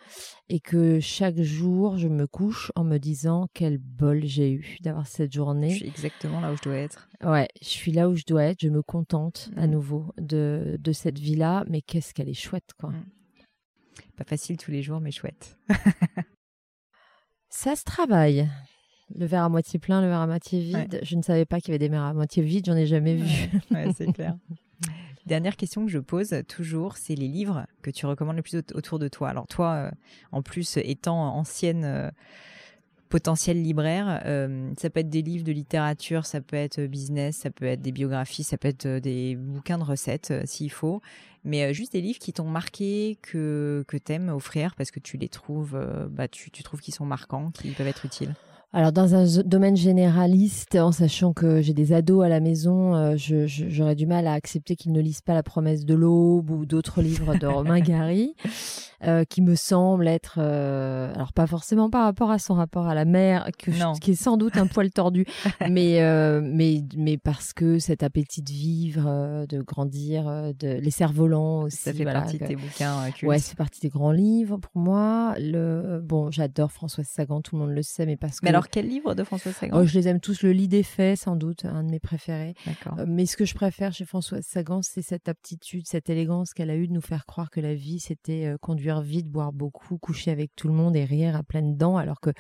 et 0.50 0.60
que 0.60 1.00
chaque 1.00 1.42
jour 1.42 1.98
je 1.98 2.08
me 2.08 2.28
couche 2.28 2.72
en 2.76 2.84
me 2.84 2.98
disant 2.98 3.48
quel 3.54 3.80
bol 3.80 4.24
j'ai 4.24 4.52
eu 4.52 4.78
d'avoir 4.82 5.08
cette 5.08 5.34
journée. 5.34 5.72
Je 5.72 5.78
suis 5.78 5.88
exactement 5.88 6.42
là 6.42 6.54
où 6.54 6.58
je 6.58 6.62
dois 6.62 6.76
être. 6.76 7.10
Ouais, 7.24 7.48
je 7.62 7.68
suis 7.68 7.92
là 7.92 8.10
où 8.10 8.16
je 8.16 8.24
dois 8.28 8.44
être, 8.44 8.62
je 8.62 8.70
me 8.70 8.84
contente 8.84 9.50
à 9.56 9.66
mmh. 9.66 9.72
nouveau 9.72 10.14
de 10.18 10.78
de 10.80 10.92
cette 10.92 11.18
vie-là, 11.18 11.64
mais 11.68 11.82
qu'est-ce 11.82 12.14
qu'elle 12.14 12.30
est 12.30 12.34
chouette 12.34 12.72
quoi. 12.80 12.92
Mmh. 12.92 13.06
Pas 14.18 14.26
facile 14.26 14.58
tous 14.58 14.72
les 14.72 14.84
jours 14.84 15.00
mais 15.00 15.12
chouette. 15.12 15.58
Ça 17.50 17.76
se 17.76 17.84
travaille. 17.84 18.50
Le 19.18 19.26
verre 19.26 19.44
à 19.44 19.50
moitié 19.50 19.80
plein, 19.80 20.02
le 20.02 20.08
verre 20.08 20.22
à 20.22 20.28
moitié 20.28 20.60
vide. 20.60 21.00
Je 21.04 21.16
ne 21.16 21.22
savais 21.22 21.46
pas 21.46 21.60
qu'il 21.60 21.70
y 21.70 21.72
avait 21.72 21.80
des 21.80 21.90
verres 21.90 22.04
à 22.04 22.14
moitié 22.14 22.44
vides, 22.44 22.66
j'en 22.66 22.76
ai 22.76 22.88
jamais 22.88 23.16
vu. 23.16 23.50
c'est 23.96 24.12
clair. 24.12 24.36
Dernière 25.26 25.56
question 25.56 25.86
que 25.86 25.92
je 25.92 26.00
pose 26.00 26.36
toujours, 26.50 26.98
c'est 26.98 27.16
les 27.16 27.30
livres 27.30 27.66
que 27.82 27.90
tu 27.92 28.06
recommandes 28.06 28.36
le 28.36 28.42
plus 28.42 28.58
autour 28.74 29.00
de 29.00 29.08
toi. 29.08 29.30
Alors 29.30 29.48
toi, 29.48 29.74
euh, 29.74 29.92
en 30.34 30.42
plus 30.42 30.78
étant 30.78 31.38
ancienne 31.38 31.86
euh, 31.86 32.12
potentielle 33.08 33.62
libraire, 33.62 34.22
euh, 34.26 34.74
ça 34.78 34.90
peut 34.90 35.00
être 35.00 35.10
des 35.10 35.22
livres 35.22 35.46
de 35.46 35.54
littérature, 35.54 36.26
ça 36.26 36.42
peut 36.42 36.58
être 36.58 36.82
business, 36.82 37.38
ça 37.38 37.52
peut 37.52 37.66
être 37.66 37.82
des 37.82 37.94
biographies, 37.94 38.44
ça 38.44 38.58
peut 38.58 38.68
être 38.68 38.88
des 39.00 39.38
bouquins 39.38 39.78
de 39.78 39.84
recettes 39.84 40.34
s'il 40.44 40.72
faut, 40.72 41.02
mais 41.46 41.74
juste 41.74 41.94
des 41.94 42.02
livres 42.02 42.20
qui 42.20 42.34
t'ont 42.34 42.50
marqué, 42.50 43.18
que, 43.22 43.86
que 43.88 43.96
t'aimes 43.96 44.28
offrir 44.28 44.76
parce 44.76 44.92
que 44.92 45.00
tu 45.00 45.16
les 45.16 45.30
trouves, 45.30 45.80
bah, 46.10 46.28
tu, 46.28 46.52
tu 46.52 46.64
trouves 46.64 46.82
qu'ils 46.82 46.94
sont 46.94 47.06
marquants, 47.06 47.52
qu'ils 47.52 47.76
peuvent 47.76 47.88
être 47.88 48.04
utiles. 48.04 48.36
Alors 48.76 48.92
dans 48.92 49.14
un 49.14 49.44
domaine 49.44 49.78
généraliste, 49.78 50.76
en 50.76 50.92
sachant 50.92 51.32
que 51.32 51.62
j'ai 51.62 51.76
des 51.76 51.94
ados 51.94 52.26
à 52.26 52.28
la 52.28 52.40
maison, 52.40 52.96
euh, 52.96 53.14
j'aurais 53.18 53.94
du 53.94 54.08
mal 54.08 54.26
à 54.26 54.34
accepter 54.34 54.76
qu'ils 54.76 54.94
ne 54.94 55.00
lisent 55.00 55.22
pas 55.22 55.36
La 55.36 55.44
promesse 55.44 55.86
de 55.86 55.94
l'aube 55.94 56.50
ou 56.50 56.66
d'autres 56.66 57.04
livres 57.04 57.36
de 57.36 57.46
Romain 57.46 57.80
Gary, 57.82 58.36
euh, 59.04 59.26
qui 59.26 59.44
me 59.44 59.54
semblent 59.54 60.08
être, 60.08 60.38
euh, 60.40 61.14
alors 61.14 61.34
pas 61.34 61.46
forcément 61.46 61.92
par 61.92 62.06
rapport 62.06 62.32
à 62.32 62.40
son 62.40 62.56
rapport 62.56 62.88
à 62.88 62.96
la 62.96 63.06
mer, 63.06 63.48
que 63.60 64.00
qui 64.00 64.12
est 64.12 64.16
sans 64.16 64.38
doute 64.38 64.58
un 64.58 64.66
poil 64.66 64.90
tordu, 64.90 65.28
mais 65.70 66.00
mais 66.42 66.84
mais 66.98 67.20
parce 67.20 67.54
que 67.54 67.78
cet 67.78 68.02
appétit 68.02 68.42
de 68.42 68.50
vivre, 68.50 69.46
de 69.48 69.62
grandir, 69.62 70.24
de 70.58 70.80
les 70.80 70.92
cerfs-volants 70.92 71.62
aussi. 71.64 71.78
Ça 71.78 71.94
fait 71.94 72.06
partie 72.06 72.40
de 72.40 72.48
tes 72.48 72.56
bouquins. 72.56 73.12
ouais, 73.22 73.38
c'est 73.38 73.56
partie 73.56 73.82
des 73.82 73.90
grands 73.90 74.12
livres 74.12 74.58
pour 74.58 74.82
moi. 74.82 75.36
Le 75.38 76.02
bon, 76.04 76.32
j'adore 76.32 76.72
Françoise 76.72 77.08
Sagan, 77.08 77.42
tout 77.42 77.56
le 77.56 77.62
monde 77.62 77.76
le 77.76 77.84
sait, 77.84 78.08
mais 78.08 78.18
parce 78.18 78.40
que 78.40 78.63
quel 78.70 78.88
livre 78.88 79.16
de 79.16 79.24
Françoise 79.24 79.56
Sagan 79.56 79.80
oh, 79.80 79.86
Je 79.86 79.94
les 79.98 80.08
aime 80.08 80.20
tous. 80.20 80.44
Le 80.44 80.52
lit 80.52 80.68
des 80.68 80.84
faits, 80.84 81.20
sans 81.20 81.36
doute, 81.36 81.66
un 81.66 81.84
de 81.84 81.90
mes 81.90 82.00
préférés. 82.00 82.56
Euh, 82.68 83.06
mais 83.08 83.26
ce 83.26 83.38
que 83.38 83.46
je 83.46 83.54
préfère 83.54 83.94
chez 83.94 84.06
Françoise 84.06 84.46
Sagan, 84.46 84.82
c'est 84.82 85.02
cette 85.02 85.30
aptitude, 85.30 85.88
cette 85.88 86.10
élégance 86.10 86.54
qu'elle 86.54 86.70
a 86.70 86.76
eue 86.76 86.88
de 86.88 86.94
nous 86.94 87.02
faire 87.02 87.26
croire 87.26 87.50
que 87.50 87.60
la 87.60 87.74
vie, 87.74 88.00
c'était 88.00 88.46
euh, 88.46 88.58
conduire 88.58 89.02
vite, 89.02 89.28
boire 89.28 89.54
beaucoup, 89.54 89.98
coucher 89.98 90.32
avec 90.32 90.56
tout 90.56 90.68
le 90.68 90.74
monde 90.74 90.96
et 90.96 91.06
rire 91.06 91.36
à 91.36 91.44
pleines 91.44 91.78
dents, 91.78 91.98
alors 91.98 92.20
que 92.20 92.32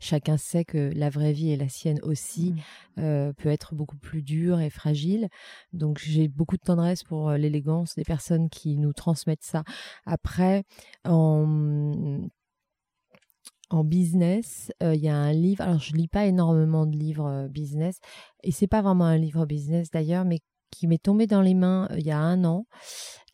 chacun 0.00 0.36
sait 0.36 0.64
que 0.64 0.90
la 0.94 1.10
vraie 1.10 1.32
vie 1.32 1.50
et 1.50 1.56
la 1.56 1.68
sienne 1.68 2.00
aussi 2.02 2.52
mmh. 2.52 3.00
euh, 3.00 3.32
peut 3.32 3.48
être 3.48 3.74
beaucoup 3.74 3.98
plus 3.98 4.22
dure 4.22 4.60
et 4.60 4.70
fragile. 4.70 5.28
Donc 5.72 5.98
j'ai 5.98 6.28
beaucoup 6.28 6.56
de 6.56 6.62
tendresse 6.62 7.02
pour 7.04 7.30
l'élégance 7.32 7.94
des 7.94 8.04
personnes 8.04 8.48
qui 8.48 8.76
nous 8.76 8.92
transmettent 8.92 9.44
ça. 9.44 9.64
Après, 10.06 10.64
en 11.04 12.28
en 13.70 13.84
business, 13.84 14.72
euh, 14.82 14.94
il 14.94 15.02
y 15.02 15.08
a 15.08 15.16
un 15.16 15.32
livre. 15.32 15.62
Alors, 15.62 15.78
je 15.78 15.94
lis 15.94 16.08
pas 16.08 16.26
énormément 16.26 16.86
de 16.86 16.96
livres 16.96 17.26
euh, 17.26 17.48
business, 17.48 17.98
et 18.42 18.52
c'est 18.52 18.66
pas 18.66 18.82
vraiment 18.82 19.04
un 19.04 19.18
livre 19.18 19.46
business 19.46 19.90
d'ailleurs, 19.90 20.24
mais 20.24 20.40
qui 20.70 20.86
m'est 20.86 21.02
tombé 21.02 21.26
dans 21.26 21.42
les 21.42 21.54
mains 21.54 21.88
euh, 21.90 21.98
il 21.98 22.06
y 22.06 22.10
a 22.10 22.18
un 22.18 22.44
an, 22.44 22.66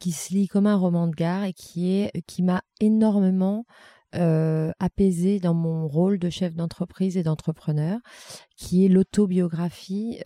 qui 0.00 0.12
se 0.12 0.32
lit 0.34 0.48
comme 0.48 0.66
un 0.66 0.76
roman 0.76 1.08
de 1.08 1.14
gare 1.14 1.44
et 1.44 1.52
qui 1.52 1.92
est 1.92 2.10
qui 2.26 2.42
m'a 2.42 2.62
énormément 2.80 3.64
apaisé 4.78 5.40
dans 5.40 5.54
mon 5.54 5.86
rôle 5.86 6.18
de 6.18 6.30
chef 6.30 6.54
d'entreprise 6.54 7.16
et 7.16 7.22
d'entrepreneur, 7.22 7.98
qui 8.56 8.84
est 8.84 8.88
l'autobiographie 8.88 10.18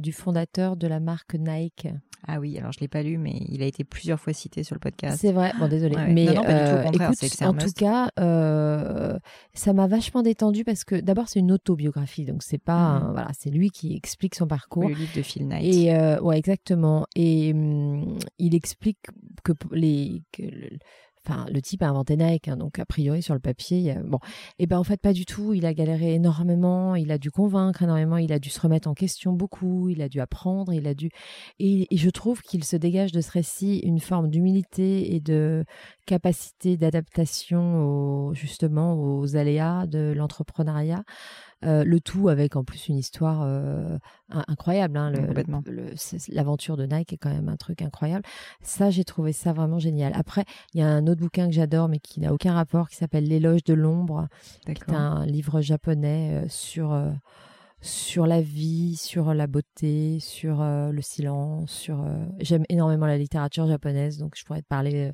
du 0.00 0.12
fondateur 0.12 0.76
de 0.76 0.86
la 0.86 1.00
marque 1.00 1.34
Nike. 1.34 1.88
Ah 2.26 2.40
oui, 2.40 2.58
alors 2.58 2.72
je 2.72 2.80
l'ai 2.80 2.88
pas 2.88 3.02
lu, 3.02 3.16
mais 3.16 3.40
il 3.48 3.62
a 3.62 3.66
été 3.66 3.84
plusieurs 3.84 4.18
fois 4.18 4.32
cité 4.32 4.64
sur 4.64 4.74
le 4.74 4.80
podcast. 4.80 5.18
C'est 5.20 5.32
vrai. 5.32 5.52
Bon, 5.58 5.68
désolé, 5.68 5.96
mais 6.08 6.26
non, 6.26 6.42
euh, 6.46 6.82
écoute, 6.82 7.42
en 7.42 7.54
tout 7.54 7.72
cas, 7.72 8.10
euh, 8.18 9.18
ça 9.54 9.72
m'a 9.72 9.86
vachement 9.86 10.22
détendu 10.22 10.64
parce 10.64 10.84
que 10.84 10.96
d'abord 10.96 11.28
c'est 11.28 11.38
une 11.38 11.52
autobiographie, 11.52 12.24
donc 12.24 12.42
c'est 12.42 12.58
pas, 12.58 13.00
mhm. 13.00 13.12
voilà, 13.12 13.30
c'est 13.38 13.50
lui 13.50 13.70
qui 13.70 13.94
explique 13.94 14.34
son 14.34 14.46
parcours. 14.46 14.88
le 14.88 14.94
livre 14.94 15.16
de 15.16 15.22
Phil 15.22 15.46
Knight. 15.46 15.64
Et 15.64 15.94
euh, 15.94 16.20
ouais, 16.20 16.38
exactement. 16.38 17.06
Et 17.14 17.52
hum, 17.54 18.18
il 18.38 18.54
explique 18.54 18.98
que 19.44 19.52
les 19.70 20.22
que 20.32 20.42
Le 21.52 21.60
type 21.60 21.82
a 21.82 21.88
inventé 21.88 22.16
Nike, 22.16 22.48
hein, 22.48 22.56
donc 22.56 22.78
a 22.78 22.86
priori 22.86 23.22
sur 23.22 23.34
le 23.34 23.40
papier, 23.40 23.94
bon, 24.04 24.18
et 24.58 24.64
eh 24.64 24.66
ben 24.66 24.78
en 24.78 24.84
fait 24.84 25.00
pas 25.00 25.12
du 25.12 25.26
tout. 25.26 25.52
Il 25.52 25.66
a 25.66 25.74
galéré 25.74 26.14
énormément, 26.14 26.94
il 26.94 27.10
a 27.12 27.18
dû 27.18 27.30
convaincre 27.30 27.82
énormément, 27.82 28.16
il 28.16 28.32
a 28.32 28.38
dû 28.38 28.50
se 28.50 28.60
remettre 28.60 28.88
en 28.88 28.94
question 28.94 29.32
beaucoup, 29.32 29.88
il 29.88 30.02
a 30.02 30.08
dû 30.08 30.20
apprendre, 30.20 30.72
il 30.72 30.86
a 30.86 30.94
dû. 30.94 31.10
Et, 31.58 31.86
je 31.90 32.10
trouve 32.10 32.42
qu'il 32.42 32.64
se 32.64 32.76
dégage 32.76 33.12
de 33.12 33.20
ce 33.20 33.30
récit 33.30 33.78
une 33.78 34.00
forme 34.00 34.30
d'humilité 34.30 35.14
et 35.14 35.20
de 35.20 35.64
capacité 36.06 36.76
d'adaptation 36.76 38.32
justement 38.32 38.94
aux 38.94 39.36
aléas 39.36 39.86
de 39.86 40.12
l'entrepreneuriat. 40.16 41.02
Euh, 41.64 41.82
le 41.82 41.98
tout 41.98 42.28
avec 42.28 42.54
en 42.54 42.62
plus 42.62 42.86
une 42.88 42.96
histoire 42.96 43.40
euh, 43.42 43.98
incroyable. 44.30 44.96
Hein, 44.96 45.12
L'aventure 46.28 46.76
de 46.76 46.86
Nike 46.86 47.14
est 47.14 47.16
quand 47.16 47.32
même 47.32 47.48
un 47.48 47.56
truc 47.56 47.82
incroyable. 47.82 48.24
Ça, 48.62 48.90
j'ai 48.90 49.02
trouvé 49.02 49.32
ça 49.32 49.52
vraiment 49.52 49.80
génial. 49.80 50.12
Après, 50.14 50.44
il 50.72 50.80
y 50.80 50.84
a 50.84 50.88
un 50.88 51.06
autre 51.08 51.20
bouquin 51.20 51.46
que 51.46 51.52
j'adore, 51.52 51.88
mais 51.88 51.98
qui 51.98 52.20
n'a 52.20 52.32
aucun 52.32 52.54
rapport, 52.54 52.88
qui 52.88 52.94
s'appelle 52.94 53.24
L'éloge 53.24 53.64
de 53.64 53.74
l'ombre, 53.74 54.28
qui 54.66 54.72
est 54.72 54.92
un 54.92 55.26
livre 55.26 55.60
japonais 55.60 56.44
euh, 56.44 56.48
sur 56.48 56.96
sur 57.80 58.26
la 58.26 58.40
vie, 58.40 58.96
sur 58.96 59.34
la 59.34 59.46
beauté, 59.46 60.18
sur 60.18 60.64
le 60.64 61.00
silence, 61.00 61.70
sur 61.70 62.04
j'aime 62.40 62.64
énormément 62.68 63.06
la 63.06 63.16
littérature 63.16 63.68
japonaise 63.68 64.18
donc 64.18 64.34
je 64.36 64.44
pourrais 64.44 64.62
te 64.62 64.66
parler 64.66 65.12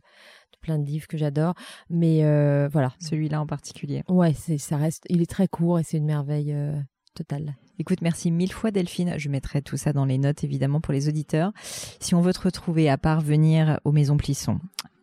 plein 0.65 0.79
de 0.79 0.87
livres 0.87 1.07
que 1.07 1.19
j'adore. 1.19 1.55
Mais 1.91 2.25
euh, 2.25 2.69
voilà. 2.73 2.93
Celui-là 2.99 3.41
en 3.41 3.47
particulier. 3.47 4.03
Ouais, 4.09 4.33
c'est, 4.33 4.59
ça 4.59 4.77
reste, 4.77 5.05
il 5.09 5.23
est 5.23 5.31
très 5.31 5.47
court 5.47 5.79
et 5.79 5.83
c'est 5.85 5.99
une 5.99 6.07
merveille 6.07 6.53
euh, 6.53 6.73
totale. 7.15 7.55
Écoute, 7.79 8.01
merci 8.03 8.31
mille 8.31 8.53
fois 8.53 8.71
Delphine. 8.71 9.15
Je 9.19 9.29
mettrai 9.29 9.61
tout 9.61 9.77
ça 9.77 9.93
dans 9.93 10.05
les 10.05 10.19
notes 10.19 10.43
évidemment 10.43 10.81
pour 10.81 10.95
les 10.95 11.09
auditeurs. 11.09 11.53
Si 12.01 12.15
on 12.15 12.21
veut 12.21 12.33
te 12.33 12.41
retrouver 12.41 12.89
à 12.89 12.99
part 12.99 13.21
venir 13.21 13.79
aux 13.85 13.93
Maisons 13.93 14.17
Plisson, 14.17 14.61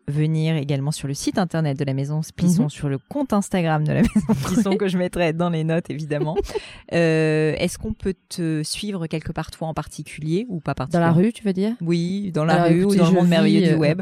venir 0.08 0.56
également 0.56 0.92
sur 0.92 1.08
le 1.08 1.14
site 1.14 1.38
internet 1.38 1.78
de 1.78 1.86
la 1.86 1.94
Maison 1.94 2.22
Plisson, 2.36 2.64
mhm. 2.64 2.70
sur 2.70 2.90
le 2.90 2.98
compte 2.98 3.34
Instagram 3.34 3.84
de 3.84 3.94
la 3.94 4.02
Maison 4.16 4.34
Plisson 4.46 4.76
que 4.76 4.88
je 4.88 4.98
mettrai 4.98 5.34
dans 5.34 5.50
les 5.50 5.64
notes 5.64 5.90
évidemment. 5.90 6.36
Euh, 6.94 7.54
Est-ce 7.58 7.78
qu'on 7.78 7.94
peut 7.94 8.16
te 8.28 8.64
suivre 8.64 9.08
quelque 9.08 9.32
part 9.32 9.50
toi 9.50 9.70
en 9.70 9.74
particulier 9.74 10.46
ou 10.50 10.60
pas 10.60 10.76
particulièrement 10.76 11.14
Dans 11.14 11.22
la 11.22 11.26
rue, 11.26 11.32
tu 11.32 11.44
veux 11.44 11.54
dire? 11.54 11.74
Oui, 11.80 12.32
dans 12.34 12.44
la 12.44 12.66
rue 12.66 12.84
ou 12.84 12.96
dans 12.96 13.08
le 13.08 13.14
monde 13.14 13.30
merveilleux 13.30 13.62
du 13.62 13.74
euh, 13.76 13.78
web. 13.78 14.02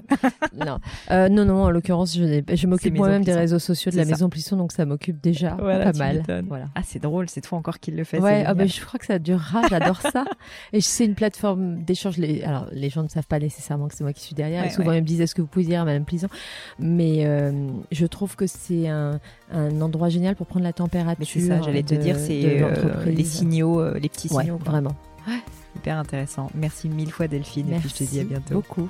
non. 0.65 0.79
Euh, 1.11 1.29
non, 1.29 1.45
non, 1.45 1.63
en 1.65 1.69
l'occurrence, 1.69 2.15
je, 2.15 2.41
je 2.51 2.67
m'occupe 2.67 2.95
moi-même 2.95 3.23
des 3.23 3.33
réseaux 3.33 3.59
sociaux 3.59 3.91
de 3.91 3.97
la 3.97 4.05
Maison 4.05 4.29
Plisson, 4.29 4.57
donc 4.57 4.71
ça 4.71 4.85
m'occupe 4.85 5.21
déjà 5.21 5.51
pas 5.51 5.93
mal. 5.93 6.23
Voilà. 6.47 6.69
Ah, 6.73 6.81
c'est 6.83 6.99
drôle, 6.99 7.29
c'est 7.29 7.41
toi 7.41 7.59
encore 7.59 7.79
qui 7.79 7.91
le 7.91 8.03
fais. 8.03 8.19
Ouais, 8.19 8.43
ah, 8.45 8.55
bah, 8.55 8.65
je 8.65 8.81
crois 8.83 8.99
que 8.99 9.05
ça 9.05 9.19
durera, 9.19 9.61
j'adore 9.69 10.01
ça. 10.01 10.25
Et 10.73 10.81
c'est 10.81 11.05
une 11.05 11.15
plateforme 11.15 11.83
d'échange. 11.83 12.17
Les... 12.17 12.41
Alors, 12.43 12.67
les 12.71 12.89
gens 12.89 13.03
ne 13.03 13.09
savent 13.09 13.27
pas 13.27 13.39
nécessairement 13.39 13.87
que 13.87 13.95
c'est 13.95 14.03
moi 14.03 14.13
qui 14.13 14.21
suis 14.21 14.35
derrière. 14.35 14.65
et 14.65 14.69
souvent, 14.69 14.93
ils 14.93 15.01
me 15.01 15.07
disent 15.07 15.21
est-ce 15.21 15.35
que 15.35 15.41
vous 15.41 15.47
pouvez 15.47 15.65
dire 15.65 15.85
Madame 15.89 16.05
Plisson 16.05 16.29
mais 16.79 17.25
euh, 17.25 17.51
je 17.91 18.05
trouve 18.05 18.35
que 18.35 18.47
c'est 18.47 18.87
un, 18.87 19.19
endroit 19.51 20.09
génial 20.09 20.35
pour 20.35 20.47
prendre 20.47 20.63
la 20.63 20.73
température. 20.73 21.25
C'est 21.27 21.41
ça, 21.41 21.61
j'allais 21.61 21.83
te 21.83 21.95
dire, 21.95 22.17
c'est 22.17 22.61
euh, 22.61 23.05
les 23.05 23.23
signaux, 23.23 23.79
euh, 23.79 23.99
les 23.99 24.09
petits 24.09 24.29
signaux. 24.29 24.57
vraiment. 24.57 24.95
Hyper 25.75 25.97
intéressant. 25.97 26.49
Merci 26.55 26.89
mille 26.89 27.11
fois 27.11 27.27
Delphine 27.27 27.67
Merci 27.69 27.87
et 27.87 27.89
puis 27.89 27.89
je 27.99 28.05
te 28.05 28.09
dis 28.09 28.19
à 28.19 28.23
bientôt. 28.23 28.55
beaucoup. 28.55 28.89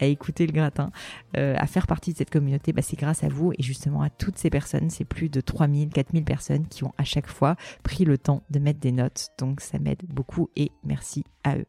à 0.00 0.06
écouter 0.06 0.46
le 0.46 0.52
gratin, 0.52 0.90
euh, 1.36 1.54
à 1.58 1.66
faire 1.66 1.86
partie 1.86 2.12
de 2.12 2.18
cette 2.18 2.30
communauté, 2.30 2.72
bah, 2.72 2.82
c'est 2.82 2.98
grâce 2.98 3.24
à 3.24 3.28
vous, 3.28 3.52
et 3.52 3.62
justement 3.62 4.02
à 4.02 4.10
toutes 4.10 4.38
ces 4.38 4.50
personnes 4.50 4.90
c'est 4.90 5.04
plus 5.04 5.28
de 5.28 5.40
3000, 5.40 5.90
4000 5.90 6.24
personnes 6.24 6.66
qui 6.66 6.84
ont 6.84 6.92
à 6.98 7.04
chaque 7.04 7.28
fois 7.28 7.56
pris 7.82 8.04
le 8.04 8.18
temps 8.18 8.42
de 8.50 8.58
mettre 8.58 8.80
des 8.80 8.92
notes. 8.92 9.28
Donc 9.38 9.60
ça 9.60 9.78
m'aide 9.78 10.02
beaucoup 10.08 10.50
et 10.56 10.70
merci 10.84 11.24
à 11.44 11.56
eux. 11.56 11.66